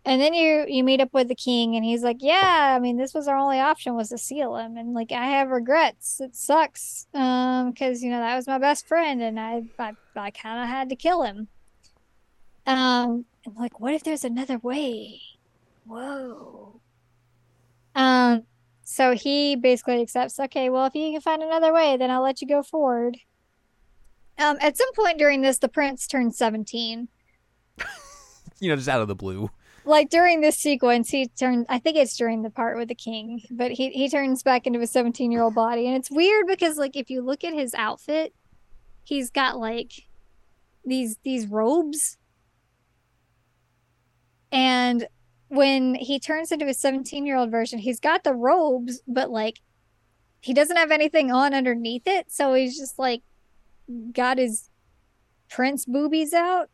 And 0.07 0.21
then 0.21 0.33
you 0.33 0.65
you 0.69 0.85
meet 0.85 1.01
up 1.01 1.13
with 1.13 1.27
the 1.27 1.35
king 1.35 1.75
and 1.75 1.83
he's 1.83 2.01
like, 2.01 2.17
"Yeah, 2.21 2.75
I 2.75 2.79
mean, 2.79 2.95
this 2.95 3.13
was 3.13 3.27
our 3.27 3.35
only 3.35 3.59
option 3.59 3.93
was 3.93 4.07
to 4.09 4.17
seal 4.17 4.55
him 4.55 4.77
and 4.77 4.93
like 4.93 5.11
I 5.11 5.25
have 5.25 5.49
regrets. 5.49 6.21
It 6.21 6.33
sucks. 6.33 7.07
Um 7.13 7.73
cuz 7.73 8.01
you 8.01 8.09
know, 8.09 8.19
that 8.19 8.35
was 8.37 8.47
my 8.47 8.57
best 8.57 8.87
friend 8.87 9.21
and 9.21 9.37
I 9.37 9.63
I, 9.77 9.93
I 10.15 10.31
kind 10.31 10.63
of 10.63 10.69
had 10.69 10.87
to 10.89 10.95
kill 10.95 11.23
him." 11.23 11.49
Um 12.65 13.25
and 13.45 13.55
like 13.57 13.81
what 13.81 13.93
if 13.93 14.03
there's 14.03 14.23
another 14.23 14.57
way? 14.59 15.19
Whoa. 15.85 16.79
Um 17.93 18.43
so 18.83 19.13
he 19.13 19.57
basically 19.57 20.01
accepts, 20.01 20.39
"Okay, 20.39 20.69
well, 20.69 20.85
if 20.85 20.95
you 20.95 21.11
can 21.11 21.19
find 21.19 21.43
another 21.43 21.73
way, 21.73 21.97
then 21.97 22.09
I'll 22.11 22.23
let 22.23 22.41
you 22.41 22.47
go 22.47 22.63
forward." 22.63 23.17
Um 24.37 24.57
at 24.61 24.77
some 24.77 24.93
point 24.93 25.17
during 25.17 25.41
this 25.41 25.57
the 25.57 25.67
prince 25.67 26.07
turned 26.07 26.33
17 26.33 27.09
you 28.59 28.69
know, 28.69 28.75
just 28.75 28.89
out 28.89 29.01
of 29.01 29.07
the 29.07 29.15
blue. 29.15 29.49
like 29.85 30.09
during 30.09 30.41
this 30.41 30.57
sequence 30.57 31.09
he 31.09 31.27
turned 31.27 31.65
i 31.69 31.79
think 31.79 31.95
it's 31.95 32.17
during 32.17 32.41
the 32.41 32.49
part 32.49 32.77
with 32.77 32.89
the 32.89 32.95
king 32.95 33.41
but 33.49 33.71
he 33.71 33.89
he 33.91 34.09
turns 34.09 34.43
back 34.43 34.67
into 34.67 34.81
a 34.81 34.87
17 34.87 35.31
year 35.31 35.41
old 35.41 35.55
body. 35.55 35.87
And 35.87 35.95
it's 35.95 36.11
weird 36.11 36.45
because 36.45 36.77
like 36.77 36.95
if 36.97 37.09
you 37.09 37.21
look 37.21 37.43
at 37.45 37.53
his 37.53 37.73
outfit 37.73 38.33
he's 39.03 39.29
got 39.29 39.57
like 39.57 39.91
these 40.85 41.17
these 41.23 41.47
robes. 41.47 42.17
And 44.51 45.07
when 45.49 45.95
he 45.95 46.19
turns 46.19 46.51
into 46.51 46.67
a 46.67 46.73
17 46.73 47.25
year 47.25 47.37
old 47.37 47.51
version 47.51 47.79
he's 47.79 47.99
got 48.01 48.23
the 48.25 48.33
robes 48.33 49.01
but 49.07 49.29
like 49.29 49.59
he 50.41 50.53
doesn't 50.53 50.77
have 50.77 50.91
anything 50.91 51.31
on 51.31 51.53
underneath 51.53 52.03
it. 52.05 52.31
So 52.31 52.53
he's 52.53 52.77
just 52.77 52.99
like 52.99 53.21
got 54.11 54.37
his 54.37 54.69
prince 55.49 55.85
boobies 55.85 56.33
out 56.33 56.69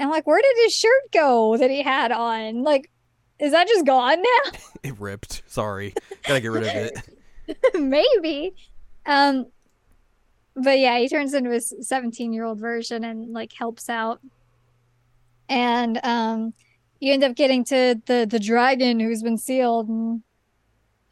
and 0.00 0.10
like, 0.10 0.26
where 0.26 0.40
did 0.40 0.64
his 0.64 0.74
shirt 0.74 1.12
go 1.12 1.58
that 1.58 1.70
he 1.70 1.82
had 1.82 2.10
on? 2.10 2.62
Like, 2.62 2.90
is 3.38 3.52
that 3.52 3.68
just 3.68 3.86
gone 3.86 4.20
now? 4.20 4.52
It 4.82 4.98
ripped. 4.98 5.42
Sorry, 5.46 5.92
gotta 6.22 6.40
get 6.40 6.48
rid 6.52 6.62
of 6.62 6.74
it. 6.74 7.74
Maybe. 7.78 8.54
Um, 9.04 9.46
but 10.56 10.78
yeah, 10.78 10.98
he 10.98 11.06
turns 11.06 11.34
into 11.34 11.50
his 11.50 11.74
17 11.82 12.32
year 12.32 12.44
old 12.44 12.58
version 12.58 13.04
and 13.04 13.30
like 13.30 13.52
helps 13.52 13.90
out. 13.90 14.20
And 15.50 16.00
um, 16.02 16.54
you 16.98 17.12
end 17.12 17.24
up 17.24 17.36
getting 17.36 17.62
to 17.66 18.00
the 18.06 18.26
the 18.28 18.40
dragon 18.40 18.98
who's 19.00 19.22
been 19.22 19.36
sealed, 19.36 19.88
and 19.90 20.22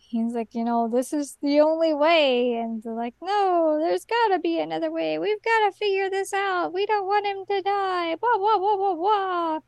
he's 0.09 0.33
like, 0.33 0.55
you 0.55 0.65
know, 0.65 0.89
this 0.89 1.13
is 1.13 1.37
the 1.43 1.61
only 1.61 1.93
way. 1.93 2.55
And 2.55 2.83
they're 2.83 2.95
like, 2.95 3.15
no, 3.23 3.79
there's 3.79 4.07
gotta 4.07 4.39
be 4.39 4.59
another 4.59 4.91
way. 4.91 5.19
We've 5.19 5.43
gotta 5.43 5.73
figure 5.73 6.09
this 6.09 6.33
out. 6.33 6.73
We 6.73 6.87
don't 6.87 7.07
want 7.07 7.27
him 7.27 7.45
to 7.47 7.63
die. 7.63 8.17
Blah 8.17 8.39
blah 8.39 8.59
blah 8.59 8.77
blah 8.77 8.95
blah. 8.95 9.59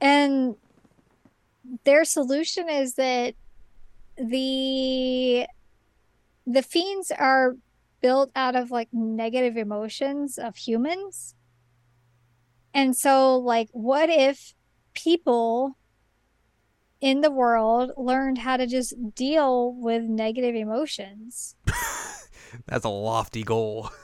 And 0.00 0.56
their 1.84 2.04
solution 2.04 2.68
is 2.68 2.94
that 2.94 3.34
the 4.18 5.46
the 6.46 6.62
fiends 6.62 7.10
are 7.10 7.56
built 8.02 8.30
out 8.36 8.56
of 8.56 8.70
like 8.70 8.88
negative 8.92 9.56
emotions 9.56 10.38
of 10.38 10.56
humans. 10.56 11.34
And 12.74 12.94
so 12.94 13.38
like 13.38 13.68
what 13.72 14.10
if 14.10 14.54
people 14.92 15.78
in 17.00 17.20
the 17.20 17.30
world 17.30 17.92
learned 17.96 18.38
how 18.38 18.56
to 18.56 18.66
just 18.66 18.94
deal 19.14 19.72
with 19.74 20.02
negative 20.02 20.54
emotions? 20.54 21.56
That's 22.66 22.84
a 22.84 22.90
lofty 22.90 23.42
goal. 23.42 23.90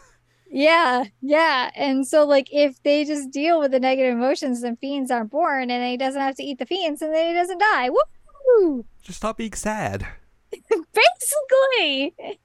Yeah, 0.55 1.05
yeah. 1.23 1.71
And 1.75 2.07
so 2.07 2.27
like 2.27 2.47
if 2.53 2.83
they 2.83 3.07
just 3.07 3.31
deal 3.31 3.59
with 3.59 3.71
the 3.71 3.81
negative 3.81 4.13
emotions, 4.13 4.61
then 4.61 4.77
fiends 4.77 5.11
aren't 5.11 5.31
born 5.31 5.71
and 5.71 5.83
he 5.91 5.97
doesn't 5.97 6.21
have 6.21 6.37
to 6.37 6.43
eat 6.43 6.59
the 6.59 6.67
fiends 6.67 7.01
and 7.01 7.15
then 7.15 7.29
he 7.29 7.33
doesn't 7.33 7.57
die. 7.57 7.89
Woo! 7.89 8.85
Just 9.01 9.17
stop 9.17 9.39
being 9.39 9.55
sad. 9.55 10.07
Basically. 10.69 12.39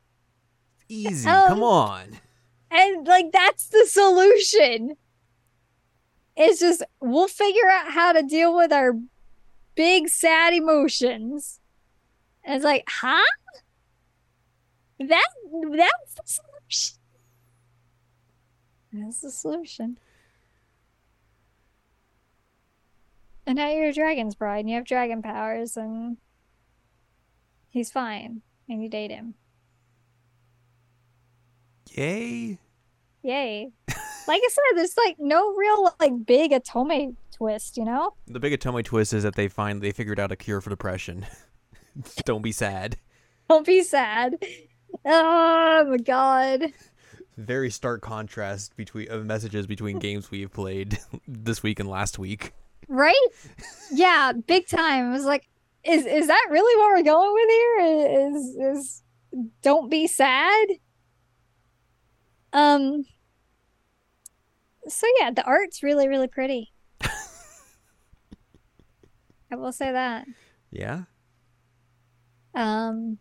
Easy. 0.88 1.28
Um, 1.28 1.48
Come 1.50 1.64
on. 1.64 2.20
And 2.72 3.06
like 3.06 3.34
that's 3.34 3.68
the 3.68 3.86
solution. 3.86 4.96
It's 6.38 6.62
just 6.62 6.84
we'll 7.02 7.28
figure 7.28 7.68
out 7.68 7.92
how 7.92 8.14
to 8.14 8.24
deal 8.24 8.56
with 8.56 8.72
our 8.72 8.94
big 9.78 10.10
sad 10.10 10.54
emotions. 10.54 11.62
And 12.44 12.56
it's 12.56 12.66
like, 12.66 12.84
huh? 12.90 13.24
That 15.00 15.28
that's 15.72 16.14
the 16.16 16.24
solution. 16.26 16.98
That's 18.92 19.22
the 19.22 19.32
solution. 19.32 20.00
And 23.46 23.56
now 23.56 23.70
you're 23.70 23.90
a 23.90 23.94
dragon's 23.94 24.36
bride 24.36 24.60
and 24.60 24.70
you 24.70 24.76
have 24.76 24.84
dragon 24.84 25.22
powers 25.22 25.78
and 25.78 26.18
he's 27.70 27.92
fine 27.92 28.42
and 28.68 28.84
you 28.84 28.90
date 28.90 29.12
him. 29.12 29.36
Yay. 31.92 32.58
Yay. 33.22 33.72
like 34.28 34.42
I 34.44 34.50
said, 34.52 34.78
there's 34.78 34.98
like 34.98 35.18
no 35.20 35.54
real 35.56 35.94
like 36.00 36.26
big 36.26 36.52
Otome 36.52 37.16
twist, 37.38 37.78
you 37.78 37.86
know? 37.86 38.14
The 38.28 38.40
big 38.40 38.60
Otome 38.60 38.84
twist 38.84 39.14
is 39.14 39.24
that 39.24 39.36
they 39.36 39.48
find 39.48 39.82
they 39.82 39.92
figured 39.92 40.20
out 40.20 40.32
a 40.32 40.36
cure 40.36 40.62
for 40.62 40.70
depression. 40.70 41.26
Don't 42.26 42.42
be 42.42 42.52
sad. 42.52 42.98
Don't 43.50 43.66
be 43.66 43.84
sad. 43.84 44.38
Oh 45.06 45.86
my 45.90 45.98
god. 45.98 46.74
Very 47.38 47.70
stark 47.70 48.02
contrast 48.02 48.76
between 48.76 49.10
of 49.10 49.26
messages 49.26 49.68
between 49.68 50.00
games 50.00 50.32
we've 50.32 50.52
played 50.52 50.98
this 51.28 51.62
week 51.62 51.80
and 51.80 51.90
last 51.90 52.18
week. 52.18 52.54
Right? 52.88 53.16
Yeah, 53.92 54.32
big 54.32 54.68
time. 54.68 55.10
I 55.10 55.12
was 55.12 55.26
like, 55.26 55.48
is 55.84 56.06
is 56.06 56.28
that 56.28 56.48
really 56.50 56.78
what 56.80 56.96
we're 56.96 57.04
going 57.04 57.34
with 57.34 57.50
here? 57.50 58.28
Is 58.28 58.78
is 58.78 59.04
don't 59.62 59.90
be 59.90 60.08
sad? 60.08 60.68
Um 62.54 63.06
so 64.88 65.06
yeah, 65.20 65.32
the 65.32 65.44
art's 65.44 65.84
really, 65.84 66.08
really 66.08 66.28
pretty. 66.28 66.74
I 69.52 69.56
will 69.56 69.72
say 69.72 69.92
that. 69.92 70.28
Yeah. 70.72 71.04
Um 72.54 73.18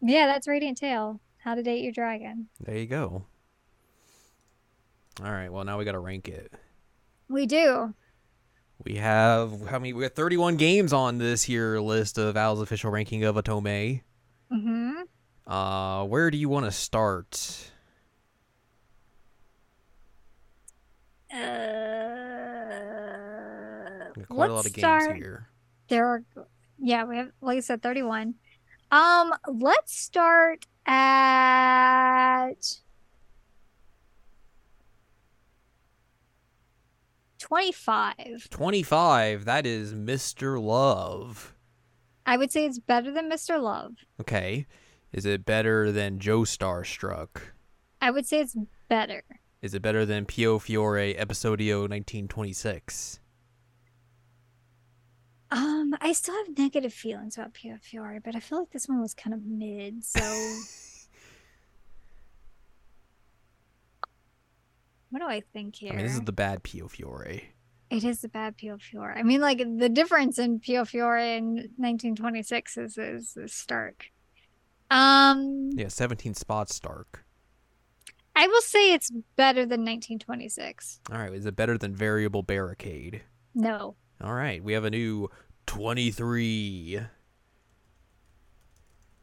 Yeah, 0.00 0.26
that's 0.26 0.46
Radiant 0.46 0.78
Tale. 0.78 1.20
How 1.38 1.54
to 1.54 1.62
date 1.62 1.82
your 1.82 1.92
dragon. 1.92 2.48
There 2.60 2.76
you 2.76 2.86
go. 2.86 3.24
All 5.22 5.30
right. 5.30 5.50
Well, 5.50 5.64
now 5.64 5.78
we 5.78 5.84
got 5.84 5.92
to 5.92 5.98
rank 5.98 6.28
it. 6.28 6.52
We 7.28 7.46
do. 7.46 7.94
We 8.84 8.96
have 8.96 9.66
how 9.68 9.78
many? 9.78 9.92
We 9.94 10.02
got 10.02 10.12
31 10.12 10.56
games 10.56 10.92
on 10.92 11.18
this 11.18 11.42
here 11.42 11.80
list 11.80 12.18
of 12.18 12.36
Al's 12.36 12.60
official 12.60 12.90
ranking 12.90 13.24
of 13.24 13.36
Otome. 13.36 14.02
Mm-hmm. 14.52 15.50
Uh, 15.50 16.04
where 16.04 16.30
do 16.30 16.36
you 16.36 16.48
want 16.48 16.66
to 16.66 16.72
start? 16.72 17.70
Uh, 21.32 21.95
Quite 24.24 24.30
a 24.30 24.52
lot 24.52 24.56
let's 24.56 24.68
of 24.68 24.72
games 24.74 24.82
start. 24.82 25.16
here. 25.16 25.48
There 25.88 26.06
are, 26.06 26.24
yeah, 26.78 27.04
we 27.04 27.16
have, 27.16 27.30
like 27.40 27.58
I 27.58 27.60
said, 27.60 27.82
31. 27.82 28.34
Um, 28.90 29.34
let's 29.46 29.96
start 29.98 30.66
at 30.86 32.78
25. 37.38 38.48
25. 38.50 39.44
That 39.44 39.66
is 39.66 39.94
Mr. 39.94 40.62
Love. 40.62 41.54
I 42.24 42.36
would 42.36 42.50
say 42.50 42.64
it's 42.66 42.78
better 42.78 43.12
than 43.12 43.30
Mr. 43.30 43.60
Love. 43.60 43.92
Okay. 44.20 44.66
Is 45.12 45.24
it 45.24 45.44
better 45.44 45.92
than 45.92 46.18
Joe 46.18 46.40
Starstruck? 46.40 47.40
I 48.00 48.10
would 48.10 48.26
say 48.26 48.40
it's 48.40 48.56
better. 48.88 49.22
Is 49.62 49.74
it 49.74 49.82
better 49.82 50.04
than 50.04 50.26
Piofiore 50.26 51.16
Episodio 51.18 51.88
1926? 51.88 53.20
Um, 55.50 55.94
I 56.00 56.12
still 56.12 56.34
have 56.34 56.58
negative 56.58 56.92
feelings 56.92 57.38
about 57.38 57.54
Piofiore, 57.54 58.20
but 58.24 58.34
I 58.34 58.40
feel 58.40 58.58
like 58.58 58.70
this 58.70 58.88
one 58.88 59.00
was 59.00 59.14
kind 59.14 59.32
of 59.32 59.44
mid, 59.44 60.04
so 60.04 60.20
what 65.10 65.20
do 65.20 65.26
I 65.26 65.42
think 65.52 65.76
here? 65.76 65.92
I 65.92 65.96
mean, 65.96 66.06
this 66.06 66.14
is 66.14 66.22
the 66.22 66.32
bad 66.32 66.64
Piofiore. 66.64 67.42
It 67.88 68.02
is 68.02 68.20
the 68.20 68.28
bad 68.28 68.56
Piofiore. 68.58 69.16
I 69.16 69.22
mean, 69.22 69.40
like 69.40 69.58
the 69.58 69.88
difference 69.88 70.38
in 70.38 70.58
Piofiore 70.58 71.36
in 71.38 71.54
1926 71.76 72.76
is 72.76 72.98
is, 72.98 73.36
is 73.36 73.52
stark. 73.52 74.06
Um, 74.90 75.70
Yeah, 75.74 75.88
17 75.88 76.34
spots 76.34 76.74
Stark. 76.74 77.24
I 78.34 78.46
will 78.46 78.60
say 78.60 78.92
it's 78.92 79.10
better 79.36 79.62
than 79.62 79.80
1926. 79.80 81.00
All 81.10 81.18
right. 81.18 81.32
Is 81.32 81.46
it 81.46 81.56
better 81.56 81.78
than 81.78 81.94
Variable 81.94 82.42
Barricade? 82.42 83.22
No, 83.54 83.96
All 84.22 84.32
right. 84.34 84.62
We 84.62 84.72
have 84.72 84.84
a 84.84 84.90
new 84.90 85.28
23. 85.66 87.00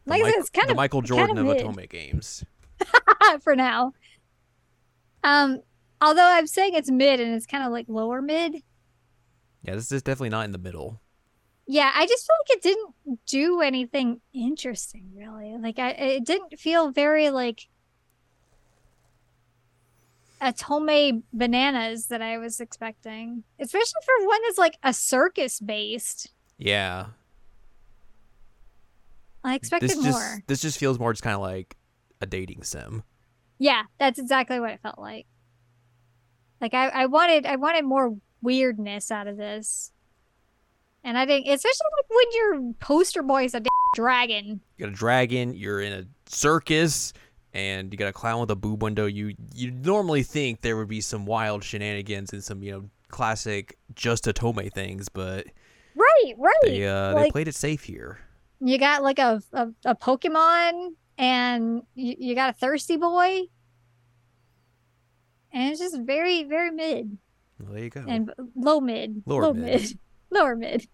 The 0.05 0.09
like 0.09 0.21
I 0.21 0.25
said, 0.25 0.25
Michael- 0.27 0.41
it's 0.41 0.49
kind 0.49 0.67
the 0.67 0.71
of 0.73 0.77
Michael 0.77 1.01
kind 1.01 1.07
Jordan 1.07 1.37
of 1.37 1.47
of. 1.47 1.57
Otome 1.57 1.89
games. 1.89 2.43
for 3.41 3.55
now. 3.55 3.93
Um, 5.23 5.61
although 6.01 6.25
I'm 6.27 6.47
saying 6.47 6.73
it's 6.73 6.91
mid 6.91 7.19
and 7.19 7.33
it's 7.33 7.45
kind 7.45 7.63
of 7.63 7.71
like 7.71 7.85
lower 7.87 8.21
mid. 8.21 8.55
Yeah, 9.63 9.75
this 9.75 9.91
is 9.91 10.03
definitely 10.03 10.29
not 10.29 10.45
in 10.45 10.51
the 10.51 10.57
middle. 10.57 10.99
Yeah, 11.65 11.91
I 11.95 12.05
just 12.05 12.27
feel 12.27 12.35
like 12.41 12.57
it 12.57 12.61
didn't 12.61 13.19
do 13.25 13.61
anything 13.61 14.19
interesting, 14.33 15.11
really. 15.15 15.55
Like 15.57 15.79
I, 15.79 15.91
it 15.91 16.25
didn't 16.25 16.59
feel 16.59 16.91
very 16.91 17.29
like 17.29 17.69
Otome 20.43 21.23
bananas 21.31 22.07
that 22.07 22.21
I 22.21 22.37
was 22.37 22.59
expecting, 22.59 23.43
especially 23.59 24.01
for 24.05 24.27
one 24.27 24.41
that's 24.43 24.57
like 24.57 24.77
a 24.83 24.93
circus 24.93 25.59
based. 25.59 26.31
Yeah. 26.57 27.07
I 29.43 29.55
expected 29.55 29.89
This 29.89 29.97
more. 29.97 30.11
just 30.11 30.47
this 30.47 30.61
just 30.61 30.77
feels 30.77 30.99
more 30.99 31.13
just 31.13 31.23
kind 31.23 31.35
of 31.35 31.41
like 31.41 31.75
a 32.21 32.25
dating 32.25 32.63
sim. 32.63 33.03
Yeah, 33.59 33.83
that's 33.99 34.19
exactly 34.19 34.59
what 34.59 34.71
it 34.71 34.79
felt 34.81 34.99
like. 34.99 35.25
Like 36.61 36.73
I, 36.73 36.87
I 36.89 37.05
wanted, 37.07 37.45
I 37.45 37.57
wanted 37.57 37.83
more 37.85 38.15
weirdness 38.41 39.11
out 39.11 39.27
of 39.27 39.37
this, 39.37 39.91
and 41.03 41.17
I 41.17 41.25
didn't. 41.25 41.47
Especially 41.51 41.87
like 41.97 42.09
when 42.09 42.25
your 42.33 42.73
poster 42.79 43.21
boy 43.21 43.45
is 43.45 43.53
a 43.53 43.61
dragon. 43.95 44.61
You 44.77 44.85
got 44.85 44.93
a 44.93 44.95
dragon, 44.95 45.53
you're 45.53 45.81
in 45.81 45.93
a 45.93 46.05
circus, 46.25 47.13
and 47.53 47.91
you 47.93 47.97
got 47.97 48.07
a 48.07 48.13
clown 48.13 48.39
with 48.41 48.51
a 48.51 48.55
boob 48.55 48.81
window. 48.83 49.05
You 49.05 49.35
you 49.53 49.71
normally 49.71 50.23
think 50.23 50.61
there 50.61 50.75
would 50.77 50.87
be 50.87 51.01
some 51.01 51.25
wild 51.25 51.63
shenanigans 51.63 52.33
and 52.33 52.43
some, 52.43 52.63
you 52.63 52.71
know, 52.71 52.89
classic 53.09 53.77
just 53.95 54.25
Otome 54.25 54.71
things, 54.73 55.07
but 55.09 55.47
Right, 55.95 56.33
right. 56.37 56.53
they 56.63 56.87
uh 56.87 57.13
they 57.13 57.29
played 57.31 57.47
it 57.47 57.55
safe 57.55 57.83
here. 57.83 58.19
you 58.59 58.77
got 58.79 59.03
like 59.03 59.19
a 59.19 59.41
a, 59.53 59.67
a 59.85 59.95
Pokemon, 59.95 60.95
and 61.17 61.83
you, 61.95 62.15
you 62.17 62.35
got 62.35 62.49
a 62.49 62.53
thirsty 62.57 62.97
boy, 62.97 63.41
and 65.51 65.69
it's 65.71 65.79
just 65.79 65.99
very, 66.01 66.43
very 66.43 66.71
mid 66.71 67.17
Well, 67.59 67.73
there 67.73 67.83
you 67.83 67.89
go. 67.91 68.03
and 68.07 68.33
low 68.55 68.79
mid, 68.79 69.21
Lower 69.25 69.43
low 69.43 69.53
mid. 69.53 69.81
mid, 69.81 69.99
lower 70.31 70.55
mid. 70.55 70.87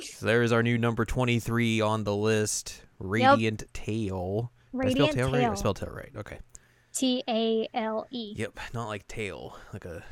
So 0.00 0.26
there 0.26 0.42
is 0.42 0.52
our 0.52 0.62
new 0.62 0.76
number 0.78 1.04
23 1.06 1.80
on 1.80 2.04
the 2.04 2.14
list, 2.14 2.82
Radiant 2.98 3.62
Tale. 3.72 4.52
I 4.84 4.90
spell 4.90 5.06
Radiant 5.06 5.12
tail 5.12 5.26
right? 5.32 5.34
I 5.40 5.40
tail, 5.48 5.56
spelled 5.56 5.76
tail 5.76 5.90
right. 5.92 6.10
Okay. 6.16 6.38
T 6.94 7.22
A 7.28 7.68
L 7.74 8.06
E. 8.10 8.34
Yep, 8.36 8.58
not 8.74 8.86
like 8.88 9.06
tail, 9.08 9.56
like 9.72 9.84
a 9.84 10.02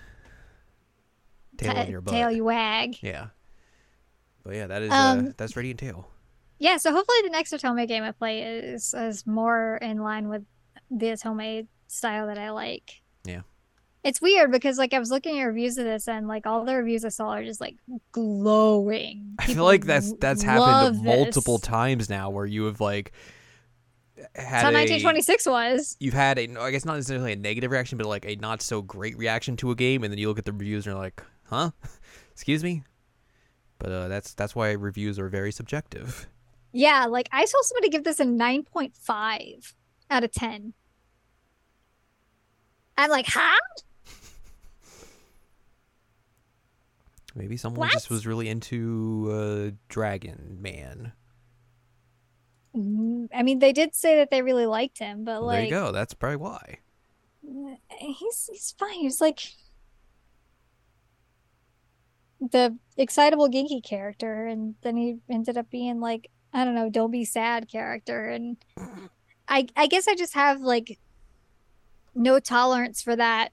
tail 1.57 1.73
Ta- 1.75 1.81
on 1.83 1.91
your 1.91 2.01
butt. 2.01 2.13
tail 2.13 2.31
you 2.31 2.45
wag. 2.45 2.97
Yeah. 3.03 3.29
But 4.45 4.55
yeah, 4.57 4.67
that 4.67 4.83
is 4.83 4.91
uh, 4.91 4.95
Um, 4.95 5.35
that's 5.37 5.57
Radiant 5.57 5.81
Tale. 5.81 6.07
Yeah, 6.59 6.77
so 6.77 6.93
hopefully 6.93 7.19
the 7.25 7.31
next 7.31 7.53
Otome 7.53 7.87
game 7.89 8.03
I 8.03 8.13
play 8.13 8.43
is 8.43 8.93
is 8.95 9.27
more 9.27 9.77
in 9.79 9.99
line 9.99 10.29
with 10.29 10.43
the 10.91 11.07
Otome 11.07 11.67
style 11.89 12.27
that 12.27 12.39
I 12.39 12.51
like. 12.51 13.01
Yeah. 13.25 13.41
It's 14.03 14.21
weird 14.21 14.53
because 14.53 14.77
like 14.77 14.93
I 14.93 14.99
was 14.99 15.11
looking 15.11 15.41
at 15.41 15.45
reviews 15.45 15.79
of 15.79 15.87
this 15.87 16.07
and 16.09 16.29
like 16.29 16.47
all 16.47 16.65
the 16.67 16.75
reviews 16.77 17.07
I 17.07 17.09
saw 17.09 17.31
are 17.31 17.45
just 17.45 17.61
like 17.61 17.77
glowing. 18.13 19.35
I 19.39 19.47
feel 19.47 19.65
like 19.65 19.87
that's 19.87 20.13
that's 20.21 20.43
happened 20.43 21.03
multiple 21.03 21.57
this. 21.59 21.67
times 21.67 22.11
now 22.11 22.29
where 22.31 22.45
you 22.47 22.65
have 22.65 22.81
like 22.83 23.13
That's 24.17 24.29
had 24.37 24.63
how 24.63 24.71
a, 24.71 24.73
1926 24.73 25.47
was. 25.47 25.97
you've 25.99 26.15
had 26.15 26.39
a 26.39 26.61
I 26.61 26.71
guess 26.71 26.85
not 26.85 26.95
necessarily 26.95 27.33
a 27.33 27.37
negative 27.37 27.71
reaction, 27.71 27.99
but 27.99 28.07
like 28.07 28.25
a 28.27 28.37
not 28.37 28.63
so 28.63 28.81
great 28.83 29.19
reaction 29.19 29.57
to 29.59 29.71
a 29.71 29.75
game, 29.75 30.05
and 30.05 30.13
then 30.13 30.19
you 30.19 30.29
look 30.29 30.39
at 30.39 30.45
the 30.45 30.53
reviews 30.53 30.87
and 30.87 30.95
you're 30.95 31.03
like, 31.03 31.23
huh, 31.45 31.71
excuse 32.33 32.63
me. 32.63 32.85
But 33.79 33.91
uh, 33.91 34.09
that's 34.09 34.35
that's 34.35 34.55
why 34.55 34.71
reviews 34.73 35.19
are 35.19 35.29
very 35.29 35.53
subjective. 35.53 36.29
Yeah, 36.73 37.07
like 37.07 37.29
I 37.33 37.45
saw 37.45 37.59
somebody 37.63 37.89
give 37.89 38.05
this 38.05 38.19
a 38.19 38.25
9.5 38.25 39.75
out 40.11 40.25
of 40.25 40.33
10. 40.33 40.75
I'm 42.97 43.11
like, 43.11 43.27
huh? 43.29 43.61
Maybe 47.35 47.57
someone 47.57 47.91
just 47.91 48.11
was 48.11 48.27
really 48.27 48.49
into 48.49 49.29
uh, 49.31 49.77
Dragon 49.89 50.59
Man. 50.61 51.13
Mm, 52.77 53.29
I 53.33 53.43
mean, 53.43 53.61
they 53.61 53.73
did 53.73 53.95
say 53.95 54.17
that 54.17 54.31
they 54.31 54.43
really 54.43 54.67
liked 54.67 54.99
him, 54.99 55.25
but 55.25 55.41
Well, 55.43 55.51
there 55.51 55.63
you 55.65 55.71
go. 55.71 55.93
That's 55.93 56.15
probably 56.15 56.37
why. 56.37 56.79
he's 57.99 58.49
he's 58.51 58.75
fine. 58.79 58.95
He's 58.95 59.21
like 59.21 59.41
the 62.41 62.77
excitable 62.97 63.49
Genki 63.49 63.83
character, 63.83 64.47
and 64.47 64.75
then 64.83 64.97
he 64.97 65.19
ended 65.31 65.57
up 65.57 65.71
being 65.71 66.01
like 66.01 66.31
I 66.53 66.65
don't 66.65 66.75
know, 66.75 66.91
don't 66.91 67.11
be 67.11 67.25
sad 67.25 67.69
character, 67.69 68.27
and 68.27 68.57
I 69.49 69.69
I 69.77 69.87
guess 69.87 70.09
I 70.09 70.15
just 70.15 70.35
have 70.35 70.61
like 70.61 70.99
no 72.15 72.41
tolerance 72.41 73.03
for 73.03 73.15
that. 73.17 73.51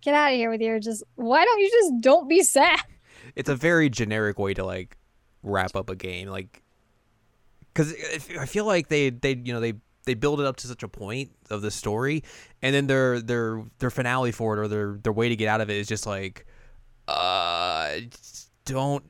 Get 0.00 0.14
out 0.14 0.32
of 0.32 0.36
here 0.36 0.50
with 0.50 0.60
your 0.60 0.78
just. 0.78 1.02
Why 1.14 1.44
don't 1.44 1.60
you 1.60 1.70
just 1.70 2.00
don't 2.00 2.28
be 2.28 2.42
sad? 2.42 2.80
It's 3.36 3.48
a 3.48 3.54
very 3.54 3.88
generic 3.88 4.38
way 4.38 4.54
to 4.54 4.64
like 4.64 4.96
wrap 5.42 5.76
up 5.76 5.90
a 5.90 5.94
game, 5.94 6.28
like 6.28 6.62
because 7.72 7.94
I 8.38 8.46
feel 8.46 8.64
like 8.64 8.88
they 8.88 9.10
they 9.10 9.34
you 9.44 9.52
know 9.52 9.60
they 9.60 9.74
they 10.06 10.14
build 10.14 10.40
it 10.40 10.46
up 10.46 10.56
to 10.56 10.66
such 10.66 10.82
a 10.82 10.88
point 10.88 11.32
of 11.50 11.62
the 11.62 11.70
story, 11.70 12.22
and 12.62 12.74
then 12.74 12.86
their 12.86 13.20
their 13.20 13.62
their 13.78 13.90
finale 13.90 14.32
for 14.32 14.56
it 14.56 14.60
or 14.60 14.68
their 14.68 14.98
their 15.02 15.12
way 15.12 15.28
to 15.28 15.36
get 15.36 15.48
out 15.48 15.60
of 15.60 15.68
it 15.68 15.76
is 15.76 15.86
just 15.86 16.06
like, 16.06 16.46
uh, 17.08 17.96
don't 18.64 19.04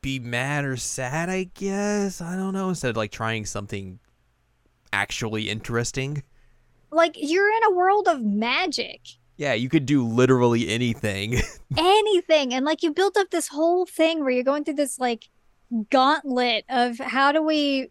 be 0.00 0.18
mad 0.18 0.64
or 0.64 0.76
sad. 0.76 1.28
I 1.28 1.44
guess 1.54 2.20
I 2.20 2.36
don't 2.36 2.54
know. 2.54 2.70
Instead 2.70 2.90
of 2.90 2.96
like 2.96 3.12
trying 3.12 3.44
something 3.44 3.98
actually 4.92 5.50
interesting. 5.50 6.22
Like 6.90 7.14
you're 7.16 7.50
in 7.50 7.64
a 7.64 7.74
world 7.74 8.08
of 8.08 8.22
magic. 8.22 9.00
Yeah, 9.36 9.54
you 9.54 9.68
could 9.68 9.86
do 9.86 10.06
literally 10.06 10.68
anything. 10.68 11.40
anything 11.76 12.52
and 12.54 12.64
like 12.64 12.82
you 12.82 12.92
built 12.92 13.16
up 13.16 13.30
this 13.30 13.48
whole 13.48 13.86
thing 13.86 14.20
where 14.20 14.30
you're 14.30 14.44
going 14.44 14.64
through 14.64 14.74
this 14.74 14.98
like 14.98 15.28
gauntlet 15.90 16.64
of 16.68 16.98
how 16.98 17.32
do 17.32 17.42
we 17.42 17.88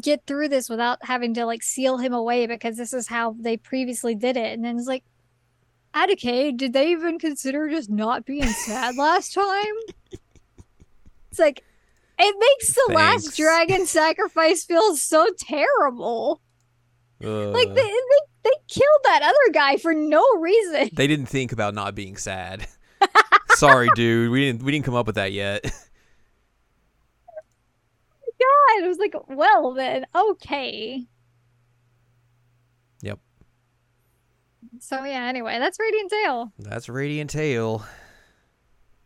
get 0.00 0.24
through 0.26 0.48
this 0.48 0.68
without 0.68 0.98
having 1.02 1.34
to 1.34 1.44
like 1.44 1.62
seal 1.62 1.98
him 1.98 2.12
away 2.12 2.46
because 2.46 2.76
this 2.76 2.92
is 2.92 3.08
how 3.08 3.34
they 3.38 3.56
previously 3.56 4.14
did 4.14 4.36
it 4.36 4.52
and 4.52 4.64
then 4.64 4.76
it's 4.76 4.86
like 4.86 5.04
Adike, 5.96 6.56
did 6.58 6.74
they 6.74 6.90
even 6.90 7.18
consider 7.18 7.70
just 7.70 7.88
not 7.88 8.26
being 8.26 8.46
sad 8.46 8.96
last 8.98 9.32
time? 9.32 9.74
It's 11.30 11.38
like 11.38 11.64
it 12.18 12.36
makes 12.38 12.74
the 12.74 12.84
Thanks. 12.88 13.26
last 13.26 13.36
dragon 13.36 13.86
sacrifice 13.86 14.64
feel 14.64 14.94
so 14.96 15.26
terrible. 15.38 16.40
Like 17.20 17.68
Uh, 17.68 17.74
they, 17.74 17.82
they 17.82 18.20
they 18.44 18.50
killed 18.68 19.00
that 19.04 19.22
other 19.22 19.52
guy 19.52 19.76
for 19.76 19.94
no 19.94 20.24
reason. 20.38 20.90
They 20.92 21.06
didn't 21.06 21.26
think 21.26 21.52
about 21.52 21.74
not 21.74 21.94
being 21.94 22.16
sad. 22.16 22.66
Sorry, 23.50 23.88
dude. 23.94 24.30
We 24.30 24.40
didn't 24.40 24.62
we 24.62 24.72
didn't 24.72 24.84
come 24.84 24.94
up 24.94 25.06
with 25.06 25.14
that 25.16 25.32
yet. 25.32 25.62
God, 28.38 28.84
it 28.84 28.88
was 28.88 28.98
like, 28.98 29.14
well 29.28 29.72
then, 29.72 30.06
okay. 30.14 31.06
Yep. 33.00 33.18
So 34.78 35.02
yeah, 35.04 35.24
anyway, 35.26 35.58
that's 35.58 35.78
Radiant 35.80 36.10
Tale. 36.10 36.52
That's 36.58 36.88
Radiant 36.88 37.30
Tale. 37.30 37.84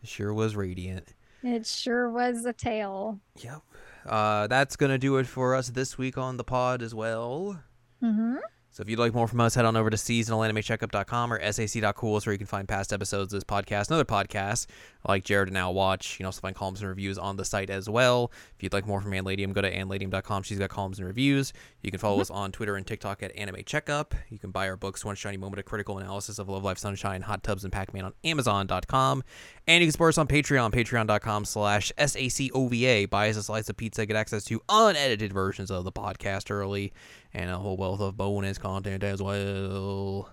It 0.03 0.09
sure 0.09 0.35
was 0.35 0.57
radiant. 0.57 1.15
It 1.43 1.67
sure 1.67 2.11
was 2.11 2.45
a 2.45 2.53
tail. 2.53 3.21
Yep. 3.37 3.61
Uh, 4.07 4.47
that's 4.47 4.77
gonna 4.77 4.99
do 4.99 5.17
it 5.19 5.27
for 5.27 5.55
us 5.55 5.69
this 5.69 5.97
week 5.97 6.19
on 6.19 6.37
the 6.39 6.45
pod 6.45 6.83
as 6.83 6.95
well. 6.95 7.63
Mm-hmm. 8.03 8.37
So 8.73 8.83
if 8.83 8.89
you'd 8.89 9.01
like 9.01 9.13
more 9.13 9.27
from 9.27 9.41
us, 9.41 9.57
head 9.57 9.65
on 9.65 9.77
over 9.77 9.91
to 9.91 9.97
seasonalanimecheckup.com 9.97 11.33
or 11.33 11.53
sac.cool 11.53 12.17
is 12.17 12.25
where 12.25 12.33
you 12.33 12.39
can 12.39 12.47
find 12.47 12.69
past 12.69 12.93
episodes 12.93 13.35
of 13.35 13.39
this 13.39 13.45
podcast 13.45 13.89
and 13.89 13.95
other 13.97 14.05
podcasts 14.05 14.67
like 15.09 15.25
Jared 15.25 15.49
and 15.49 15.55
Now 15.55 15.73
Watch. 15.73 16.13
You 16.13 16.17
can 16.19 16.27
also 16.27 16.41
find 16.41 16.55
columns 16.55 16.81
and 16.81 16.89
reviews 16.89 17.19
on 17.19 17.37
the 17.37 17.45
site 17.45 17.69
as 17.69 17.89
well. 17.89 18.31
If 18.55 18.63
you'd 18.63 18.73
like 18.73 18.87
more 18.87 19.01
from 19.01 19.13
Anne 19.13 19.25
Ladyem, 19.25 19.53
go 19.53 19.61
to 19.61 19.71
anneladyem.com. 19.71 20.45
She's 20.45 20.61
got 20.61 20.71
columns 20.71 21.01
and 21.01 21.09
reviews. 21.09 21.53
You 21.83 21.91
can 21.91 21.99
follow 21.99 22.21
us 22.21 22.31
on 22.31 22.53
Twitter 22.53 22.77
and 22.77 22.87
TikTok 22.87 23.25
at 23.25 23.35
Anime 23.35 23.65
Checkup. 23.67 24.15
You 24.29 24.39
can 24.39 24.53
buy 24.53 24.69
our 24.69 24.77
books, 24.77 25.05
One 25.05 25.17
Shiny 25.17 25.37
Moment, 25.37 25.59
a 25.59 25.65
critical 25.65 25.99
analysis 25.99 26.39
of 26.39 26.49
Love 26.49 26.63
Live 26.63 26.79
Sunshine, 26.79 27.23
Hot 27.23 27.43
Tubs, 27.43 27.65
and 27.65 27.73
Pac-Man 27.73 28.05
on 28.05 28.13
Amazon.com. 28.23 29.25
And 29.67 29.83
you 29.83 29.89
can 29.89 29.93
support 29.93 30.15
us 30.15 30.19
on 30.19 30.29
Patreon, 30.29 30.73
patreon.com 30.73 31.45
slash 31.45 31.93
S-A-C-O-V-A. 31.99 33.07
Buy 33.07 33.31
us 33.31 33.37
a 33.37 33.43
slice 33.43 33.69
of 33.69 33.77
pizza, 33.77 34.07
get 34.07 34.17
access 34.17 34.45
to 34.45 34.63
unedited 34.69 35.33
versions 35.33 35.71
of 35.71 35.85
the 35.85 35.93
podcast 35.93 36.51
early, 36.51 36.93
and 37.33 37.51
a 37.51 37.59
whole 37.59 37.77
wealth 37.77 38.01
of 38.01 38.17
bonus 38.17 38.59
content 38.59 39.03
as 39.03 39.23
well. 39.23 40.31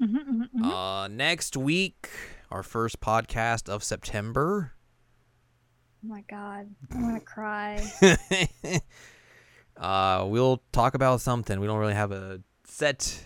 Mm-hmm, 0.00 0.16
mm-hmm, 0.16 0.64
mhm. 0.64 1.04
Uh, 1.04 1.08
next 1.08 1.56
week, 1.56 2.08
our 2.50 2.62
first 2.62 3.00
podcast 3.00 3.68
of 3.68 3.84
September. 3.84 4.72
oh 6.04 6.08
my 6.08 6.22
god, 6.28 6.68
I'm 6.90 7.00
gonna 7.02 7.20
cry. 7.20 7.82
uh, 9.76 10.24
we'll 10.28 10.62
talk 10.72 10.94
about 10.94 11.20
something. 11.20 11.60
We 11.60 11.66
don't 11.66 11.78
really 11.78 11.94
have 11.94 12.12
a 12.12 12.40
set 12.64 13.24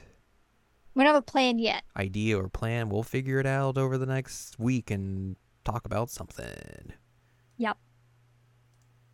We 0.95 1.03
don't 1.05 1.15
have 1.15 1.23
a 1.23 1.25
plan 1.25 1.59
yet. 1.59 1.83
idea 1.97 2.39
or 2.39 2.49
plan. 2.49 2.89
We'll 2.89 3.03
figure 3.03 3.39
it 3.39 3.47
out 3.47 3.79
over 3.79 3.97
the 3.99 4.07
next 4.07 4.59
week 4.59 4.91
and 4.91 5.37
talk 5.65 5.87
about 5.87 6.11
something. 6.11 6.93
Yep. 7.59 7.79